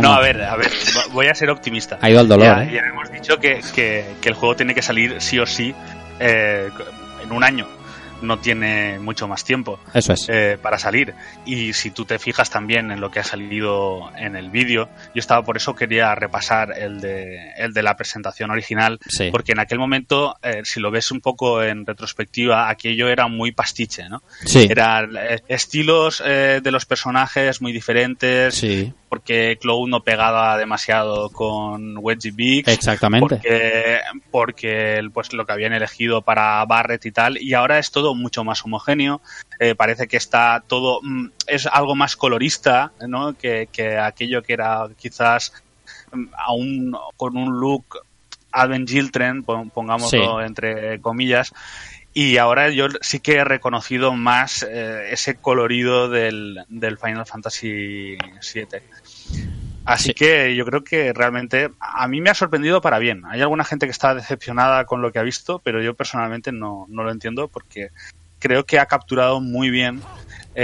[0.00, 0.70] No, a ver, a ver,
[1.12, 1.98] voy a ser optimista.
[2.00, 2.72] Ha ido al dolor, ya, ¿eh?
[2.74, 5.74] ya hemos dicho que, que- que el juego tiene que salir sí o sí
[6.20, 6.68] eh,
[7.22, 7.66] en un año.
[8.22, 10.26] No tiene mucho más tiempo Eso es.
[10.28, 11.14] eh, para salir.
[11.46, 15.20] Y si tú te fijas también en lo que ha salido en el vídeo, yo
[15.20, 19.28] estaba por eso quería repasar el de, el de la presentación original, Sí.
[19.30, 23.52] porque en aquel momento, eh, si lo ves un poco en retrospectiva, aquello era muy
[23.52, 24.22] pastiche, ¿no?
[24.44, 24.66] Sí.
[24.70, 31.98] Eran eh, estilos de los personajes muy diferentes, Sí, porque Cloud no pegaba demasiado con
[31.98, 32.68] Wedgie Biggs.
[32.68, 33.34] exactamente.
[33.36, 33.98] Porque,
[34.30, 38.44] porque pues lo que habían elegido para Barrett y tal, y ahora es todo mucho
[38.44, 39.20] más homogéneo.
[39.58, 43.34] Eh, parece que está todo, mm, es algo más colorista, ¿no?
[43.36, 45.52] Que, que aquello que era quizás
[46.12, 47.98] mm, aún con un look
[48.52, 50.46] Advent Children, pon- pongámoslo Sí.
[50.46, 51.52] entre comillas.
[52.12, 58.16] Y ahora yo sí que he reconocido más eh, ese colorido del, del Final Fantasy
[58.18, 58.66] VII.
[59.84, 60.14] Así Sí.
[60.14, 63.22] que yo creo que realmente a mí me ha sorprendido para bien.
[63.26, 66.86] Hay alguna gente que está decepcionada con lo que ha visto, pero yo personalmente no,
[66.88, 67.88] no lo entiendo porque
[68.38, 70.02] creo que ha capturado muy bien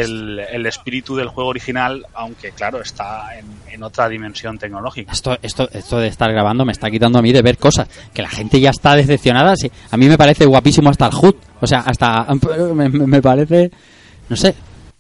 [0.01, 5.13] el, el espíritu del juego original, aunque claro, está en, en otra dimensión tecnológica.
[5.13, 7.89] Esto, esto, esto de estar grabando me está quitando a mí de ver cosas.
[8.13, 9.57] Que la gente ya está decepcionada.
[9.57, 9.71] Sí.
[9.91, 11.35] A mí me parece guapísimo hasta el HUD.
[11.61, 12.27] O sea, hasta.
[12.75, 13.71] Me, parece.
[14.29, 14.55] No sé.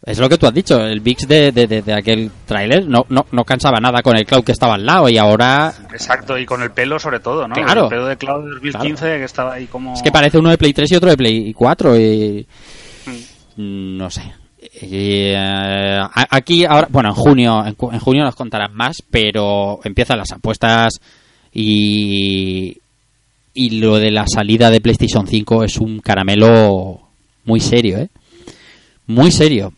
[0.05, 3.05] es lo que tú has dicho, el VIX de, de, de, de aquel tráiler no,
[3.09, 5.75] no, no cansaba nada con el Cloud que estaba al lado y ahora...
[5.93, 7.55] Exacto, y con el pelo sobre todo, ¿no?
[7.55, 7.85] Claro.
[7.85, 9.19] El pelo de Cloud de 2015 Claro.
[9.19, 9.95] que estaba ahí como...
[9.95, 12.47] Es que parece uno de Play 3 y otro de Play 4 y...
[13.57, 14.23] No sé.
[14.81, 15.35] Eh,
[16.13, 21.01] aquí ahora, bueno, en junio, en, junio nos contarán más, pero empiezan las apuestas
[21.53, 22.77] y
[23.57, 27.01] y lo de la salida de PlayStation 5 es un caramelo
[27.47, 28.09] muy serio, ¿eh?
[29.07, 29.73] Muy serio.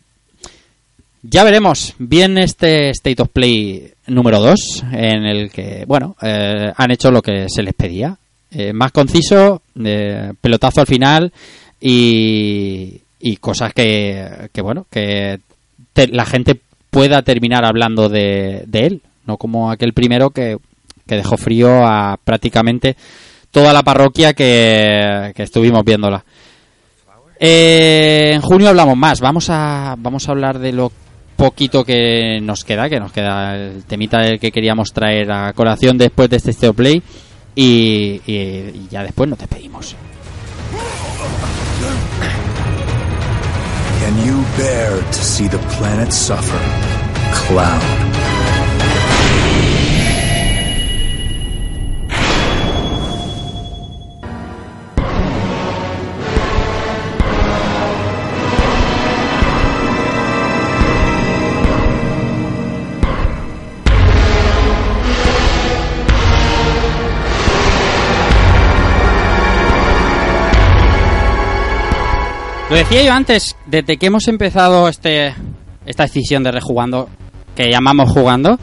[1.23, 6.91] Ya veremos bien este State of Play número 2, en el que, bueno, eh, han
[6.91, 8.17] hecho lo que se les pedía.
[8.51, 9.61] Eh, más conciso,
[10.41, 11.31] pelotazo al final
[11.79, 15.39] y, y cosas que, que bueno, que
[15.93, 16.59] te- la gente
[16.89, 20.57] pueda terminar hablando de, de él, no como aquel primero que,
[21.07, 22.95] que dejó frío a prácticamente
[23.51, 26.23] toda la parroquia que, que estuvimos viéndola.
[27.39, 29.21] Eh, en junio hablamos más.
[29.21, 30.91] Vamos a, vamos a hablar de lo
[31.35, 35.97] poquito que nos queda, que nos queda el temita del que queríamos traer a colación
[35.97, 37.01] después de este Steel Play.
[37.55, 38.21] Y,
[38.89, 39.95] ya después nos despedimos.
[44.59, 46.59] Bear to see the planet suffer?
[47.33, 48.18] Cloud.
[72.69, 75.33] Lo decía yo antes, desde que hemos empezado este
[75.87, 77.09] esta decisión de rejugando,
[77.55, 78.59] que llamamos jugando,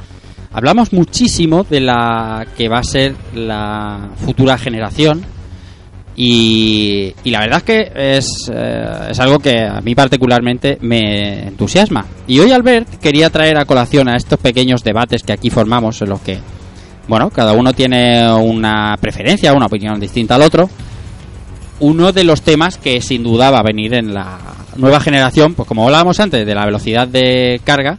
[0.53, 5.25] hablamos muchísimo de la que va a ser la futura generación.
[6.15, 11.49] Y, y la verdad es que es, eh, es algo que a mí particularmente me
[11.49, 12.07] entusiasma.
[12.29, 16.11] Y hoy Albert quería traer a colación a estos pequeños debates que aquí formamos, en
[16.11, 16.39] los que,
[17.09, 20.71] bueno, cada uno tiene una preferencia, una opinión distinta al otro
[21.81, 24.39] uno de los temas que sin duda va a venir en la
[24.77, 27.99] nueva generación, pues como hablábamos antes de la velocidad de carga,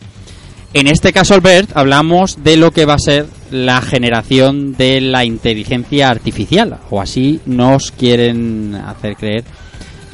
[0.73, 5.23] en este caso, Albert, hablamos de lo que va a ser la generación de la
[5.25, 9.43] inteligencia artificial, o así nos quieren hacer creer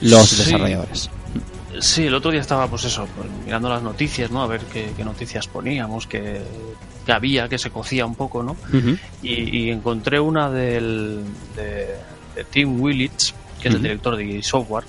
[0.02, 0.44] los Sí.
[0.44, 1.10] desarrolladores.
[1.80, 4.44] Sí, el otro día estaba, pues eso, pues, mirando las noticias, ¿no?
[4.44, 6.40] A ver qué, qué noticias poníamos, que,
[7.06, 8.56] que había, que se cocía un poco, ¿no?
[9.24, 11.22] Y encontré una del,
[11.56, 11.88] de,
[12.36, 13.34] de Tim Willits,
[13.64, 14.84] que es el director de Software,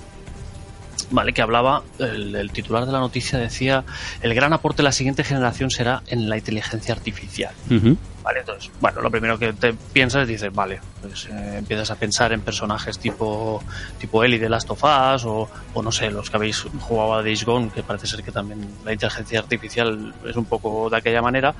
[1.11, 1.33] ¿vale?
[1.33, 3.85] que hablaba, el, el titular de la noticia decía,
[4.21, 7.53] el gran aporte de la siguiente generación será en la inteligencia artificial.
[7.71, 7.97] Ujú.
[8.21, 11.95] Vale, entonces, bueno, lo primero que te piensas es dices, vale, pues eh, empiezas a
[11.95, 13.63] pensar en personajes tipo
[13.99, 17.23] tipo Ellie de Last of Us o, o no sé, los que habéis jugado a
[17.23, 21.21] Days Gone, que parece ser que también la inteligencia artificial es un poco de aquella
[21.21, 21.53] manera.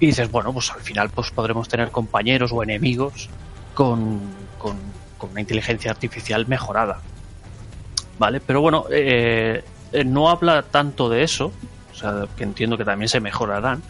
[0.00, 3.28] Y dices, bueno, pues al final pues podremos tener compañeros o enemigos
[3.74, 4.20] con,
[4.56, 4.76] con,
[5.18, 7.00] con una inteligencia artificial mejorada.
[8.18, 8.40] ¿Vale?
[8.40, 9.62] Pero bueno, eh,
[9.92, 11.52] eh, no habla tanto de eso,
[11.92, 13.82] o sea, que entiendo que también se mejorarán,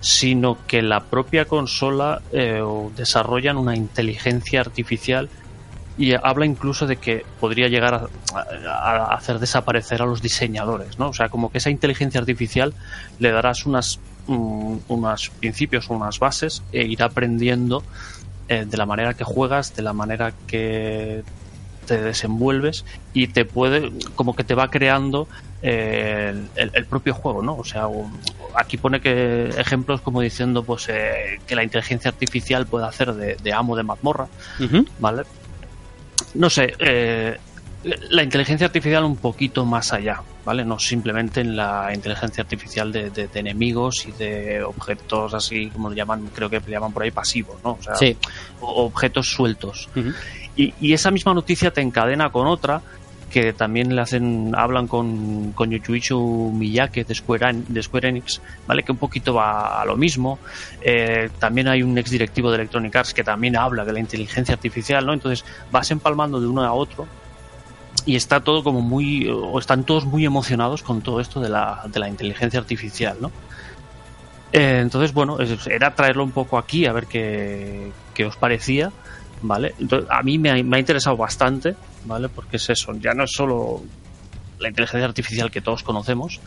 [0.00, 2.62] sino que la propia consola eh,
[2.96, 5.28] desarrollan una inteligencia artificial
[5.98, 8.06] y habla incluso de que podría llegar a,
[8.68, 11.08] a- hacer desaparecer a los diseñadores, ¿no?
[11.08, 12.72] O sea, como que esa inteligencia artificial
[13.18, 17.82] le darás unas mm, unos principios, unas bases e irá aprendiendo
[18.48, 21.22] eh, de la manera que juegas, de la manera que
[21.86, 22.84] te desenvuelves
[23.14, 25.26] y te puede, como que te va creando
[25.62, 27.56] eh, el, propio juego, ¿no?
[27.56, 27.88] O sea,
[28.54, 33.36] aquí pone que ejemplos como diciendo, pues, eh, que la inteligencia artificial puede hacer de,
[33.36, 34.28] de amo de mazmorra.
[34.98, 35.22] ¿vale?
[36.34, 37.38] No sé, eh,
[38.10, 40.64] la inteligencia artificial un poquito más allá, ¿vale?
[40.64, 45.88] No simplemente en la inteligencia artificial de, de- de enemigos y de objetos así, como
[45.90, 47.72] lo llaman, creo que le llaman por ahí pasivos, ¿no?
[47.72, 48.16] O sea, Sí.
[48.60, 49.88] objetos sueltos.
[50.56, 52.80] Y, y esa misma noticia te encadena con otra
[53.30, 58.82] que también le hacen hablan con, con Yuichu Miyake de Square, de Square Enix, ¿vale?
[58.82, 60.38] Que un poquito va a lo mismo.
[60.80, 64.54] Eh, también hay un ex directivo de Electronic Arts que también habla de la inteligencia
[64.54, 65.12] artificial, ¿no?
[65.12, 67.06] Entonces vas empalmando de uno a otro
[68.08, 71.82] y está todo como muy, o están todos muy emocionados con todo esto de la,
[71.92, 73.30] de la inteligencia artificial, ¿no?
[74.50, 75.36] Eh, entonces, bueno,
[75.70, 78.90] era traerlo un poco aquí a ver qué, qué os parecía,
[79.42, 79.74] ¿vale?
[79.78, 81.76] Entonces, a mí me ha, me ha interesado bastante,
[82.06, 82.30] ¿vale?
[82.30, 83.82] Porque es eso, ya no es solo
[84.58, 86.40] la inteligencia artificial que todos conocemos,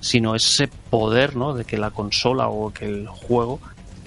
[0.00, 1.54] sino ese poder, ¿no?
[1.54, 3.60] De que la consola o que el juego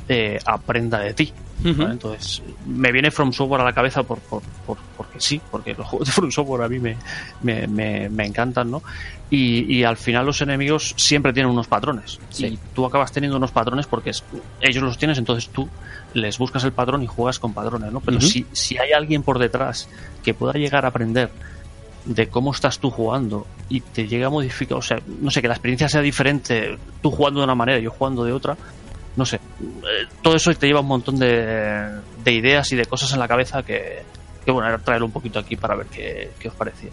[0.09, 1.33] eh, aprenda de ti.
[1.65, 5.87] Entonces, me viene From Software a la cabeza por, por, por- porque sí, porque los
[5.87, 6.95] juegos de From Software a mí me,
[7.41, 8.83] me, me, me encantan, ¿no?
[9.29, 12.19] Y, y al final los enemigos siempre tienen unos patrones.
[12.29, 12.45] Sí.
[12.45, 14.23] Y tú acabas teniendo unos patrones porque es-
[14.61, 15.67] ellos los tienes, entonces tú
[16.13, 17.99] les buscas el patrón y juegas con patrones, ¿no?
[18.01, 19.89] Pero si, si hay alguien por detrás
[20.23, 21.29] que pueda llegar a aprender
[22.05, 25.47] de cómo estás tú jugando y te llega a modificar, o sea, no sé, que
[25.49, 28.55] la experiencia sea diferente, tú jugando de una manera, yo jugando de otra,
[29.17, 31.89] no sé, eh, todo eso te lleva un montón de,
[32.23, 34.03] de ideas y de cosas en la cabeza que,
[34.45, 36.91] que bueno, era traerlo un poquito aquí para ver qué, qué os parecía.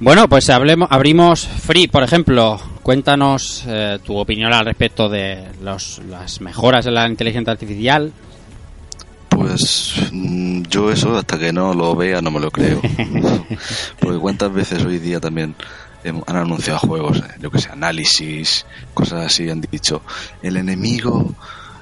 [0.00, 2.60] Bueno, pues hablemos, abrimos Free, por ejemplo.
[2.82, 8.12] Cuéntanos eh, tu opinión al respecto de los, las mejoras en la inteligencia artificial.
[9.28, 12.80] Pues mm, yo eso hasta que no lo vea no me lo creo.
[14.00, 15.54] Porque cuántas veces hoy día también
[16.04, 20.02] han anunciado juegos, eh, yo que sé, análisis, cosas así, han dicho,
[20.42, 21.34] el enemigo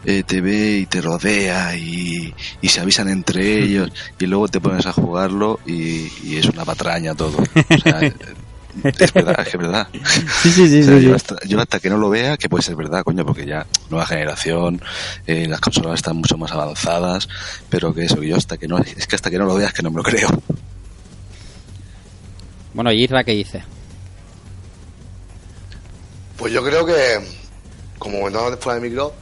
[0.04, 4.60] eh, te ve y te rodea y, y se avisan entre ellos y luego te
[4.60, 7.38] pones a jugarlo y, y es una patraña todo.
[7.38, 8.00] O sea,
[8.84, 9.88] es verdad, es que es verdad.
[10.42, 10.80] Sí, sí, sí.
[10.80, 13.24] O sea, yo, hasta, yo hasta que no lo vea, que puede ser verdad, coño,
[13.24, 14.80] porque ya nueva generación,
[15.26, 17.28] eh, las consolas están mucho más avanzadas,
[17.68, 19.72] pero que eso, que yo hasta que no, es que hasta que no lo veas
[19.72, 20.28] que no me lo creo.
[22.74, 23.62] Bueno, ¿y Isra qué dice?
[26.36, 27.20] Pues yo creo que,
[27.98, 29.12] como comentábamos fuera de micro,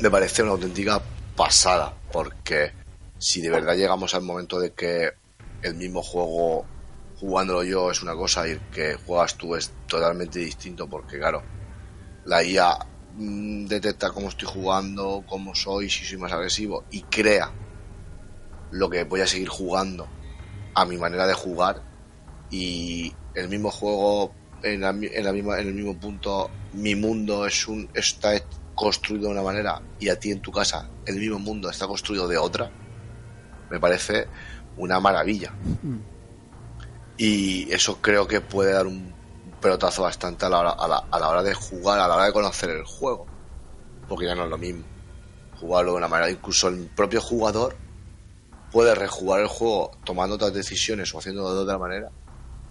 [0.00, 1.02] me parece una auténtica
[1.34, 2.72] pasada, porque
[3.18, 5.10] si de verdad llegamos al momento de que
[5.62, 6.66] el mismo juego,
[7.18, 11.42] jugándolo yo, es una cosa y el que juegas tú es totalmente distinto, porque claro,
[12.26, 12.76] la IA
[13.16, 17.50] mm, detecta cómo estoy jugando, cómo soy, si soy más agresivo, y crea
[18.70, 20.06] lo que voy a seguir jugando
[20.74, 21.82] a mi manera de jugar
[22.50, 27.46] y el mismo juego en, la en la misma, en el mismo punto mi mundo
[27.46, 28.32] es un está
[28.74, 32.26] construido de una manera y a ti en tu casa el mismo mundo está construido
[32.28, 32.70] de otra
[33.70, 34.26] me parece
[34.76, 35.52] una maravilla.
[37.16, 39.14] Y eso creo que puede dar un
[39.62, 42.26] pelotazo bastante a la, hora, a, la, a la hora de jugar a la hora
[42.26, 43.26] de conocer el juego.
[44.08, 44.84] Porque ya no es lo mismo
[45.62, 47.76] jugarlo de una manera incluso el propio jugador
[48.72, 52.10] puede rejugar el juego tomando otras decisiones o haciéndolo de otra manera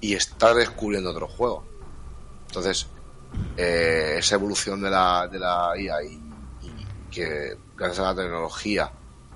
[0.02, 1.64] y estar descubriendo otro juego.
[2.52, 2.86] Entonces,
[3.56, 6.22] eh, esa evolución de la, de la IA y,
[7.10, 8.92] que gracias a la tecnología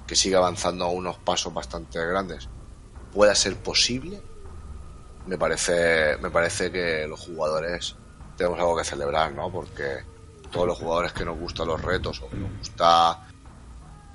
[0.06, 2.50] que sigue avanzando a unos pasos bastante grandes
[3.14, 4.22] pueda ser posible,
[5.28, 7.96] me parece, me parece que los jugadores
[8.36, 9.50] tenemos algo que celebrar, ¿no?
[9.50, 10.04] Porque
[10.52, 13.28] todos los jugadores que nos gustan los retos o que nos gusta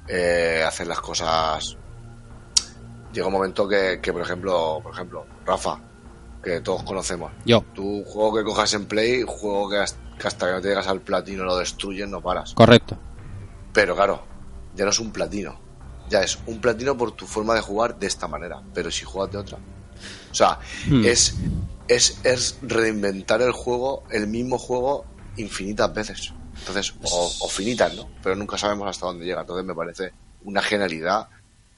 [0.09, 1.77] eh, hacer las cosas
[3.13, 5.81] llega un momento que, que, por ejemplo, por ejemplo, Rafa,
[6.43, 7.33] que todos conocemos.
[7.45, 7.65] Yo.
[7.75, 10.87] Tu juego que cojas en Play, juego que, has- que hasta que no te llegas
[10.87, 12.55] al platino lo destruyen, no paras.
[12.55, 12.97] Correcto.
[13.73, 14.23] Pero claro,
[14.75, 15.59] ya no es un platino.
[16.09, 18.63] Ya es un platino por tu forma de jugar de esta manera.
[18.75, 19.59] Pero si juegas de otra.
[20.31, 20.59] O sea,
[20.89, 21.05] Hmm.
[21.05, 21.35] es,
[21.89, 25.05] es, es reinventar el juego, el mismo juego,
[25.37, 26.33] infinitas veces.
[26.59, 28.09] Entonces, o, o finitas, ¿no?
[28.23, 29.43] Pero nunca sabemos hasta dónde llega.
[29.43, 30.13] Entonces me parece
[30.45, 31.29] una genialidad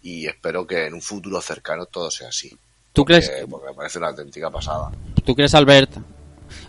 [0.01, 2.57] y espero que en un futuro cercano todo sea así.
[2.93, 4.91] ¿Tú Porque- crees, Porque me parece una auténtica pasada.
[5.25, 5.91] ¿Tú crees, Albert?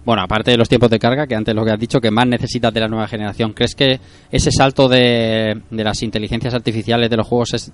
[0.05, 2.25] Bueno, aparte de los tiempos de carga, que antes lo que has dicho, que más
[2.25, 3.99] necesitas de la nueva generación, ¿crees que
[4.31, 7.71] ese salto de, de las inteligencias artificiales de los juegos es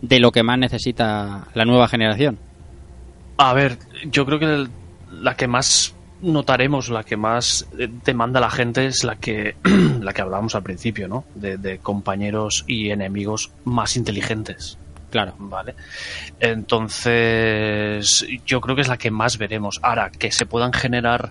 [0.00, 2.38] de lo que más necesita la nueva generación?
[3.36, 4.70] A ver, yo creo que el-
[5.12, 9.56] la que más notaremos, la que más eh, demanda la gente es la que
[10.00, 11.24] la que hablábamos al principio, ¿no?
[11.34, 14.78] De, de compañeros y enemigos más inteligentes.
[15.10, 15.34] Claro.
[15.38, 15.74] Vale.
[16.38, 19.78] Entonces, yo creo que es la que más veremos.
[19.82, 21.30] Ahora, que se puedan generar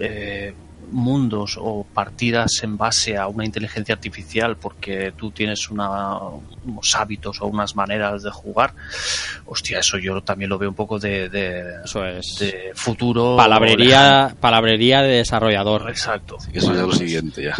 [0.00, 0.54] eh,
[0.92, 6.18] mundos o partidas en base a una inteligencia artificial porque tú tienes una-
[6.64, 8.72] unos hábitos o unas maneras de jugar,
[9.44, 12.36] hostia, eso yo también lo veo un poco de, de, Eso es.
[12.38, 13.36] de futuro.
[13.36, 15.90] Palabrería, palabrería de desarrollador.
[15.90, 16.38] Exacto.
[16.52, 17.56] Eso ya es lo siguiente ya.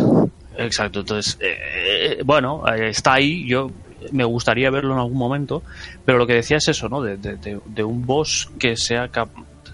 [0.57, 3.70] Exacto, entonces, eh, bueno, eh, está ahí, yo
[4.12, 5.62] me gustaría verlo en algún momento,
[6.05, 7.03] pero lo que decía es eso, ¿no?
[7.03, 9.31] De, de- de- de un boss que sea cap-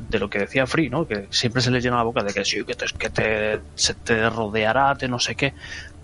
[0.08, 1.06] de lo que decía Free, ¿no?
[1.06, 3.94] Que siempre se le llena la boca de que sí, que te, que te, se
[3.94, 5.54] te rodeará, te no sé qué,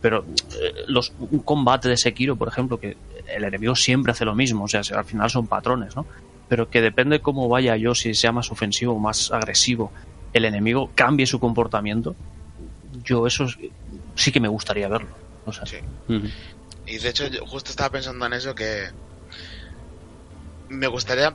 [0.01, 0.25] pero
[0.61, 2.97] eh, los, un combate de Sekiro, por ejemplo, que
[3.35, 6.07] el enemigo siempre hace lo mismo, o sea, al final son patrones, ¿no?
[6.49, 9.93] Pero que depende cómo vaya yo, si sea más ofensivo o más agresivo,
[10.33, 12.15] el enemigo cambie su comportamiento,
[13.05, 13.57] yo eso es-
[14.15, 15.09] sí que me gustaría verlo.
[15.47, 15.77] O sea, Sí.
[16.91, 18.89] Y de hecho, yo justo estaba pensando en eso que
[20.69, 21.35] me gustaría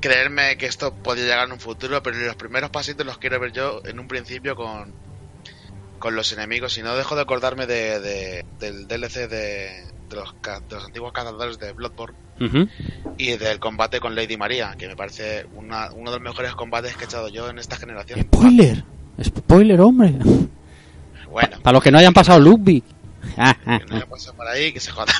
[0.00, 3.52] creerme que esto podría llegar en un futuro, pero los primeros pasitos los quiero ver
[3.52, 4.92] yo en un principio con
[5.98, 10.34] con los enemigos y no dejo de acordarme de, de- del DLC de, de los,
[10.42, 12.18] de los antiguos cazadores de Bloodborne
[13.16, 16.94] y del combate con Lady María, que me parece una- uno de los mejores combates
[16.96, 18.20] que he echado yo en esta generación.
[18.20, 18.84] Spoiler.
[19.22, 20.12] Spoiler, hombre.
[21.30, 22.84] Bueno, Para los que no hayan pasado Ludwig.
[23.24, 25.14] Que no me pasa por ahí, que se jodan.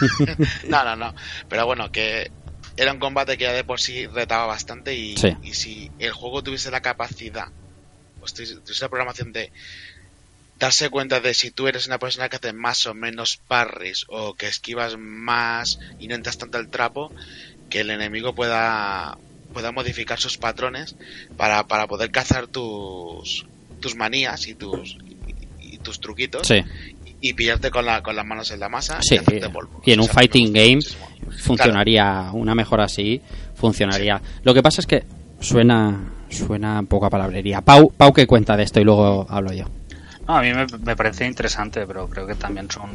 [0.68, 1.14] no, no, no.
[1.48, 2.30] Pero bueno, que
[2.76, 5.36] era un combate que ya de por sí retaba bastante y, Sí.
[5.42, 7.48] y si el juego tuviese la capacidad,
[8.20, 9.50] pues tuviese la programación de
[10.58, 14.34] darse cuenta de si tú eres una persona que hace más o menos parries o
[14.34, 17.12] que esquivas más y no entras tanto el trapo,
[17.70, 19.18] que el enemigo pueda
[19.52, 20.96] pueda modificar sus patrones
[21.38, 23.46] para, para poder cazar tus
[23.80, 24.96] tus manías y tus
[25.26, 26.62] y, y tus truquitos Sí,
[27.30, 29.14] y pillarte con, la, con las manos en la masa sí.
[29.14, 29.80] y hacerte polvo.
[29.84, 31.06] Y en un O sea, me fighting game muchísimo.
[31.44, 33.20] funcionaría, una mejora así,
[33.54, 34.20] funcionaría.
[34.42, 35.04] Lo que pasa es que
[35.40, 37.60] suena suena un poco a palabrería.
[37.60, 39.64] Pau, Pau que cuenta de esto y luego hablo yo.
[40.26, 42.90] No, a mí me, me parece interesante, pero creo que también son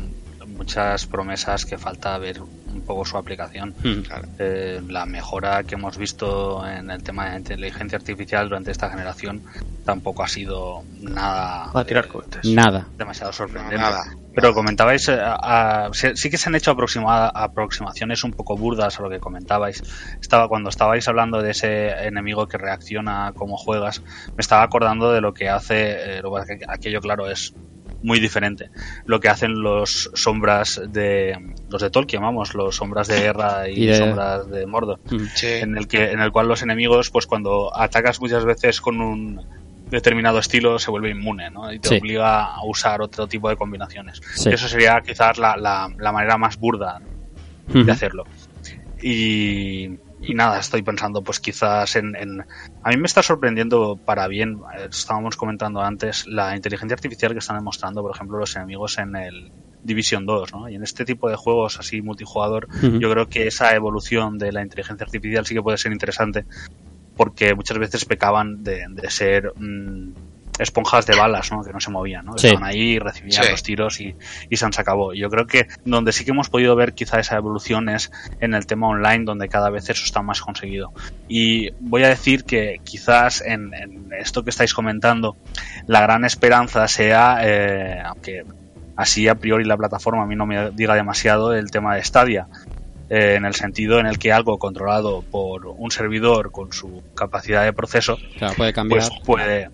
[0.61, 3.73] muchas promesas que falta ver un poco su aplicación.
[3.83, 4.01] Mm.
[4.37, 9.41] Eh, la mejora que hemos visto en el tema de inteligencia artificial durante esta generación
[9.85, 12.45] tampoco ha sido nada Va a tirar cohetes.
[12.45, 12.87] Nada.
[12.97, 13.77] demasiado sorprendente.
[13.77, 14.03] Nada.
[14.33, 18.99] Pero comentabais, eh, a- a- sí que se han hecho aproxima- aproximaciones un poco burdas
[18.99, 19.83] a lo que comentabais.
[20.21, 24.01] Estaba Cuando estabais hablando de ese enemigo que reacciona como juegas,
[24.37, 26.21] me estaba acordando de lo que hace, eh,
[26.67, 27.55] aquello claro es
[28.03, 28.71] muy diferente.
[29.05, 31.37] Lo que hacen los sombras de
[31.67, 35.25] los de Tolkien, vamos, los sombras de guerra y, Y de- sombras de Mordor Mm.
[35.35, 35.47] Sí.
[35.47, 39.39] en el que en el cual los enemigos pues cuando atacas muchas veces con un
[39.91, 41.71] determinado estilo se vuelve inmune ¿no?
[41.71, 41.95] y te Sí.
[41.99, 44.49] obliga a usar otro tipo de combinaciones Sí.
[44.49, 46.99] eso sería quizás la, la, la manera más burda
[47.85, 48.23] de hacerlo
[49.01, 49.85] y,
[50.19, 52.41] y nada estoy pensando pues quizás en, en-
[52.83, 57.39] a mí me está sorprendiendo para bien eh, estábamos comentando antes la inteligencia artificial que
[57.39, 59.51] están demostrando por ejemplo los enemigos en el
[59.83, 60.69] Division 2 ¿no?
[60.69, 62.67] y en este tipo de juegos así multijugador
[62.99, 66.45] yo creo que esa evolución de la inteligencia artificial sí que puede ser interesante
[67.21, 70.09] porque muchas veces pecaban de, de ser mm,
[70.57, 71.61] esponjas de balas, ¿no?
[71.63, 72.35] Que no se movían, ¿no?
[72.35, 72.47] Sí.
[72.47, 73.51] Estaban ahí, recibían Sí.
[73.51, 74.15] los tiros y,
[74.49, 75.13] y se se acabó.
[75.13, 78.65] Yo creo que donde sí que hemos podido ver quizá esa evolución es en el
[78.65, 80.93] tema online, donde cada vez eso está más conseguido.
[81.27, 85.37] Y voy a decir que quizás en, en esto que estáis comentando,
[85.85, 88.45] la gran esperanza sea, eh, aunque
[88.95, 92.47] así a priori la plataforma a mí no me diga demasiado, el tema de Stadia
[93.11, 97.65] eh, en el sentido en el que algo controlado por un servidor con su capacidad
[97.65, 99.01] de proceso Claro, puede cambiar.
[99.01, 99.69] pues puede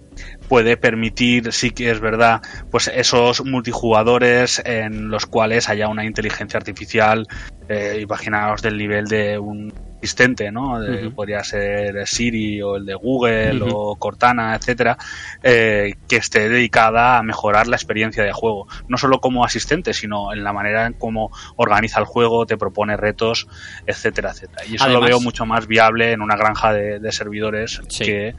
[0.47, 2.41] puede permitir sí que es verdad
[2.71, 7.27] pues esos multijugadores en los cuales haya una inteligencia artificial
[7.69, 12.93] eh, imaginaos del nivel de un asistente no De- podría ser Siri o el de
[12.95, 14.97] Google o Cortana etcétera
[15.43, 18.67] eh, que esté dedicada a mejorar la experiencia de juego.
[18.87, 22.95] No solo como asistente sino en la manera en cómo organiza el juego te propone
[22.95, 23.47] retos
[23.85, 24.63] etcétera etcétera.
[24.67, 28.05] Y eso Además- lo veo mucho más viable en una granja de, de servidores Sí.
[28.05, 28.35] que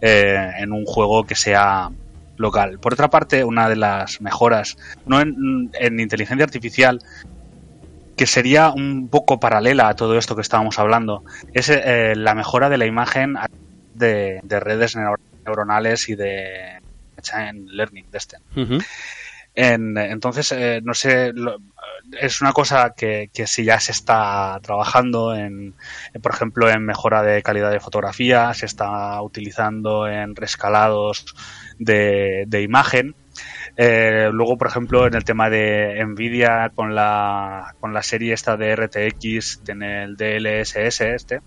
[0.00, 1.90] eh, en un juego que sea
[2.36, 2.78] local.
[2.78, 4.76] Por otra parte, una de las mejoras,
[5.06, 7.00] no en, en inteligencia artificial,
[8.18, 11.22] que sería un poco paralela a todo esto que estábamos hablando,
[11.52, 13.36] es eh, la mejora de la imagen
[13.94, 15.16] de, de redes neur-
[15.46, 16.78] neuronales y de
[17.16, 18.36] machine learning de este.
[19.54, 21.56] En- entonces, eh, no sé, lo-
[22.20, 25.74] es una cosa que, que sí ya se está trabajando en,
[26.22, 31.24] por ejemplo, en mejora de calidad de fotografía, se está utilizando en rescalados
[31.78, 33.14] de, de imagen.
[33.80, 38.56] Eh, luego, por ejemplo, en el tema de Nvidia con la, con la serie esta
[38.56, 41.40] de RTX, en el DLSS este,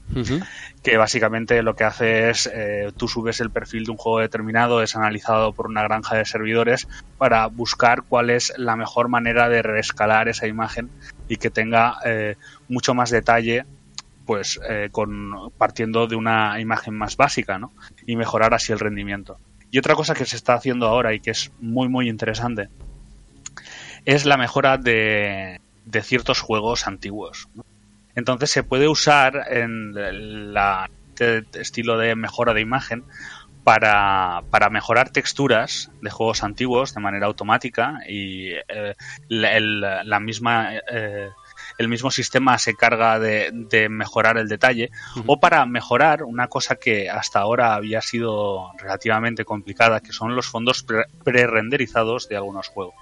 [0.81, 4.81] que básicamente lo que hace es eh, tú subes el perfil de un juego determinado,
[4.81, 6.87] es analizado por una granja de servidores
[7.17, 10.89] para buscar cuál es la mejor manera de reescalar esa imagen
[11.27, 12.37] y que tenga eh,
[12.69, 13.65] mucho más detalle
[14.25, 17.73] pues eh, con partiendo de una imagen más básica ¿no?
[18.05, 19.37] y mejorar así el rendimiento
[19.71, 22.69] y otra cosa que se está haciendo ahora y que es muy muy interesante
[24.05, 27.47] es la mejora de, de ciertos juegos antiguos.
[28.15, 30.89] Entonces se puede usar en la
[31.21, 33.03] este estilo de mejora de imagen
[33.63, 38.95] para, para mejorar texturas de juegos antiguos de manera automática y eh,
[39.27, 41.29] la, la misma eh,
[41.81, 44.89] el mismo sistema se carga de, de mejorar el detalle
[45.25, 50.47] o para mejorar una cosa que hasta ahora había sido relativamente complicada que son los
[50.47, 52.93] fondos pre- pre-renderizados de algunos juegos.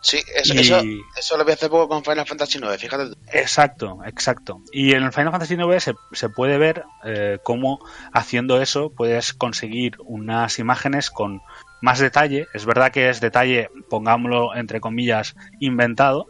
[0.00, 0.80] Sí, eso, Y- eso,
[1.16, 3.10] eso lo vi hace poco con Final Fantasy IX, fíjate.
[3.10, 3.16] tú.
[3.32, 4.60] Exacto, exacto.
[4.72, 7.78] Y en el Final Fantasy IX se, se puede ver eh, cómo
[8.12, 11.42] haciendo eso puedes conseguir unas imágenes con
[11.82, 12.46] más detalle.
[12.54, 16.26] Es verdad que es detalle, pongámoslo entre comillas, inventado,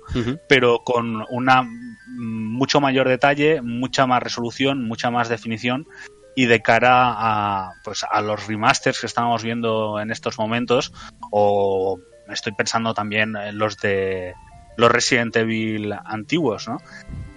[0.48, 1.68] pero con una
[2.16, 5.86] mucho mayor detalle, mucha más resolución, mucha más definición
[6.34, 10.92] y de cara a pues a los remasters que estamos viendo en estos momentos
[11.30, 11.98] o
[12.28, 14.34] estoy pensando también en los de
[14.76, 16.78] los Resident Evil antiguos, ¿no?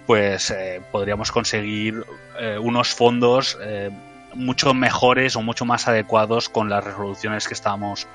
[0.06, 2.04] Pues eh, podríamos conseguir
[2.38, 3.90] eh, unos fondos eh,
[4.34, 8.08] mucho mejores o mucho más adecuados con las resoluciones que estamos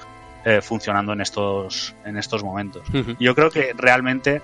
[0.60, 2.86] funcionando en estos en estos momentos.
[3.18, 4.42] Yo creo que realmente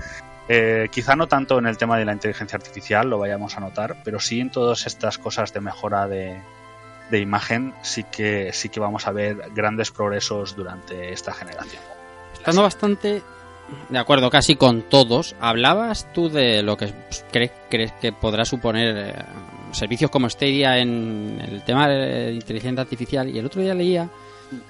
[0.91, 4.19] quizá no tanto en el tema de la inteligencia artificial lo vayamos a notar, pero
[4.19, 6.41] sí en todas estas cosas de mejora de,
[7.11, 11.83] de imagen sí que sí que vamos a ver grandes progresos durante esta generación.
[12.35, 13.23] Estando bastante
[13.89, 16.93] de acuerdo casi con todos, hablabas tú de lo que
[17.31, 19.15] crees, crees que podrá suponer eh,
[19.73, 24.09] servicios como Stadia en el tema de inteligencia artificial y el otro día leía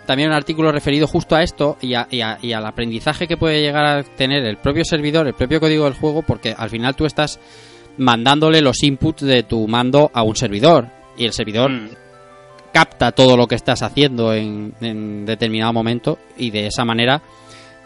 [0.07, 4.03] también un artículo referido justo a esto y, y, al aprendizaje que puede llegar a
[4.03, 7.41] tener el propio servidor, el propio código del juego, porque al final tú estás
[7.99, 11.89] mandándole los inputs de tu mando a un servidor y el servidor mm.
[12.73, 17.23] capta todo lo que estás haciendo en, en determinado momento y de esa manera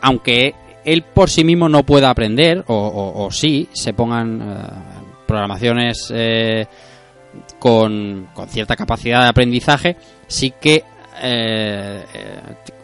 [0.04, 0.54] aunque
[0.84, 4.56] él por sí mismo no pueda aprender, o, sí, se pongan eh,
[5.26, 6.66] programaciones eh,
[7.58, 9.96] con, cierta capacidad de aprendizaje,
[10.26, 10.84] sí que,
[11.26, 12.02] eh,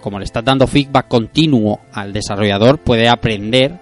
[0.00, 3.74] como le estás dando feedback continuo al desarrollador, puede aprender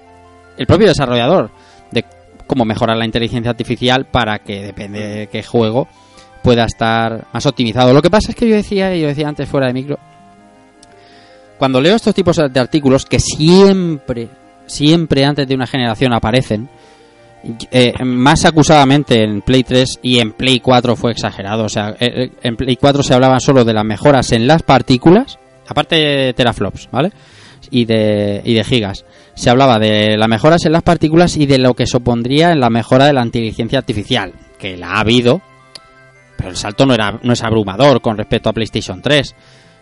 [0.56, 1.50] el propio desarrollador
[1.92, 2.04] de
[2.46, 5.86] cómo mejorar la inteligencia artificial para que, depende de qué juego,
[6.42, 7.92] pueda estar más optimizado.
[7.92, 9.98] Lo que pasa es que yo decía, yo decía antes fuera de micro,
[11.56, 14.28] cuando leo estos tipos de artículos que siempre,
[14.66, 16.68] siempre antes de una generación aparecen,
[17.70, 21.64] eh, más acusadamente en Play 3 y en Play 4 fue exagerado.
[21.64, 24.62] O sea, eh, eh, en Play 4 se hablaban solo de las mejoras en las
[24.62, 27.12] partículas, aparte de teraflops, ¿vale?
[27.70, 29.04] Y de, y de gigas.
[29.34, 32.70] Se hablaba de las mejoras en las partículas y de lo que supondría en la
[32.70, 35.40] mejora de la inteligencia artificial, que la ha habido,
[36.36, 39.34] pero el salto no, era, no es abrumador con respecto a PlayStation 3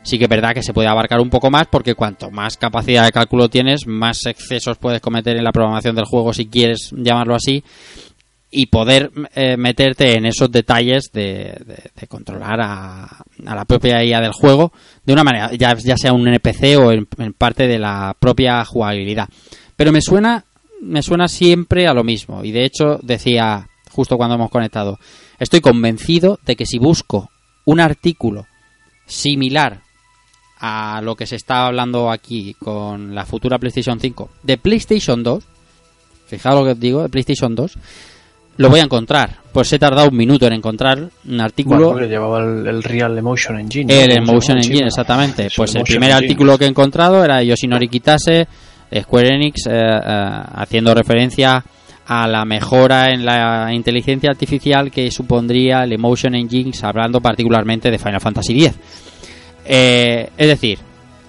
[0.07, 3.05] sí que es verdad que se puede abarcar un poco más porque cuanto más capacidad
[3.05, 7.35] de cálculo tienes, más excesos puedes cometer en la programación del juego si quieres llamarlo
[7.35, 7.63] así
[8.51, 11.53] y poder eh, meterte en esos detalles de,
[12.09, 14.73] controlar a, la propia IA del juego
[15.05, 17.07] de una manera, ya, sea un NPC o en,
[17.37, 19.29] parte de la propia jugabilidad.
[19.75, 20.45] Pero me suena,
[20.81, 24.99] me suena siempre a lo mismo y de hecho decía justo cuando hemos conectado,
[25.39, 27.31] estoy convencido de que si busco
[27.65, 28.47] un artículo
[29.07, 29.86] similar
[30.59, 35.45] a lo que se está hablando aquí con la futura PlayStation 5 de PlayStation 2,
[36.27, 37.79] fijaos lo que os digo, de PlayStation 2,
[38.59, 39.37] lo voy a encontrar.
[39.53, 41.93] Pues he tardado un minuto en encontrar un artículo.
[41.93, 44.05] Bueno, llevaba el, Real Emotion Engine.
[44.05, 45.49] El Emotion Engine, exactamente.
[45.55, 48.47] pues el primer artículo que he encontrado era Yoshinori Kitase,
[49.03, 51.63] Square Enix, eh, eh, haciendo referencia
[52.09, 57.99] a la mejora en la inteligencia artificial que supondría el Emotion Engine, hablando particularmente de
[57.99, 58.75] Final Fantasy X.
[59.69, 60.79] Eh, es decir,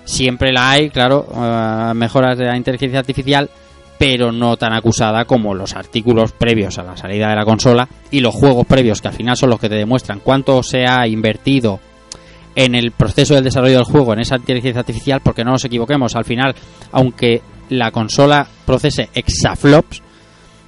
[0.05, 3.49] siempre la hay, claro, eh, mejoras de la inteligencia artificial,
[3.97, 8.19] pero no tan acusada como los artículos previos a la salida de la consola y
[8.19, 11.79] los juegos previos, que al final son los que te demuestran cuánto se ha invertido
[12.55, 16.15] en el proceso del desarrollo del juego, en esa inteligencia artificial, porque no nos equivoquemos,
[16.15, 16.55] al final,
[16.91, 20.01] aunque la consola procese exaflops,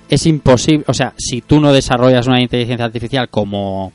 [0.08, 3.94] es imposible, o sea, si tú no desarrollas una inteligencia artificial como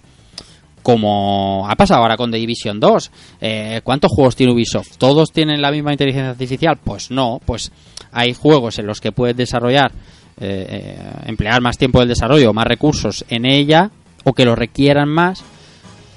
[0.85, 3.11] como ha pasado ahora con The Division 2.
[3.41, 4.99] Eh, ¿Cuántos juegos tiene Ubisoft?
[4.99, 6.79] ¿Todos tienen la misma inteligencia artificial?
[6.85, 7.73] Pues no, pues
[8.13, 9.91] hay juegos en los que puedes desarrollar,
[10.39, 13.91] eh, eh, emplear más tiempo del desarrollo, más recursos en ella,
[14.25, 15.43] o que lo requieran más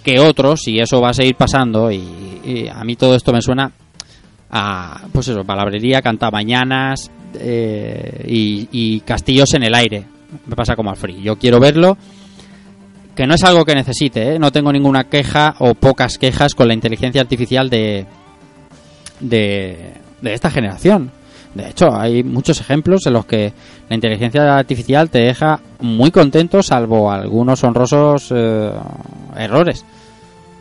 [0.03, 3.72] que otros, y eso va a seguir pasando, y, a mí todo esto me suena
[4.52, 10.06] a, pues eso, palabrería, cantamañanas y, y castillos en el aire.
[10.45, 11.22] Me pasa como al free.
[11.22, 11.98] Yo quiero verlo
[13.18, 14.39] que no es algo que necesite, ¿eh?
[14.39, 18.06] no tengo ninguna queja o pocas quejas con la inteligencia artificial de,
[19.19, 21.10] de, esta generación.
[21.56, 23.53] De hecho, hay muchos ejemplos en los que
[23.89, 28.72] la inteligencia artificial te deja muy contento, salvo algunos honrosos eh,
[29.35, 29.84] errores.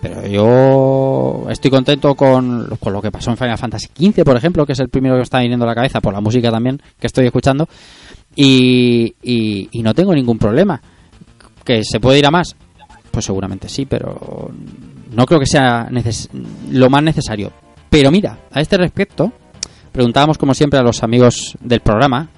[0.00, 4.64] Pero yo estoy contento con, con, lo que pasó en Final Fantasy XV, por ejemplo,
[4.64, 7.06] que es el primero que está viniendo a la cabeza por la música también que
[7.06, 7.68] estoy escuchando.
[8.34, 9.12] Y
[9.74, 10.80] no tengo ningún problema.
[11.66, 12.56] ¿Que se puede ir a más?
[13.10, 14.50] Pues seguramente sí, pero
[15.10, 15.88] no creo que sea
[16.70, 17.52] lo más necesario.
[17.90, 19.32] Pero mira, a este respecto,
[19.90, 22.28] preguntábamos como siempre a los amigos del programa,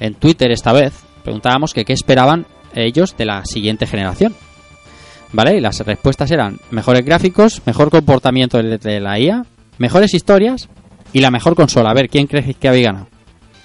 [0.00, 4.34] en Twitter esta vez, preguntábamos que qué esperaban ellos de la siguiente generación.
[5.32, 5.58] ¿Vale?
[5.58, 9.44] Y las respuestas eran mejores gráficos, mejor comportamiento de la IA,
[9.76, 10.68] mejores historias
[11.12, 11.90] y la mejor consola.
[11.90, 13.08] A ver, ¿quién crees que había ganado?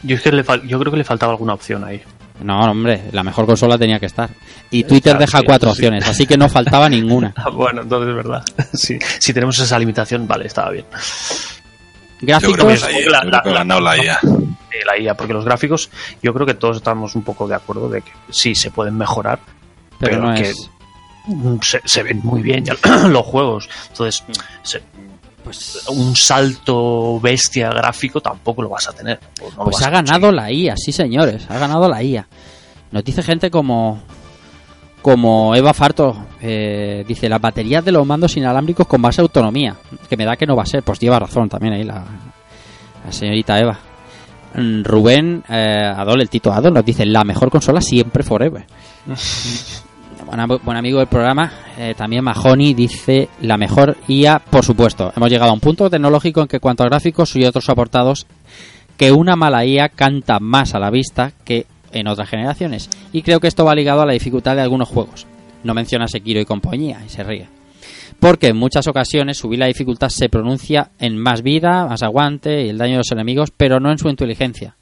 [0.04, 2.02] Yo, yo creo que le faltaba alguna opción ahí.
[2.44, 4.30] No, hombre, la mejor consola tenía que estar.
[4.72, 5.78] Y Twitter Claro, deja sí, cuatro sí.
[5.80, 7.34] opciones, así que no faltaba ninguna.
[7.38, 8.44] Ah, bueno, entonces es verdad.
[8.74, 10.86] Sí, si tenemos esa limitación, vale, estaba bien.
[12.22, 14.20] Yo creo que Gráficos, la IA, yo creo que ha ganado la IA.
[14.86, 15.90] la IA, porque los gráficos,
[16.22, 19.40] yo creo que todos estamos un poco de acuerdo de que sí se pueden mejorar,
[20.00, 20.70] pero pero no que es.
[21.64, 22.76] se, se ven muy bien ya
[23.08, 23.70] los juegos.
[23.90, 24.24] Entonces,
[24.64, 24.82] se-
[25.44, 29.20] Pues, un salto bestia gráfico tampoco lo vas a tener.
[29.58, 32.28] no pues ha ganado la IA, sí señores, ha ganado la IA.
[32.92, 34.02] Nos dice gente como
[35.02, 39.76] como Eva Farto, eh, dice las baterías de los mandos inalámbricos con más autonomía,
[40.08, 42.06] que me da que no va a ser, pues lleva razón también ahí la,
[43.06, 43.80] la señorita Eva.
[44.54, 48.66] Mm, Rubén eh, Adol, el Tito Adol, nos dice la mejor consola siempre forever.
[50.32, 55.12] buen, am- buen amigo del programa, eh, también Mahoney dice la mejor IA, por supuesto.
[55.16, 58.26] Hemos llegado a un punto tecnológico en que cuanto a gráficos y otros aportados,
[58.98, 62.90] que una mala IA canta más a la vista que en otras generaciones.
[63.12, 65.28] Y creo que esto va ligado a la dificultad de algunos juegos.
[65.64, 67.48] No menciona Sekiro y compañía, y se ríe.
[68.20, 72.70] Porque en muchas ocasiones subir la dificultad se pronuncia en más vida, más aguante y
[72.70, 74.76] el daño de los enemigos, pero no en su inteligencia.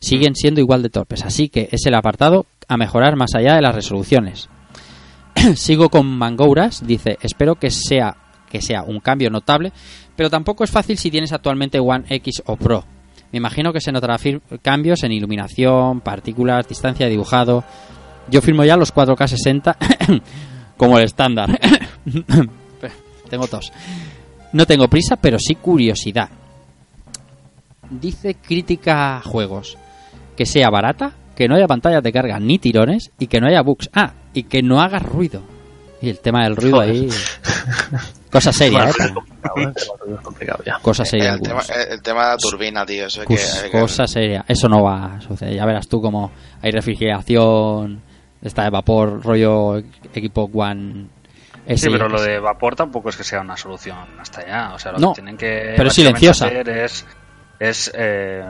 [0.00, 3.62] Siguen siendo igual de torpes, así que es el apartado a mejorar más allá de
[3.62, 4.48] las resoluciones.
[5.56, 8.16] Sigo con Mangouras, dice, espero que sea
[8.54, 9.72] que sea un cambio notable,
[10.14, 12.84] pero tampoco es fácil si tienes actualmente One X o Pro.
[13.32, 14.16] Me imagino que se notará
[14.62, 17.64] cambios en iluminación, partículas, distancia de dibujado.
[18.30, 19.76] Yo firmo ya los 4K 60
[20.76, 21.58] como el estándar.
[23.28, 23.72] tengo tos.
[24.52, 26.28] No tengo prisa, pero sí curiosidad.
[27.90, 29.76] Dice crítica juegos
[30.36, 33.62] que sea barata, que no haya pantallas de carga ni tirones y que no haya
[33.62, 33.90] bugs.
[33.92, 35.42] Ah, y que no haga ruido.
[36.02, 36.90] Y el tema del ruido Joder.
[36.90, 37.08] ahí.
[38.30, 38.92] Cosa seria, Bueno, ¿eh?
[38.98, 39.62] es complicado, ¿eh?
[39.64, 40.78] El tema es complicado ya.
[40.82, 41.34] Cosa seria.
[41.34, 41.88] El tema, algunos.
[41.88, 43.06] el tema de la turbina, tío.
[43.06, 44.44] Eso hay que, que- cosa seria.
[44.48, 45.54] Eso no va a suceder.
[45.54, 48.02] Ya verás tú como hay refrigeración,
[48.42, 49.76] está de vapor, rollo
[50.12, 51.06] equipo One.
[51.76, 54.74] Sí, pero lo de vapor tampoco es que sea una solución hasta allá.
[54.74, 56.46] O sea, lo No, que tienen que pero silenciosa.
[56.46, 57.06] hacer es,
[57.60, 58.44] es eh,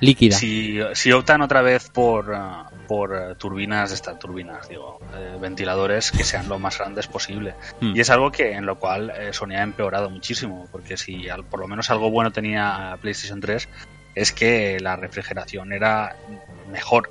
[0.00, 0.36] líquida.
[0.36, 6.10] si, si optan otra vez por, ah, por eh, turbinas, estas turbinas, digo, eh, ventiladores
[6.10, 7.54] que sean lo más grandes posible.
[7.80, 7.94] Hmm.
[7.94, 11.44] Y es algo que en lo cual eh, Sony ha empeorado muchísimo, porque si al-
[11.44, 13.68] por lo menos algo bueno tenía PlayStation 3
[14.16, 16.16] es que la refrigeración era
[16.72, 17.08] mejor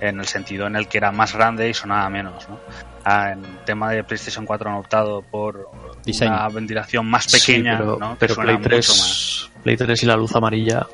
[0.00, 2.60] en el sentido en el que era más grande y sonaba menos, ¿no?
[3.04, 5.68] Ah, en tema de PlayStation 4 han optado por
[6.04, 6.30] Diseño.
[6.34, 8.10] una ventilación más Sí, pequeña, pero, ¿no?
[8.12, 9.50] Que pero suena Play mucho más.
[9.54, 10.86] 3, Play 3 y la luz amarilla.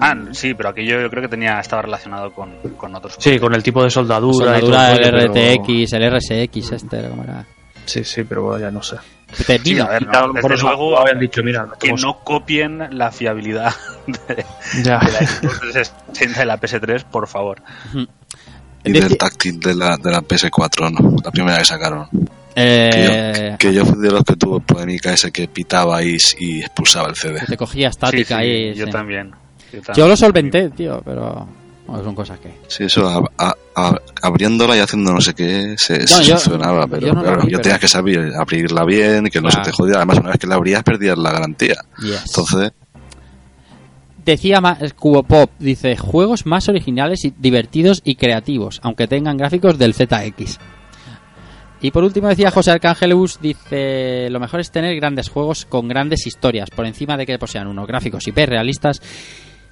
[0.00, 3.16] Ah, sí, pero aquello yo creo que tenía estaba relacionado con, con otros.
[3.18, 4.58] Sí, con el tipo de soldadura.
[4.58, 7.44] y Soldadura, todo el pero- RTX, el RSX, este, ¿cómo era?
[7.84, 8.96] Sí, sí, pero ya no sé.
[9.32, 12.18] Sí, a ver, Y claro, no, por desde eso luego habían dicho, mira, que no
[12.20, 13.72] copien la fiabilidad
[14.06, 14.44] de,
[14.84, 14.98] Ya.
[14.98, 17.62] de la Xbox 360 y la PS3, por favor.
[18.84, 21.16] Y del táctil de la, de la PS4, ¿no?
[21.24, 22.08] La primera que sacaron.
[22.54, 26.18] Eh, Que, yo, que yo fui de los que tuvo polémica ese que pitaba y,
[26.38, 27.40] y expulsaba el CD.
[27.40, 28.74] que te cogía estática sí, ahí.
[28.74, 28.90] yo sí.
[28.92, 29.28] también.
[29.28, 29.41] Yo, también.
[29.96, 31.46] Yo lo solventé, tío, pero
[31.86, 32.52] bueno, son cosas que.
[32.68, 36.38] Sí, eso, a- a- a- abriéndola y haciendo no sé qué, se, No, se yo-
[36.38, 39.48] solucionaba, pero yo no claro, yo pero- tenías que saber abrirla bien y que no
[39.48, 39.64] Claro.
[39.64, 39.98] se te jodiera.
[40.00, 41.76] Además, una vez que la abrías, perdías la garantía.
[42.00, 42.24] Yes.
[42.26, 42.72] Entonces,
[44.24, 49.78] Decía Ma- Cubo Pop, dice, juegos más originales y divertidos y creativos, aunque tengan gráficos
[49.78, 50.60] del ZX.
[51.80, 56.24] Y por último decía José Arcángelus, dice, lo mejor es tener grandes juegos con grandes
[56.28, 59.02] historias, por encima de que posean unos gráficos hiperrealistas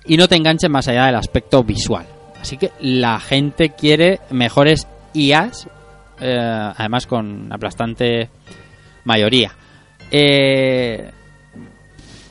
[0.04, 2.06] y no te enganchen más allá del aspecto visual.
[2.40, 5.68] Así que la gente quiere mejores IAs,
[6.20, 8.30] eh, además con aplastante
[9.04, 9.52] mayoría.
[10.10, 11.10] Eh,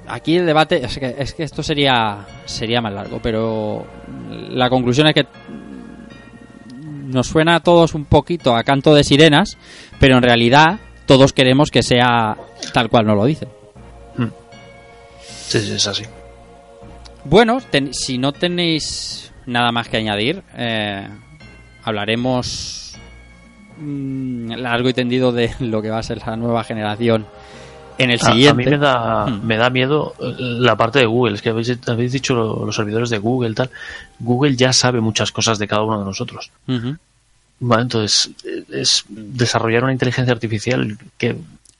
[0.08, 3.86] aquí el debate es que, es que esto sería sería más largo, pero
[4.50, 5.28] la conclusión es que
[6.76, 9.58] nos suena a todos un poquito a canto de sirenas,
[10.00, 12.38] pero en realidad todos queremos que sea
[12.74, 13.50] tal cual nos lo dicen.
[15.50, 16.04] Sí, sí, es así.
[17.26, 21.08] Bueno, ten- si no tenéis nada más que añadir, eh,
[21.84, 22.96] hablaremos
[23.80, 27.26] mm, largo y tendido de lo que va a ser la nueva generación
[27.98, 28.64] en el A- A, siguiente.
[28.64, 29.46] mí me da, Hmm.
[29.46, 31.36] me da miedo eh, la parte de Google.
[31.36, 33.70] Es que habéis, habéis dicho lo- los servidores de Google tal.
[34.20, 36.52] Google ya sabe muchas cosas de cada uno de nosotros.
[37.62, 41.36] Entonces, eh, es desarrollar una inteligencia artificial que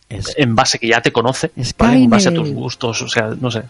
[0.10, 3.50] Es- en base que ya te conoce, en base a tus gustos, o sea, no
[3.52, 3.62] sé.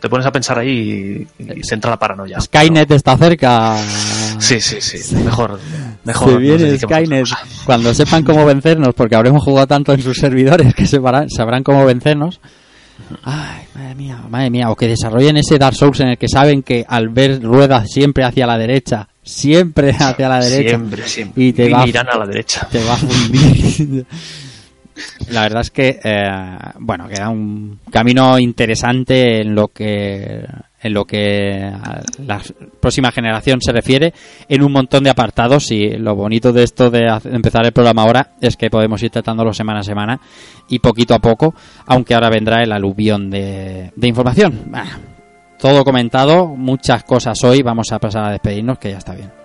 [0.00, 2.40] Te pones a pensar ahí y, y te entra la paranoia.
[2.40, 3.76] Skynet está cerca.
[4.38, 5.16] Sí, sí, sí.
[5.16, 5.58] Mejor,
[6.04, 6.28] mejor.
[6.28, 7.26] Se nos viene Skynet.
[7.64, 11.84] Cuando sepan cómo vencernos, porque habremos jugado tanto en sus servidores que separán- sabrán cómo
[11.84, 12.40] vencernos.
[13.24, 14.70] Ay, madre mía, madre mía.
[14.70, 18.24] O que desarrollen ese Dark Souls en el que saben que al ver ruedas siempre
[18.24, 20.68] hacia la derecha, siempre hacia la derecha.
[20.70, 21.44] Siempre, siempre.
[21.44, 22.68] Y te va, miran a la derecha.
[22.70, 24.06] te va a fundir.
[25.30, 26.28] La verdad es que, eh,
[26.80, 30.44] bueno, queda un camino interesante en lo que
[30.80, 32.40] en lo que a la
[32.80, 34.12] próxima generación se refiere
[34.48, 38.34] en un montón de apartados y lo bonito de esto de empezar el programa ahora
[38.40, 40.20] es que podemos ir tratándolo semana a semana
[40.68, 41.54] y poquito a poco,
[41.86, 44.70] aunque ahora vendrá el aluvión de, información.
[45.58, 49.37] Todo comentado, muchas cosas hoy, vamos a pasar a despedirnos que ya está bien.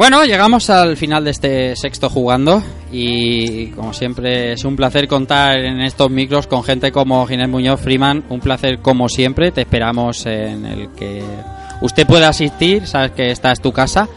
[0.00, 5.58] Bueno, llegamos al final de este sexto jugando y como siempre es un placer contar
[5.58, 10.24] en estos micros con gente como Ginés Muñoz Freeman, un placer como siempre, te esperamos
[10.24, 11.22] en el que
[11.82, 14.08] usted pueda asistir, sabes que esta es tu casa,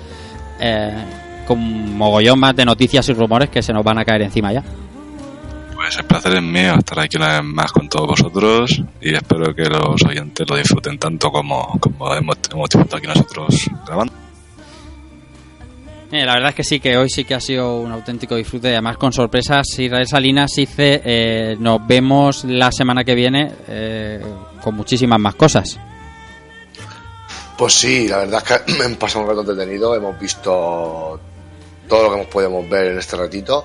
[0.57, 1.03] eh,
[1.45, 4.63] con mogollón más de noticias y rumores que se nos van a caer encima ya.
[5.75, 9.53] Pues el placer es mío estar aquí una vez más con todos vosotros y espero
[9.53, 14.22] que los oyentes lo disfruten tanto como, como hemos, hemos disfrutado aquí nosotros grabando.
[16.13, 18.67] Eh, la verdad es que sí, que hoy sí que ha sido un auténtico disfrute.
[18.67, 24.23] Además, con sorpresas, Israel Salinas dice: eh, Nos vemos la semana que viene eh,
[24.61, 25.79] con muchísimas más cosas.
[27.57, 31.19] Pues sí, la verdad es que hemos pasado un rato entretenido, hemos visto
[31.89, 33.63] todo lo que podido ver en este ratito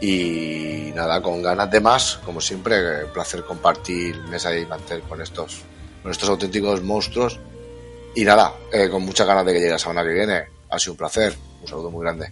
[0.00, 5.20] y nada, con ganas de más, como siempre, eh, placer compartir mesa y mantel con
[5.20, 5.60] estos,
[6.02, 7.38] con estos auténticos monstruos
[8.14, 10.94] y nada, eh, con muchas ganas de que llegue la semana que viene, ha sido
[10.94, 12.30] un placer, un saludo muy grande.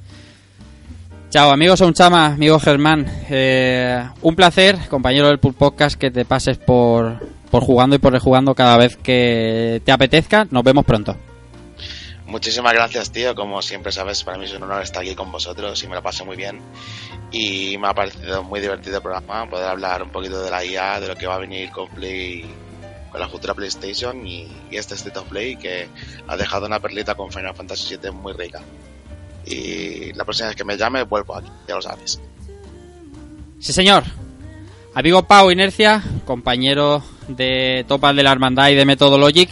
[1.29, 3.07] Chao, amigos Chama, amigo Germán.
[3.29, 8.13] Eh, un placer, compañero del Pool Podcast, que te pases por, por jugando y por
[8.13, 10.47] rejugando cada vez que te apetezca.
[10.51, 11.17] Nos vemos pronto.
[12.27, 13.35] Muchísimas gracias, tío.
[13.35, 16.03] Como siempre sabes, para mí es un honor estar aquí con vosotros y me lo
[16.03, 16.61] pasé muy bien.
[17.31, 20.99] Y me ha parecido muy divertido el programa, poder hablar un poquito de la IA,
[20.99, 22.45] de lo que va a venir con Play,
[23.11, 25.89] con la futura PlayStation y, y este State of Play que
[26.27, 28.61] ha dejado una perlita con Final Fantasy VII muy rica.
[29.47, 32.21] Y la próxima vez que me llame, vuelvo aquí, ya lo sabes.
[33.59, 34.05] Sí, señor.
[34.95, 39.51] Amigo Pau Inercia, compañero de Topal de la Hermandad y de Methodologic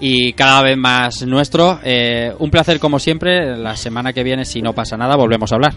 [0.00, 1.80] y cada vez más nuestro.
[1.82, 3.56] Eh, un placer como siempre.
[3.56, 5.74] La semana que viene, si no pasa nada, volvemos a hablar.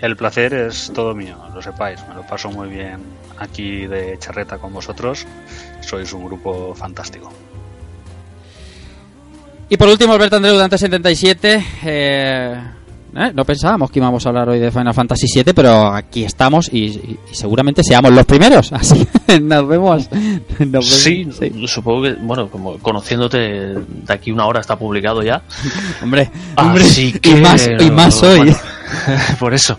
[0.00, 2.00] El placer es todo mío, lo sepáis.
[2.08, 3.00] Me lo paso muy bien
[3.38, 5.26] aquí de charreta con vosotros.
[5.86, 7.30] Sois un grupo fantástico.
[9.68, 11.64] Y por último, Alberto Andreu, Dante 77.
[11.84, 12.56] Eh,
[13.16, 16.68] eh, no pensábamos que íbamos a hablar hoy de Final Fantasy VII, pero aquí estamos
[16.72, 18.72] y, y- y seguramente seamos los primeros.
[18.72, 19.06] Así
[19.42, 20.08] nos vemos.
[20.58, 20.86] nos vemos.
[20.86, 21.28] Sí,
[21.66, 25.42] supongo que, bueno, como conociéndote de aquí una hora está publicado ya.
[26.02, 28.38] Hombre, hombre, Así y más, y más hoy.
[28.38, 28.56] bueno,
[29.40, 29.78] por eso.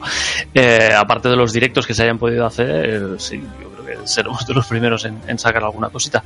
[0.54, 3.42] Eh, aparte de los directos que se hayan podido hacer, eh, sí,
[4.08, 6.24] seremos de los primeros en, en sacar alguna cosita.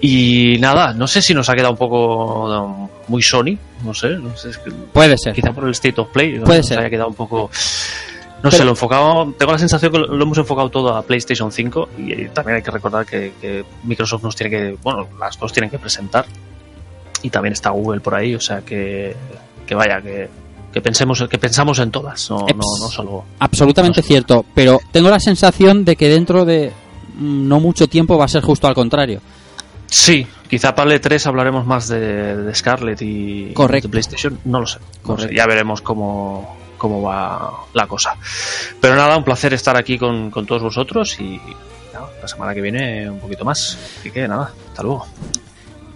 [0.00, 4.36] Y nada, no sé si nos ha quedado un poco muy Sony, no sé, no
[4.36, 4.50] sé,
[4.92, 5.32] Puede ser.
[5.34, 6.44] quizá por el State of Play, ¿no?
[6.44, 6.78] Puede nos ser.
[6.80, 7.50] haya quedado un poco...
[8.42, 11.02] No Pero- sé, lo enfocado, tengo la sensación que lo, lo hemos enfocado todo a
[11.02, 15.08] PlayStation 5 y, eh, también hay que recordar que, que Microsoft nos tiene que, bueno,
[15.18, 16.26] las dos tienen que presentar
[17.22, 19.16] y también está Google por ahí, o sea que,
[19.66, 20.28] que vaya, que,
[20.70, 22.58] que pensemos, que pensamos en todas, no, no, Eps.
[22.58, 23.24] no solo.
[23.38, 26.70] Absolutamente cierto, pero tengo la sensación de que dentro de
[27.16, 29.20] no mucho tiempo va a ser justo al contrario.
[29.88, 33.88] Sí, quizá para el E3 hablaremos más de, de Scarlett y Correcto.
[33.88, 38.14] de PlayStation, no lo sé, no sé, ya veremos cómo, cómo va la cosa.
[38.80, 41.40] Pero nada, un placer estar aquí con, con todos vosotros y
[41.94, 43.78] nada, la semana que viene un poquito más.
[44.00, 45.06] Así que nada, hasta luego.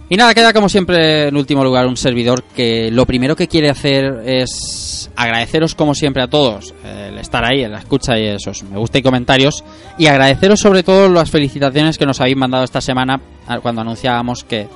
[0.09, 3.69] Y nada, queda como siempre en último lugar un servidor que lo primero que quiere
[3.69, 8.25] hacer es agradeceros como siempre a todos eh, el estar ahí, en la escucha y
[8.27, 9.63] esos me gusta y comentarios.
[9.97, 13.19] Y agradeceros sobre todo las felicitaciones que nos habéis mandado esta semana
[13.61, 14.67] cuando anunciábamos que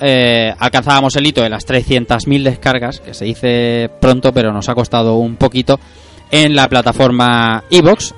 [0.00, 4.74] eh, alcanzábamos el hito de las 300.000 descargas, que se dice pronto pero nos ha
[4.74, 5.78] costado un poquito
[6.30, 8.14] en la plataforma Evox,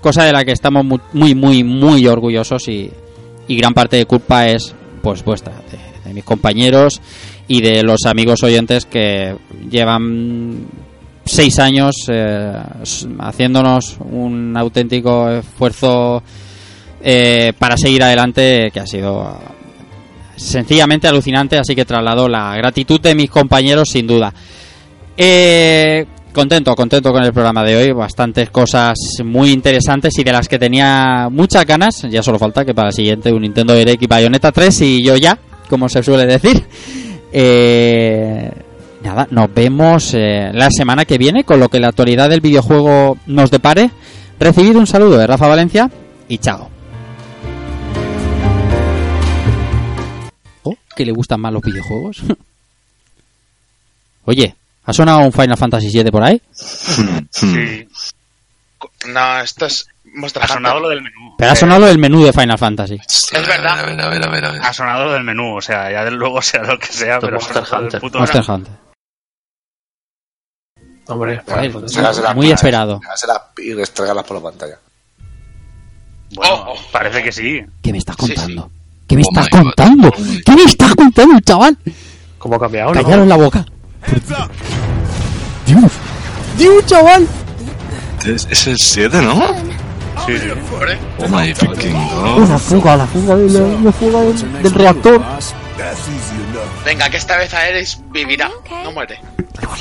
[0.00, 2.90] cosa de la que estamos mu- muy muy muy orgullosos y,
[3.48, 5.52] gran parte de culpa es pues vuestra,
[6.04, 7.00] de mis compañeros
[7.48, 9.34] y de los amigos oyentes que
[9.70, 10.66] llevan
[11.24, 12.52] seis años eh,
[13.18, 16.22] haciéndonos un auténtico esfuerzo
[17.00, 19.38] eh, para seguir adelante que ha sido
[20.36, 24.32] sencillamente alucinante, así que traslado la gratitud de mis compañeros sin duda.
[25.16, 30.48] Eh, contento, contento con el programa de hoy, bastantes cosas muy interesantes y de las
[30.48, 34.06] que tenía muchas ganas, ya solo falta que para el siguiente un Nintendo Direct y
[34.06, 35.38] Bayonetta 3 y yo ya,
[35.68, 36.64] como se suele decir.
[37.32, 38.50] Eh,
[39.02, 43.18] nada, nos vemos eh, la semana que viene con lo que la actualidad del videojuego
[43.26, 43.90] nos depare.
[44.38, 45.90] Recibid un saludo de Rafa Valencia
[46.28, 46.70] y chao.
[50.62, 52.22] Oh, que le gustan más los videojuegos.
[54.24, 56.40] Oye, ¿ha sonado un Final Fantasy VII por ahí?
[57.30, 57.86] Sí.
[59.06, 60.54] No, esto es Monster Ha Hunter.
[60.56, 61.34] sonado lo del menú.
[61.38, 62.98] Pero ha sonado el menú de Final Fantasy.
[63.06, 63.80] Es verdad.
[63.80, 64.62] A ver, a ver, a ver, a ver.
[64.62, 67.38] Ha sonado lo del menú, o sea, ya de luego sea lo que sea, pero
[67.38, 68.00] Monster Hunter.
[68.00, 68.44] puto Monster.
[68.50, 68.72] Hunter.
[71.10, 71.40] Hombre,
[72.34, 73.00] muy esperado.
[73.58, 74.78] y restregarlas por la pantalla.
[76.34, 76.78] Bueno, Oh, oh.
[76.92, 77.60] parece que sí.
[77.82, 78.70] ¿Qué me estás Sí, contando?
[79.08, 79.58] ¿Qué me Oh estás God.
[79.62, 80.12] contando?
[80.44, 81.78] ¿Qué me estás contando, chaval?
[82.36, 82.92] ¿cómo ha cambiado?
[82.92, 83.02] no?
[83.02, 83.64] Callaros la boca.
[85.66, 85.92] Dios.
[86.58, 87.26] Dios, chaval.
[88.26, 89.42] Es, es el 7, ¿no?
[90.26, 90.48] Sí, sí.
[91.18, 92.38] Oh my fucking god.
[92.38, 95.22] Una fuga, la fuga, de la, la fuga del, del reactor.
[96.84, 98.50] venga, que esta vez Aeris vivirá.
[98.84, 99.20] No muere.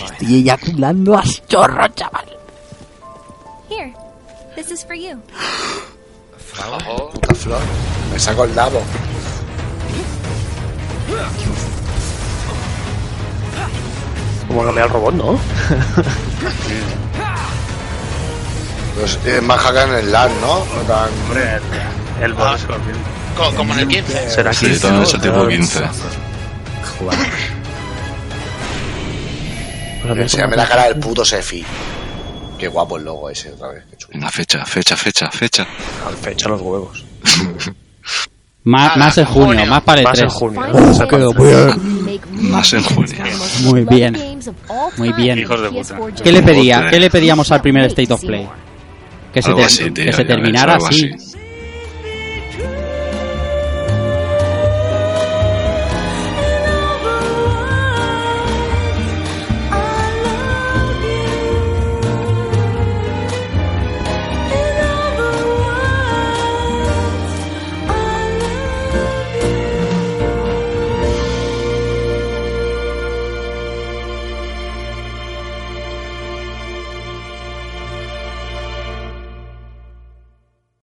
[0.05, 2.25] Estoy eyaculando a chorro, chaval.
[3.69, 3.93] Here,
[4.55, 5.21] this is for you.
[6.59, 7.09] Ojo.
[7.11, 7.61] Puta flor.
[8.11, 8.81] Me saco el nabo.
[14.47, 15.39] ¿Cómo ha cambiado el robot, no?
[18.99, 20.53] Pues, es más en el LAN, ¿no?
[20.53, 21.55] Hombre,
[22.19, 22.65] el, el boss
[23.55, 24.29] como en el 15.
[24.31, 25.07] Será Sí, 15, también ¿no?
[25.07, 25.79] es el tipo 15.
[30.01, 31.63] Pues a mí Enséñame la cara del puto Sefi.
[32.57, 33.83] Qué guapo el logo ese otra vez.
[33.89, 34.13] Qué chulo.
[34.15, 35.67] Venga, fecha, fecha, fecha, fecha.
[36.07, 37.03] Al fecha los huevos.
[38.63, 39.65] Más, Ah, más en junio, junio.
[39.67, 40.33] más para el Más en 3.
[40.33, 40.61] junio.
[42.33, 43.15] Más en junio.
[43.61, 44.39] Muy bien.
[44.97, 45.39] Muy bien.
[45.39, 46.21] Hijos de puta.
[46.21, 46.75] ¿Qué le pedía?
[46.75, 46.91] Joder.
[46.91, 48.45] ¿Qué le pedíamos al primer State of Play?
[49.37, 51.11] Que se, Algo ter- así, tío, que se ya ves, terminara así.